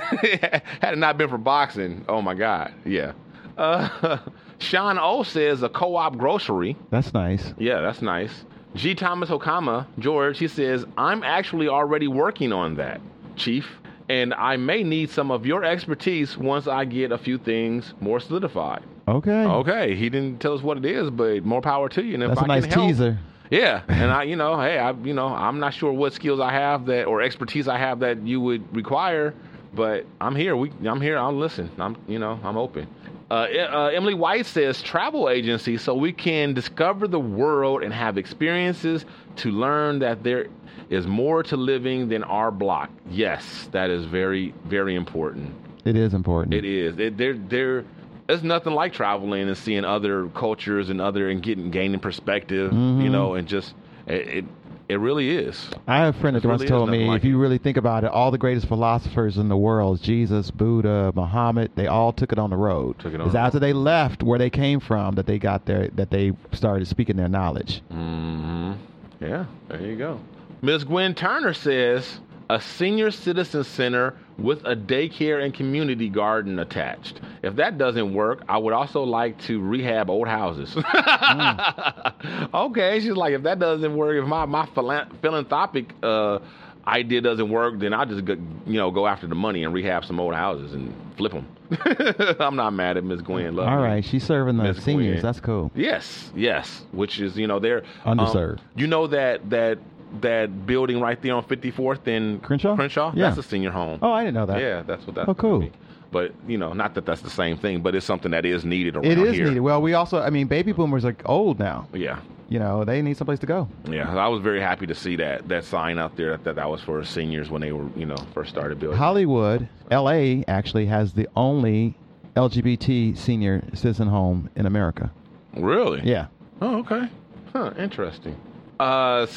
[0.81, 2.03] had it not been for boxing.
[2.09, 3.13] Oh my God, yeah.
[3.57, 4.17] Uh,
[4.59, 6.75] Sean O says a co-op grocery.
[6.89, 7.53] That's nice.
[7.57, 8.45] Yeah, that's nice.
[8.75, 8.93] G.
[8.95, 12.99] Thomas Okama, George, he says, I'm actually already working on that,
[13.37, 13.65] Chief,
[14.09, 18.19] and I may need some of your expertise once I get a few things more
[18.19, 18.83] solidified.
[19.07, 19.31] Okay.
[19.45, 22.15] Okay, he didn't tell us what it is, but more power to you.
[22.15, 23.17] And if That's I a nice help, teaser.
[23.49, 26.51] yeah, and I, you know, hey, I, you know, I'm not sure what skills I
[26.51, 29.33] have that or expertise I have that you would require,
[29.73, 30.57] but I'm here.
[30.57, 31.17] We, I'm here.
[31.17, 31.69] I'll listen.
[31.77, 32.87] I'm, you know, I'm open.
[33.29, 38.17] Uh, uh, Emily White says travel agency, so we can discover the world and have
[38.17, 39.05] experiences
[39.37, 40.47] to learn that there
[40.89, 42.91] is more to living than our block.
[43.09, 45.51] Yes, that is very, very important.
[45.85, 46.53] It is important.
[46.53, 46.99] It is.
[46.99, 47.85] It, there, there.
[48.27, 52.71] There's nothing like traveling and seeing other cultures and other and getting gaining perspective.
[52.73, 53.11] You Mhm.
[53.11, 53.73] know, and just
[54.07, 54.45] it, it,
[54.87, 55.69] it really is.
[55.87, 57.77] I have a friend that There once really told me, like if you really think
[57.77, 62.31] about it, all the greatest philosophers in the world, Jesus, Buddha, Muhammad, they all took
[62.31, 62.99] it on the road.
[62.99, 65.87] Took it on It's after they left where they came from that they got their
[65.89, 67.81] that they started speaking their knowledge.
[67.89, 68.73] hmm
[69.19, 70.19] Yeah, there you go.
[70.61, 70.83] Ms.
[70.83, 72.19] Gwen Turner says
[72.49, 77.21] a senior citizen center with a daycare and community garden attached.
[77.41, 80.75] If that doesn't work, I would also like to rehab old houses.
[82.53, 86.39] okay, she's like, if that doesn't work, if my my philan- philanthropic uh,
[86.87, 88.33] idea doesn't work, then I'll just go,
[88.65, 91.47] you know go after the money and rehab some old houses and flip them.
[92.39, 93.23] I'm not mad at Ms.
[93.23, 93.55] Gwen.
[93.55, 95.15] Love All right, she's serving the Miss seniors.
[95.15, 95.23] Gwen.
[95.23, 95.71] That's cool.
[95.73, 96.83] Yes, yes.
[96.91, 98.59] Which is, you know, they're um, Underserved.
[98.75, 99.79] you know that that
[100.21, 102.75] that building right there on 54th in Crenshaw?
[102.75, 103.11] Crenshaw.
[103.15, 103.27] Yeah.
[103.27, 103.99] That's a senior home.
[104.01, 104.59] Oh, I didn't know that.
[104.59, 105.29] Yeah, that's what that's.
[105.29, 105.59] Oh, cool.
[105.61, 105.71] be.
[106.11, 108.95] But you know, not that that's the same thing, but it's something that is needed
[108.95, 109.47] around It is here.
[109.47, 109.59] needed.
[109.61, 111.87] Well, we also, I mean, baby boomers are old now.
[111.93, 113.67] Yeah, You know, they need someplace to go.
[113.89, 114.15] yeah.
[114.15, 117.03] I was very happy to see that that sign out there that that was for
[117.03, 118.97] seniors when they were you know first started building.
[118.97, 120.45] Hollywood, L.A.
[120.47, 121.95] actually has the only
[122.35, 125.11] LGBT senior citizen home in America.
[125.57, 126.01] Really?
[126.03, 126.27] Yeah.
[126.61, 127.09] Oh, okay.
[127.53, 128.35] Huh, interesting.
[128.79, 129.27] Uh,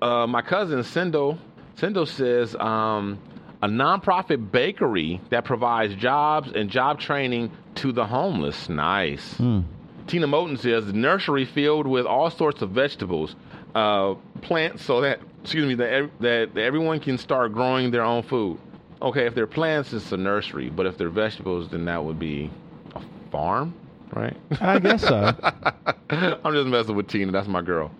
[0.00, 1.38] uh, my cousin Sendo,
[1.76, 3.18] Sendo says um,
[3.60, 8.68] a nonprofit bakery that provides jobs and job training to the homeless.
[8.68, 9.36] Nice.
[9.36, 9.60] Hmm.
[10.06, 13.34] Tina Moten says nursery filled with all sorts of vegetables,
[13.74, 18.58] uh, plants, so that excuse me that that everyone can start growing their own food.
[19.00, 22.50] Okay, if they're plants, it's a nursery, but if they're vegetables, then that would be
[22.94, 23.74] a farm,
[24.14, 24.36] right?
[24.60, 25.34] I guess so.
[26.10, 27.32] I'm just messing with Tina.
[27.32, 27.90] That's my girl.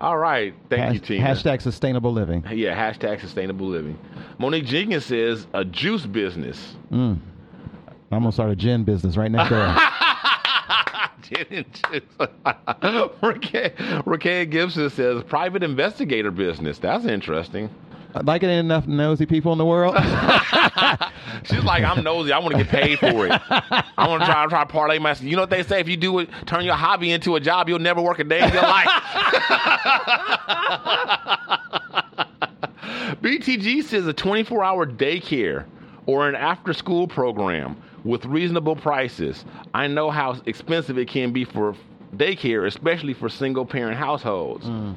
[0.00, 0.54] All right.
[0.68, 1.24] Thank you, Tina.
[1.24, 2.44] Hashtag sustainable living.
[2.50, 3.98] Yeah, hashtag sustainable living.
[4.38, 6.74] Monique Jenkins says a juice business.
[6.90, 7.18] Mm.
[8.10, 9.74] I'm gonna start a gin business right next door.
[11.22, 12.02] Gin and juice.
[14.06, 16.78] Raquel Gibson says private investigator business.
[16.78, 17.70] That's interesting.
[18.14, 19.94] Uh, like it ain't enough nosy people in the world.
[21.44, 22.32] She's like, I'm nosy.
[22.32, 23.32] I want to get paid for it.
[23.50, 25.14] I want to try try to parlay my.
[25.14, 25.80] You know what they say?
[25.80, 28.42] If you do it, turn your hobby into a job, you'll never work a day
[28.42, 28.88] in your life.
[33.22, 35.64] BTG says a 24 hour daycare
[36.06, 39.44] or an after school program with reasonable prices.
[39.72, 41.76] I know how expensive it can be for
[42.16, 44.66] daycare, especially for single parent households.
[44.66, 44.96] Mm.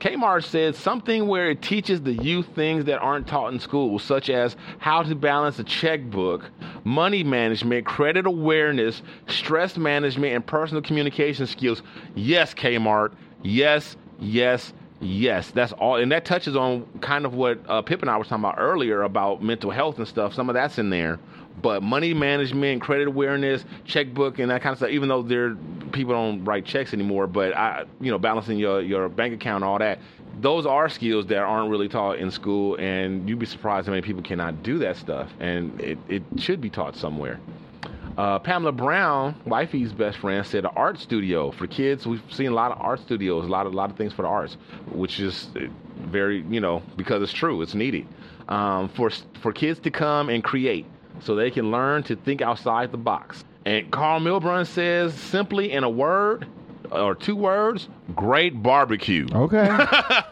[0.00, 4.30] Kmart says something where it teaches the youth things that aren't taught in school, such
[4.30, 6.50] as how to balance a checkbook,
[6.84, 11.82] money management, credit awareness, stress management, and personal communication skills.
[12.14, 13.12] Yes, Kmart.
[13.42, 15.50] Yes, yes, yes.
[15.50, 15.96] That's all.
[15.96, 19.02] And that touches on kind of what uh, Pip and I were talking about earlier
[19.02, 20.32] about mental health and stuff.
[20.32, 21.18] Some of that's in there.
[21.60, 24.90] But money management, credit awareness, checkbook, and that kind of stuff.
[24.90, 25.56] Even though there
[25.92, 29.78] people don't write checks anymore, but I, you know, balancing your your bank account, all
[29.78, 29.98] that.
[30.40, 34.02] Those are skills that aren't really taught in school, and you'd be surprised how many
[34.02, 35.28] people cannot do that stuff.
[35.38, 37.40] And it, it should be taught somewhere.
[38.16, 42.06] Uh, Pamela Brown, wifey's best friend, said an art studio for kids.
[42.06, 44.22] We've seen a lot of art studios, a lot of a lot of things for
[44.22, 44.56] the arts,
[44.92, 45.66] which is uh,
[45.98, 48.06] very, you know, because it's true, it's needed
[48.50, 49.10] um, for
[49.40, 50.86] for kids to come and create,
[51.22, 53.44] so they can learn to think outside the box.
[53.64, 56.46] And Carl Milburn says simply in a word
[56.90, 59.26] or two words, great barbecue.
[59.32, 59.68] Okay.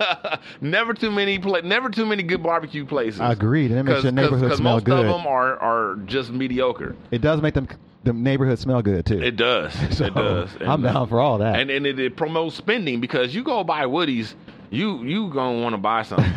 [0.61, 3.21] never too many pla- never too many good barbecue places.
[3.23, 3.71] Agreed.
[3.71, 5.07] And it makes your neighborhood smell most good.
[5.07, 6.97] Most of them are, are just mediocre.
[7.11, 7.69] It does make them
[8.05, 9.23] the neighborhood smell good too.
[9.23, 9.75] It does.
[9.99, 10.51] So, it does.
[10.61, 11.59] I'm uh, down for all that.
[11.59, 14.35] And and it, it promotes spending because you go buy Woody's,
[14.71, 16.27] you you gonna want to buy something.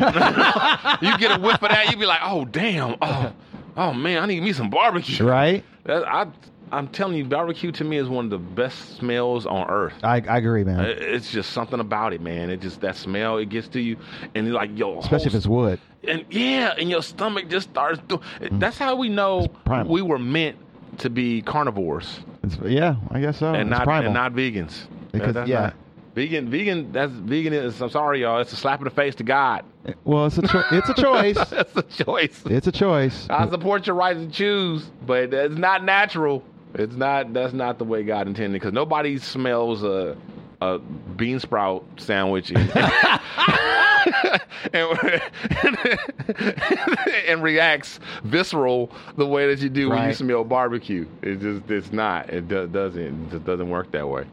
[1.00, 3.32] you get a whiff of that, you be like, oh damn, oh
[3.76, 5.24] oh man, I need me some barbecue.
[5.24, 5.64] Right.
[5.84, 6.26] That, I
[6.70, 9.92] I'm telling you, barbecue to me is one of the best smells on earth.
[10.02, 10.80] I, I agree, man.
[10.80, 12.48] It- It's just something about it, man.
[12.48, 13.96] It just that smell it gets to you,
[14.34, 15.78] and you're like yo, Especially if it's wood.
[16.08, 18.00] and yeah, and your stomach just starts.
[18.08, 18.58] Do- mm.
[18.58, 19.48] That's how we know
[19.86, 20.56] we were meant
[20.98, 23.48] to be carnivores It's, yeah, I guess so.
[23.54, 24.06] and It's not primal.
[24.06, 24.86] and not vegans.
[25.10, 25.60] Because, that's yeah.
[25.60, 25.74] not-
[26.14, 26.92] vegan, vegan.
[26.92, 27.80] That's vegan is.
[27.80, 28.40] I'm sorry, y'all.
[28.40, 29.64] It's a slap in the face to God.
[30.04, 31.36] well, it's a cho- it's a choice.
[31.50, 32.42] That's a choice.
[32.46, 33.26] It's a choice.
[33.30, 36.42] I support your right to choose, but it's not natural.
[36.74, 37.32] It's not.
[37.32, 38.54] That's not the way God intended.
[38.54, 40.16] Because nobody smells a
[40.62, 42.70] a bean sprout sandwich and,
[44.72, 45.20] and,
[47.28, 51.06] and reacts visceral the way that you do when you smell barbecue.
[51.20, 52.30] It just it's not.
[52.30, 53.00] It do, doesn't.
[53.00, 54.24] It just doesn't work that way.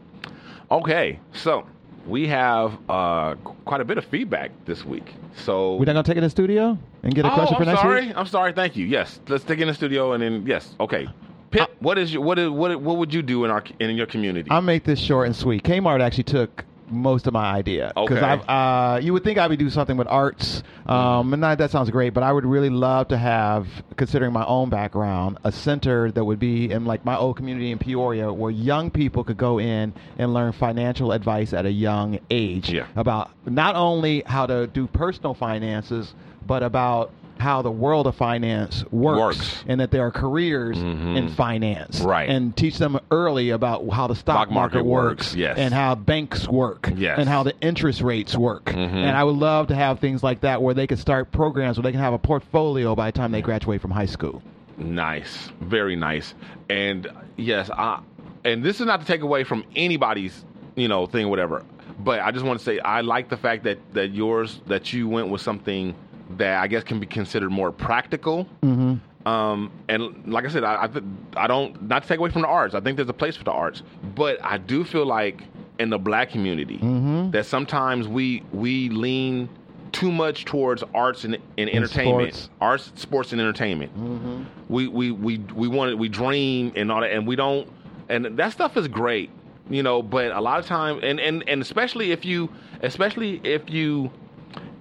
[0.70, 1.66] Okay, so
[2.06, 3.34] we have uh,
[3.64, 5.14] quite a bit of feedback this week.
[5.36, 7.60] So We're not gonna take it in the studio and get a oh, question I'm
[7.60, 8.06] for next sorry.
[8.06, 8.16] week.
[8.16, 8.52] I'm sorry.
[8.52, 8.86] Thank you.
[8.86, 10.74] Yes, let's take it in the studio and then yes.
[10.78, 11.08] Okay,
[11.50, 14.06] Pip, what is your what is what what would you do in our in your
[14.06, 14.48] community?
[14.50, 15.64] I'll make this short and sweet.
[15.64, 18.18] Kmart actually took most of my idea Okay.
[18.20, 21.70] I've, uh, you would think I would do something with arts, um, and that, that
[21.70, 22.14] sounds great.
[22.14, 26.38] But I would really love to have, considering my own background, a center that would
[26.38, 30.34] be in like my old community in Peoria, where young people could go in and
[30.34, 32.86] learn financial advice at a young age Yeah.
[32.96, 36.14] about not only how to do personal finances,
[36.46, 39.64] but about how the world of finance works, Works.
[39.66, 41.16] and that there are careers Mhm.
[41.16, 42.28] in finance, Right.
[42.28, 45.58] And teach them early about how the stock, Stock market works, works, yes.
[45.58, 47.18] and how banks work, Yes.
[47.18, 48.66] and how the interest rates work.
[48.66, 48.76] Mhm.
[48.94, 51.82] And I would love to have things like that where they could start programs where
[51.82, 54.42] they can have a portfolio by the time they graduate from high school.
[54.78, 56.34] Nice, very nice.
[56.68, 57.06] And
[57.36, 57.98] yes, I
[58.44, 60.44] and this is not to take away from anybody's,
[60.76, 61.62] you know, thing, whatever.
[62.02, 65.06] But I just want to say I like the fact that that yours that you
[65.08, 65.94] went with something
[66.38, 68.46] that I guess can be considered more practical.
[68.62, 69.28] Mm-hmm.
[69.28, 70.90] Um, and like I said, I I,
[71.36, 72.74] I don't not to take away from the arts.
[72.74, 73.82] I think there's a place for the arts,
[74.14, 75.42] but I do feel like
[75.78, 77.30] in the black community Mm-hmm.
[77.32, 79.48] that sometimes we we lean
[79.92, 82.50] too much towards arts and, and entertainment, sports.
[82.60, 84.42] arts, sports, and entertainment Mm-hmm.
[84.68, 87.68] we we we we want it, we dream and all that, and we don't,
[88.08, 89.28] and that stuff is great,
[89.68, 90.00] you know.
[90.02, 92.48] But a lot of time, and and and especially if you,
[92.82, 94.10] especially if you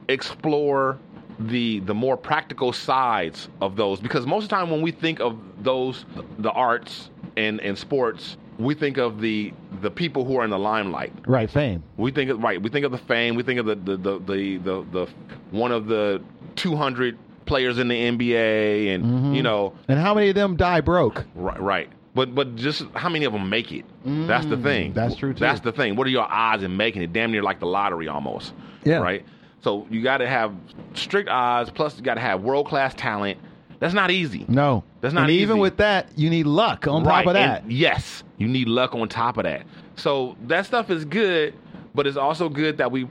[0.08, 0.98] explore
[1.40, 5.20] the the more practical sides of those, because most of the time when we think
[5.20, 6.06] of those,
[6.38, 10.60] the arts and and sports, we think of the the people who are in the
[10.60, 11.14] limelight.
[11.26, 11.84] Right, fame.
[11.98, 12.62] We think of right.
[12.62, 13.36] We think of the fame.
[13.36, 15.08] We think of the the the the, the, the
[15.52, 16.22] one of the
[16.58, 19.36] 200 players in the NBA, and Mhm.
[19.36, 21.26] you know, And how many of them die broke?
[21.36, 21.90] right, right.
[22.14, 23.86] But but just how many of them make it?
[24.04, 24.94] that's the Mm, thing.
[24.94, 25.40] that's true, too.
[25.40, 25.96] That's the thing.
[25.96, 27.14] What are your odds in making it?
[27.14, 28.54] Damn near like the lottery almost.
[28.84, 28.98] Yeah.
[28.98, 29.24] Right.
[29.62, 30.54] So you got to have
[30.94, 31.70] strict odds.
[31.70, 33.38] Plus, you got to have world class talent.
[33.80, 34.46] That's not easy.
[34.48, 34.84] No.
[35.02, 37.64] That's not And even with that, you need luck on Right, top of that.
[37.64, 39.66] and yes, you need luck on top of that.
[39.96, 41.54] So that stuff is good,
[41.96, 43.08] but it's also good that we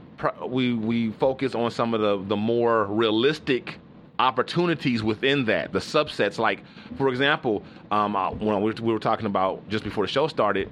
[0.46, 3.78] we we focus on some of the the more realistic
[4.18, 6.38] opportunities within that, the subsets.
[6.38, 6.62] Like,
[6.96, 10.70] for example, um, uh, when we, we were talking about just before the show started,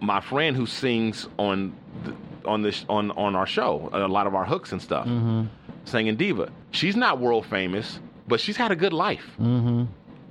[0.00, 1.74] my friend who sings on
[2.04, 2.14] the,
[2.48, 5.44] on this on on our show, a lot of our hooks and stuff, Mm-hmm.
[5.84, 6.50] singing diva.
[6.72, 9.84] She's not world famous, but she's had a good life Mm-hmm.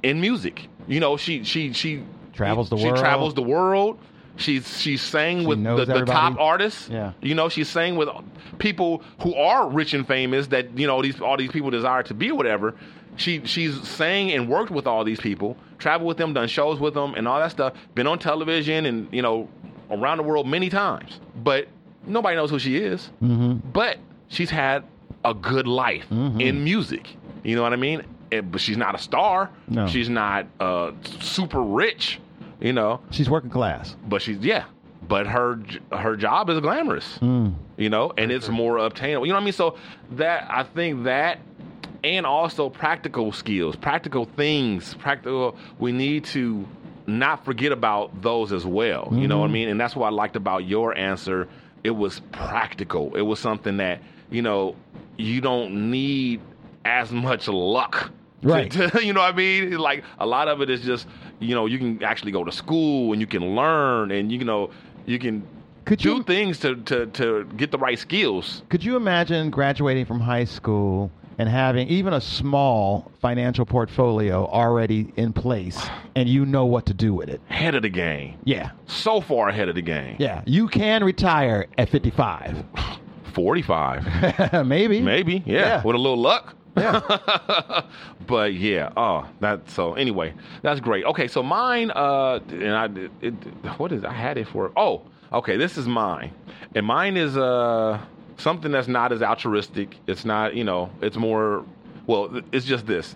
[0.04, 0.68] in music.
[0.88, 2.04] You know, she she she
[2.34, 2.82] Travels the world.
[2.86, 3.00] she world.
[3.00, 4.00] travels the world.
[4.36, 6.88] She's she's sang with the, the top artists.
[6.90, 7.14] Yeah.
[7.22, 8.08] You know, she's sang with
[8.60, 12.14] people who are rich and famous that you know these all these people desire to
[12.14, 12.76] be or whatever.
[13.16, 16.94] She she's sang and worked with all these people, traveled with them, done shows with
[16.94, 17.74] them, and all that stuff.
[17.96, 19.50] Been on television and you know
[19.90, 21.68] around the world many times, but
[22.08, 23.10] nobody knows who she is.
[23.22, 23.70] Mm-hmm.
[23.72, 23.98] But
[24.30, 24.84] she's had
[25.26, 27.16] a good life in music.
[27.44, 28.04] You know what I mean?
[28.32, 29.50] And- but she's not a star.
[29.70, 29.88] No.
[29.88, 32.20] She's not uh, super rich.
[32.60, 33.96] You know, She's working class.
[34.08, 34.66] but she's yeah.
[35.08, 35.60] But her
[35.94, 37.20] her job is glamorous.
[37.22, 37.54] Mm.
[37.78, 39.26] You know, and it's more obtainable.
[39.28, 39.54] You know what I mean?
[39.54, 39.78] So
[40.14, 41.40] that I think that,
[42.04, 45.56] and also practical skills, practical things, practical.
[45.80, 46.66] We need to
[47.06, 49.08] not forget about those as well.
[49.14, 49.54] You know what I Mhm.
[49.54, 49.70] mean?
[49.70, 51.48] And that's what I liked about your answer.
[51.88, 53.16] It was practical.
[53.16, 54.76] It was something that you know
[55.18, 56.42] you don't need
[56.84, 57.94] as much luck.
[58.42, 58.70] to- Right.
[58.72, 59.78] to- you know what I mean?
[59.78, 61.08] Like a lot of it is just
[61.40, 64.70] you know you can actually go to school and you can learn and you know
[65.06, 65.36] you can
[65.86, 68.64] Could do you- things to, to to get the right skills.
[68.70, 75.14] Could you imagine graduating from high school and having even a small financial portfolio already
[75.18, 75.80] in place
[76.16, 77.42] and you know what to do with it?
[77.50, 78.38] Ahead of the game.
[78.44, 78.72] Yeah.
[78.88, 80.16] So far ahead of the game.
[80.20, 80.42] Yeah.
[80.46, 82.64] You can retire at 55.
[83.34, 84.66] 45.
[84.66, 85.00] Maybe.
[85.00, 85.44] Maybe.
[85.46, 85.60] Yeah.
[85.60, 85.84] Yeah.
[85.84, 86.56] With a little luck.
[86.76, 87.02] Yeah.
[88.28, 88.92] but yeah.
[88.96, 89.70] Oh, that.
[89.70, 91.06] So anyway, that's great.
[91.06, 91.28] Okay.
[91.28, 91.92] So mine.
[91.92, 92.86] Uh, and I.
[93.22, 93.34] It,
[93.80, 94.04] what is?
[94.04, 94.72] I had it for.
[94.78, 95.04] Oh.
[95.34, 95.58] Okay.
[95.58, 96.34] This is mine,
[96.76, 98.00] and mine is uh
[98.38, 99.96] something that's not as altruistic.
[100.08, 100.56] It's not.
[100.56, 100.90] You know.
[101.02, 101.66] It's more.
[102.06, 103.16] Well, it's just this.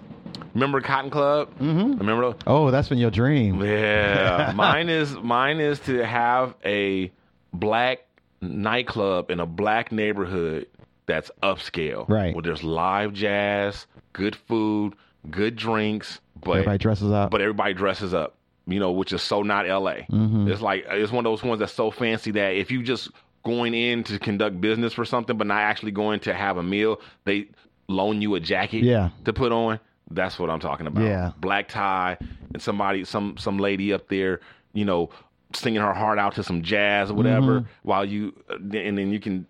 [0.54, 1.50] Remember Cotton Club?
[1.60, 1.98] Mm-hmm.
[2.00, 2.36] Remember?
[2.46, 3.62] Oh, that's been your dream.
[3.64, 7.10] Yeah, mine is mine is to have a
[7.54, 8.00] black
[8.42, 10.68] nightclub in a black neighborhood
[11.06, 12.08] that's upscale.
[12.10, 12.34] Right.
[12.36, 14.96] Where there's live jazz, good food,
[15.30, 17.32] good drinks, but Everybody dresses up.
[17.32, 18.36] but everybody dresses up.
[18.68, 20.06] You know, which is so not LA.
[20.12, 20.50] Mhm.
[20.50, 23.10] It's like it's one of those ones that's so fancy that if you just
[23.44, 27.00] going in to conduct business for something, but not actually going to have a meal,
[27.26, 27.48] they
[27.88, 29.10] loan you a jacket Yeah.
[29.26, 29.80] to put on.
[30.10, 31.04] That's what I'm talking about.
[31.04, 31.32] Yeah.
[31.40, 32.18] Black tie
[32.54, 34.42] and somebody, some some lady up there,
[34.74, 35.10] you know,
[35.54, 37.66] singing her heart out to some jazz or whatever, Mhm.
[37.84, 39.46] while you, and then you can.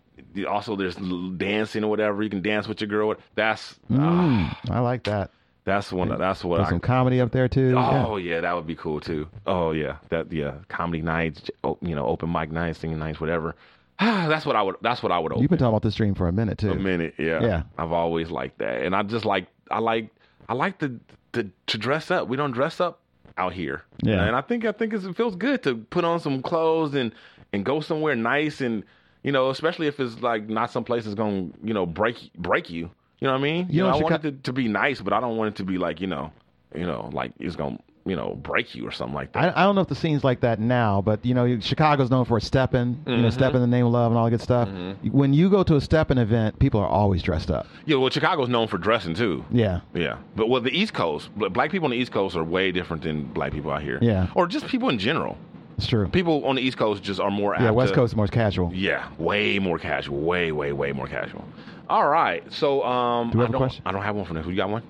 [0.47, 0.95] Also, there's
[1.37, 2.23] dancing or whatever.
[2.23, 3.13] You can dance with your girl.
[3.35, 5.31] That's Mm, I like that.
[5.65, 6.09] that's one.
[6.17, 6.69] That's what Put I.
[6.69, 7.73] some comedy up there too.
[7.77, 8.39] Oh yeah.
[8.41, 9.27] that would be cool too.
[9.47, 11.49] Oh yeah, that yeah, comedy nights,
[11.81, 13.55] you know, open mic nights, singing nights, whatever.
[14.29, 14.77] that's what I would.
[14.81, 15.43] That's what I would open.
[15.43, 16.71] You've been talking about this dream for a minute too.
[16.71, 17.41] A minute, yeah.
[17.41, 17.63] Yeah.
[17.77, 20.09] I've always liked that, and I just like I like
[20.49, 20.99] I like the,
[21.33, 22.27] the to dress up.
[22.27, 22.99] We don't dress up
[23.37, 23.83] out here.
[24.01, 24.23] Yeah.
[24.25, 27.13] and I think I think it's, it feels good to put on some clothes and
[27.53, 28.83] and go somewhere nice and
[29.21, 32.71] you know, especially if it's like not some place that's gonna you know break break
[32.71, 32.89] you.
[33.19, 33.67] You know what I mean?
[33.69, 35.57] You know, I Chica- want it to, to be nice, but I don't want it
[35.57, 36.31] to be like you know,
[36.73, 39.55] you know, like it's gonna you know break you or something like that.
[39.55, 42.25] I, I don't know if the scene's like that now, but you know, Chicago's known
[42.25, 43.33] for stepping, you know, Mhm.
[43.33, 44.67] step in the name of love and all that good stuff.
[44.69, 45.11] Mhm.
[45.11, 47.67] When you go to a stepping event, people are always dressed up.
[47.85, 49.45] Yeah, well, Chicago's known for dressing too.
[49.51, 49.81] Yeah.
[49.93, 53.03] Yeah, but well, the East Coast, black people on the East Coast are way different
[53.03, 53.99] than black people out here.
[54.01, 54.27] Yeah.
[54.35, 55.37] or just people in general.
[55.77, 56.07] It's true.
[56.09, 57.55] People on the East Coast just are more.
[57.59, 58.71] Yeah, West to- Coast is more casual.
[58.73, 60.17] Yeah, way more casual.
[60.19, 61.43] Way, way, way more casual.
[61.89, 63.81] All right, so um, Do we have I a don't, question?
[63.85, 64.45] I don't have one for this.
[64.45, 64.83] You got one?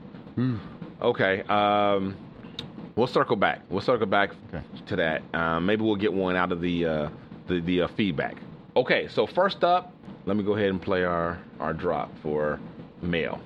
[1.01, 1.41] Okay.
[1.43, 2.15] Um,
[2.95, 3.61] we'll circle back.
[3.69, 4.63] We'll circle back Okay.
[4.88, 5.22] to that.
[5.34, 7.09] Um, maybe we'll get one out of the uh,
[7.47, 8.35] the the uh, feedback.
[8.76, 9.07] Okay.
[9.09, 9.93] So first up,
[10.26, 12.59] let me go ahead and play our our drop for
[13.01, 13.39] mail.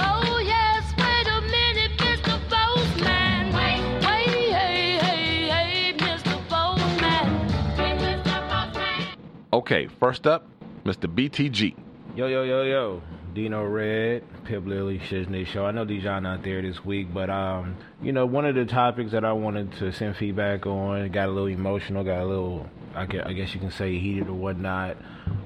[0.00, 2.38] Oh yes, wait a minute, Mr.
[2.48, 3.52] Postman.
[3.52, 6.48] Wait, wait, hey, hey, hey, Mr.
[6.48, 7.48] Postman.
[7.76, 8.48] Hey, Mr.
[8.48, 9.16] Postman.
[9.52, 9.86] Okay.
[10.00, 10.46] First up,
[10.84, 11.06] Mr.
[11.12, 11.74] BTG.
[12.18, 13.02] Yo, yo, yo, yo.
[13.32, 15.64] Dino Red, Pip Lily, Shiznit Show.
[15.64, 19.12] I know Dijon not there this week, but um, you know, one of the topics
[19.12, 23.06] that I wanted to send feedback on got a little emotional, got a little, I
[23.06, 24.96] guess, you can say heated or whatnot.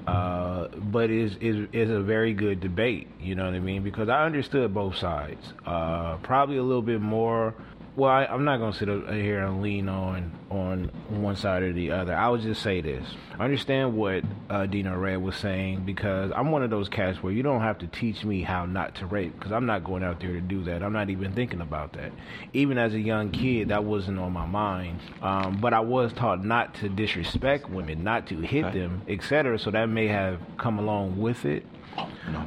[0.07, 3.07] Uh, but is is is a very good debate.
[3.19, 3.83] You know what I mean?
[3.83, 5.53] Because I understood both sides.
[5.67, 7.53] Uh, probably a little bit more
[7.95, 11.91] well, I, I'm not gonna sit here and lean on on one side or the
[11.91, 12.15] other.
[12.15, 13.05] I would just say this:
[13.37, 17.31] I understand what uh, Dino Red was saying because I'm one of those cats where
[17.33, 20.19] you don't have to teach me how not to rape because I'm not going out
[20.19, 20.81] there to do that.
[20.81, 22.11] I'm not even thinking about that.
[22.53, 24.99] Even as a young kid, that wasn't on my mind.
[25.21, 28.79] Um, but I was taught not to disrespect women, not to hit Okay.
[28.79, 29.59] them, etc.
[29.59, 31.65] So that may have come along with it.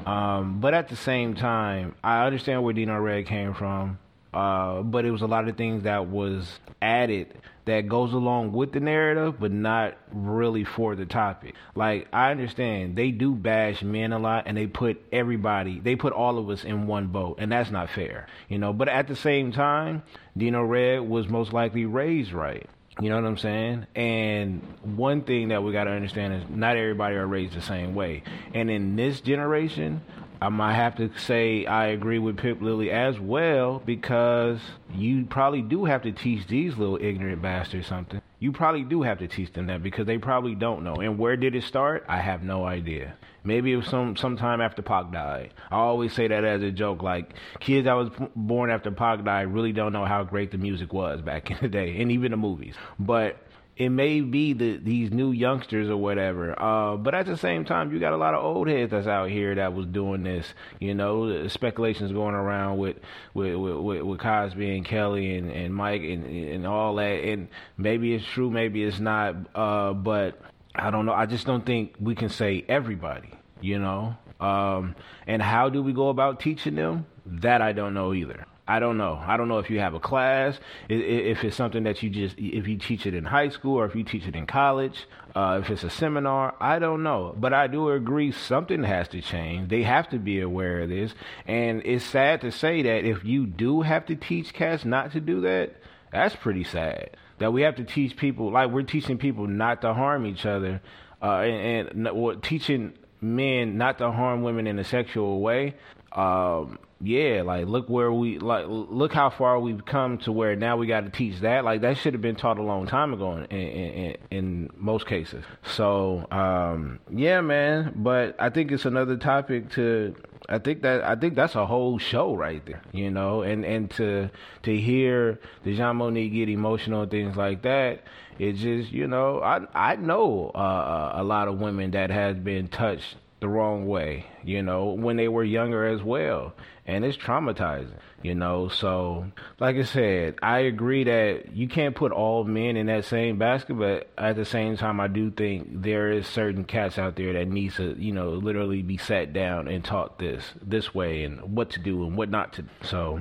[0.06, 3.98] Um, but at the same time, I understand where Dino Red came from.
[4.36, 6.46] Uh, but it was a lot of things that was
[6.82, 7.32] added
[7.64, 11.54] that goes along with the narrative, but not really for the topic.
[11.74, 16.12] Like I understand they do bash men a lot, and they put everybody, they put
[16.12, 18.74] all of us in one boat, and that's not fair, you know.
[18.74, 20.02] But at the same time,
[20.36, 22.68] Dino Red was most likely raised right.
[23.00, 23.86] You know what I'm saying?
[23.94, 27.94] And one thing that we got to understand is not everybody are raised the same
[27.94, 28.22] way.
[28.52, 30.02] And in this generation,
[30.42, 34.60] Um, I might have to say I agree with Pip Lily as well because
[34.94, 38.20] you probably do have to teach these little ignorant bastards something.
[38.38, 40.96] You probably do have to teach them that because they probably don't know.
[40.96, 42.04] And where did it start?
[42.08, 43.14] I have no idea.
[43.44, 45.54] Maybe it was some sometime after Pac died.
[45.70, 47.02] I always say that as a joke.
[47.02, 50.92] Like kids that was born after Pac died really don't know how great the music
[50.92, 52.74] was back in the day, and even the movies.
[52.98, 53.38] But
[53.76, 56.58] it may be the these new youngsters or whatever.
[56.60, 59.28] Uh, but at the same time, you got a lot of old heads that's out
[59.28, 60.46] here that was doing this.
[60.80, 62.96] You know, the speculations going around with
[63.34, 67.22] with with, with, with Cosby and Kelly and, and Mike and and all that.
[67.22, 69.36] And maybe it's true, maybe it's not.
[69.54, 70.40] Uh, but
[70.74, 71.12] I don't know.
[71.12, 73.30] I just don't think we can say everybody.
[73.60, 74.94] You know, um,
[75.26, 77.06] and how do we go about teaching them?
[77.26, 78.46] That I don't know either.
[78.68, 79.22] I don't know.
[79.24, 82.66] I don't know if you have a class, if it's something that you just, if
[82.66, 85.06] you teach it in high school or if you teach it in college,
[85.36, 86.54] uh, if it's a seminar.
[86.58, 87.34] I don't know.
[87.38, 89.68] But I do agree something has to change.
[89.68, 91.14] They have to be aware of this.
[91.46, 95.20] And it's sad to say that if you do have to teach cats not to
[95.20, 95.76] do that,
[96.10, 97.10] that's pretty sad.
[97.38, 100.80] That we have to teach people, like we're teaching people not to harm each other,
[101.22, 105.74] uh, and, and well, teaching men not to harm women in a sexual way.
[106.16, 110.78] Um, yeah, like look where we like look how far we've come to where now
[110.78, 111.62] we got to teach that.
[111.62, 115.44] Like that should have been taught a long time ago in in, in, most cases.
[115.62, 117.92] So um, yeah, man.
[117.96, 120.16] But I think it's another topic to.
[120.48, 123.90] I think that I think that's a whole show right there, you know, and and
[123.92, 124.30] to
[124.62, 128.04] to hear the Jean Monique get emotional and things like that,
[128.38, 132.68] it just you know I I know uh, a lot of women that has been
[132.68, 136.54] touched the wrong way, you know, when they were younger as well.
[136.86, 138.68] And it's traumatizing, you know.
[138.68, 139.26] So,
[139.58, 143.74] like I said, I agree that you can't put all men in that same basket,
[143.74, 147.48] but at the same time, I do think there is certain cats out there that
[147.48, 151.70] needs to, you know, literally be sat down and taught this this way and what
[151.70, 152.64] to do and what not to.
[152.82, 153.20] So,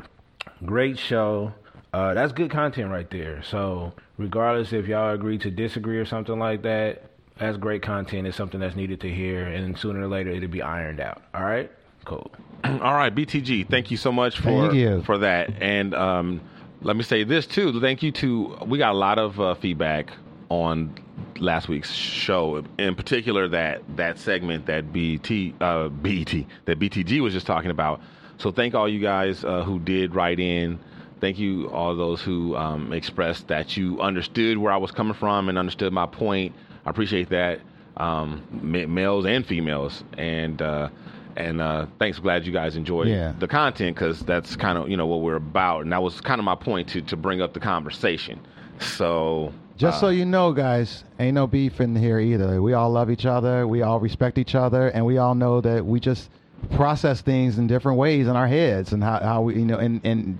[0.63, 1.53] great show.
[1.91, 3.41] Uh, that's good content right there.
[3.43, 8.27] So, regardless if y'all agree to disagree or something like that, that's great content.
[8.27, 11.21] It's something that's needed to hear, and sooner or later it'll be ironed out.
[11.33, 11.71] All right,
[12.05, 12.31] cool.
[12.63, 15.61] All right, BTG, thank you so much for for that.
[15.61, 16.41] And um,
[16.81, 17.79] let me say this too.
[17.81, 20.11] Thank you to we got a lot of uh, feedback
[20.49, 20.95] on
[21.39, 27.33] last week's show, in particular that that segment that BT uh, BT that BTG was
[27.33, 28.01] just talking about.
[28.37, 30.79] So thank all you guys uh, who did write in.
[31.21, 35.49] Thank you all those who um, expressed that you understood where I was coming from
[35.49, 36.53] and understood my point.
[36.85, 37.59] I appreciate that,
[37.97, 40.89] um, ma- males and females, and uh,
[41.35, 42.19] and uh, thanks.
[42.19, 43.33] Glad you guys enjoyed Yeah.
[43.39, 46.39] the content because that's kind of you know what we're about, and that was kind
[46.39, 48.39] of my point to to bring up the conversation.
[48.79, 52.61] So Just uh, so you know, guys, ain't no beef in here either.
[52.61, 53.67] We all love each other.
[53.67, 56.29] We all respect each other, and we all know that we just
[56.75, 60.01] process things in different ways in our heads, and how, how we, you know, and
[60.03, 60.39] and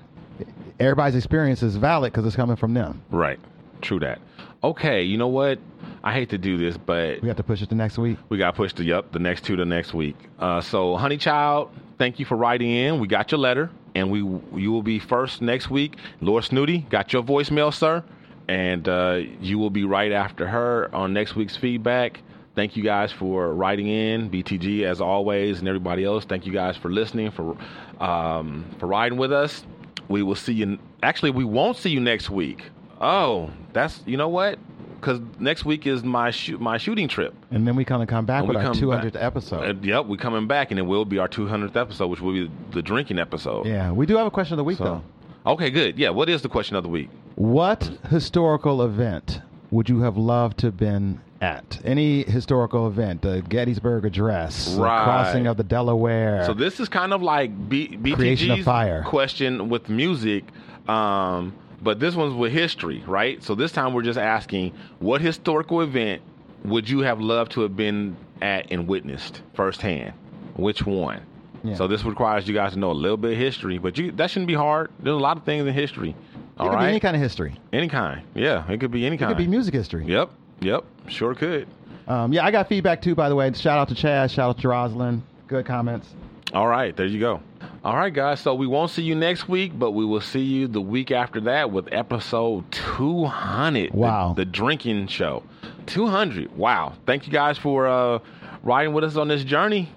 [0.80, 3.01] everybody's experience is valid because it's coming from them.
[3.09, 3.39] right,
[3.81, 4.19] true that.
[4.65, 5.59] Okay, you know what?
[6.03, 8.17] I hate to do this, but We have to push it to next week.
[8.29, 10.15] We got pushed to up the next two to next week.
[10.39, 11.69] Uh, so, Honey Child,
[11.99, 12.99] thank you for writing in.
[12.99, 14.19] We got your letter, and we
[14.59, 15.97] you will be first next week.
[16.19, 18.03] Lord Snooty, got your voicemail, sir,
[18.47, 22.21] and uh, you will be right after her on next week's feedback.
[22.55, 26.25] Thank you guys for writing in, BTG as always, and everybody else.
[26.25, 27.55] Thank you guys for listening, for
[28.03, 29.63] um, for riding with us.
[30.07, 30.79] We will see you.
[31.03, 32.63] Actually, we won't see you next week.
[33.01, 34.57] Oh, that's you know what?
[34.99, 37.35] Because next week is my shoot my shooting trip.
[37.51, 39.23] And then we kind of come back And with our 200th back.
[39.23, 39.63] episode.
[39.69, 42.49] Uh, yep, we're coming back, and it will be our 200th episode, which will be
[42.72, 43.65] the drinking episode.
[43.67, 45.03] yeah, we do have a question of the week, though.
[45.45, 45.99] Okay, good.
[45.99, 47.09] Yeah, what is the question of the week?
[47.35, 51.80] What historical event would you have loved to have been at?
[51.85, 56.45] Any historical event, the Gettysburg Address, the crossing of the Delaware.
[56.45, 59.03] So this is kind of like B- Creation of BTG's fire.
[59.05, 60.45] question with music.
[60.88, 63.43] Um, but this one's with history, right?
[63.43, 66.22] So this time we're just asking, what historical event
[66.64, 70.14] would you have loved to have been at and witnessed firsthand?
[70.56, 71.22] Which one?
[71.64, 71.76] Yeah.
[71.76, 74.30] So this requires you guys to know a little bit of history, but you that
[74.30, 74.91] shouldn't be hard.
[74.99, 76.10] There's a lot of things in history.
[76.11, 76.15] It
[76.57, 77.56] All could right, be any kind of history.
[77.73, 78.22] Any kind.
[78.35, 79.31] Yeah, it could be any kind.
[79.31, 80.06] It could be music history.
[80.06, 80.30] Yep,
[80.61, 81.68] yep, sure could.
[82.07, 83.52] Um, yeah, I got feedback too, by the way.
[83.53, 84.30] Shout out to Chaz.
[84.30, 85.23] Shout out to Rosalind.
[85.47, 86.14] Good comments.
[86.53, 87.41] All right, there you go.
[87.83, 88.39] All right, guys.
[88.39, 91.39] So we won't see you next week, but we will see you the week after
[91.41, 93.91] that with episode 200.
[93.91, 94.33] the- Wow.
[94.35, 95.43] The, drinking show.
[95.87, 96.55] 200.
[96.57, 96.93] Wow.
[97.05, 98.19] Thank you guys for uh,
[98.63, 99.89] riding with us on this journey.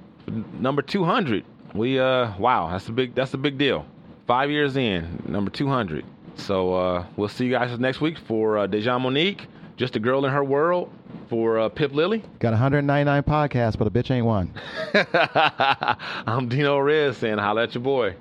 [0.59, 1.45] Number 200.
[1.75, 3.85] We uh wow, that's a big that's a big deal.
[4.27, 6.05] 5 years in, number 200.
[6.37, 9.47] So uh we'll see you guys next week for uh, Dejan Monique,
[9.77, 10.91] just a girl in her world
[11.29, 12.23] for uh, Pip Lily.
[12.39, 14.53] Got 199 podcasts, but a bitch ain't one.
[16.27, 18.17] I'm Dino Rez saying holla at your boy.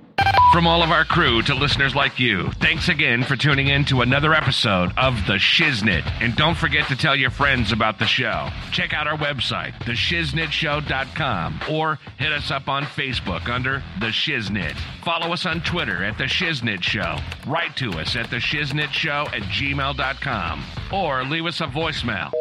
[0.52, 4.02] From all of our crew to listeners like you, thanks again for tuning in to
[4.02, 6.10] another episode of The Shiznit.
[6.22, 8.50] And don't forget to tell your friends about the show.
[8.72, 14.76] Check out our website, theshiznitshow.com, or hit us up on Facebook under The Shiznit.
[15.04, 17.18] Follow us on Twitter at The Shiznit Show.
[17.46, 22.32] Write to us at theshiznitshow at gmail.com, or leave us a voicemail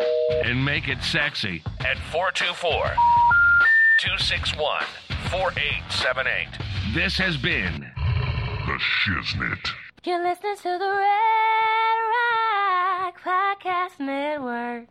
[0.45, 2.71] and make it sexy at 424
[4.01, 4.83] 261
[5.31, 6.49] 4878.
[6.95, 7.81] This has been
[8.67, 9.69] The Shiznit.
[10.05, 14.87] You're listening to the Red Rock Podcast Network.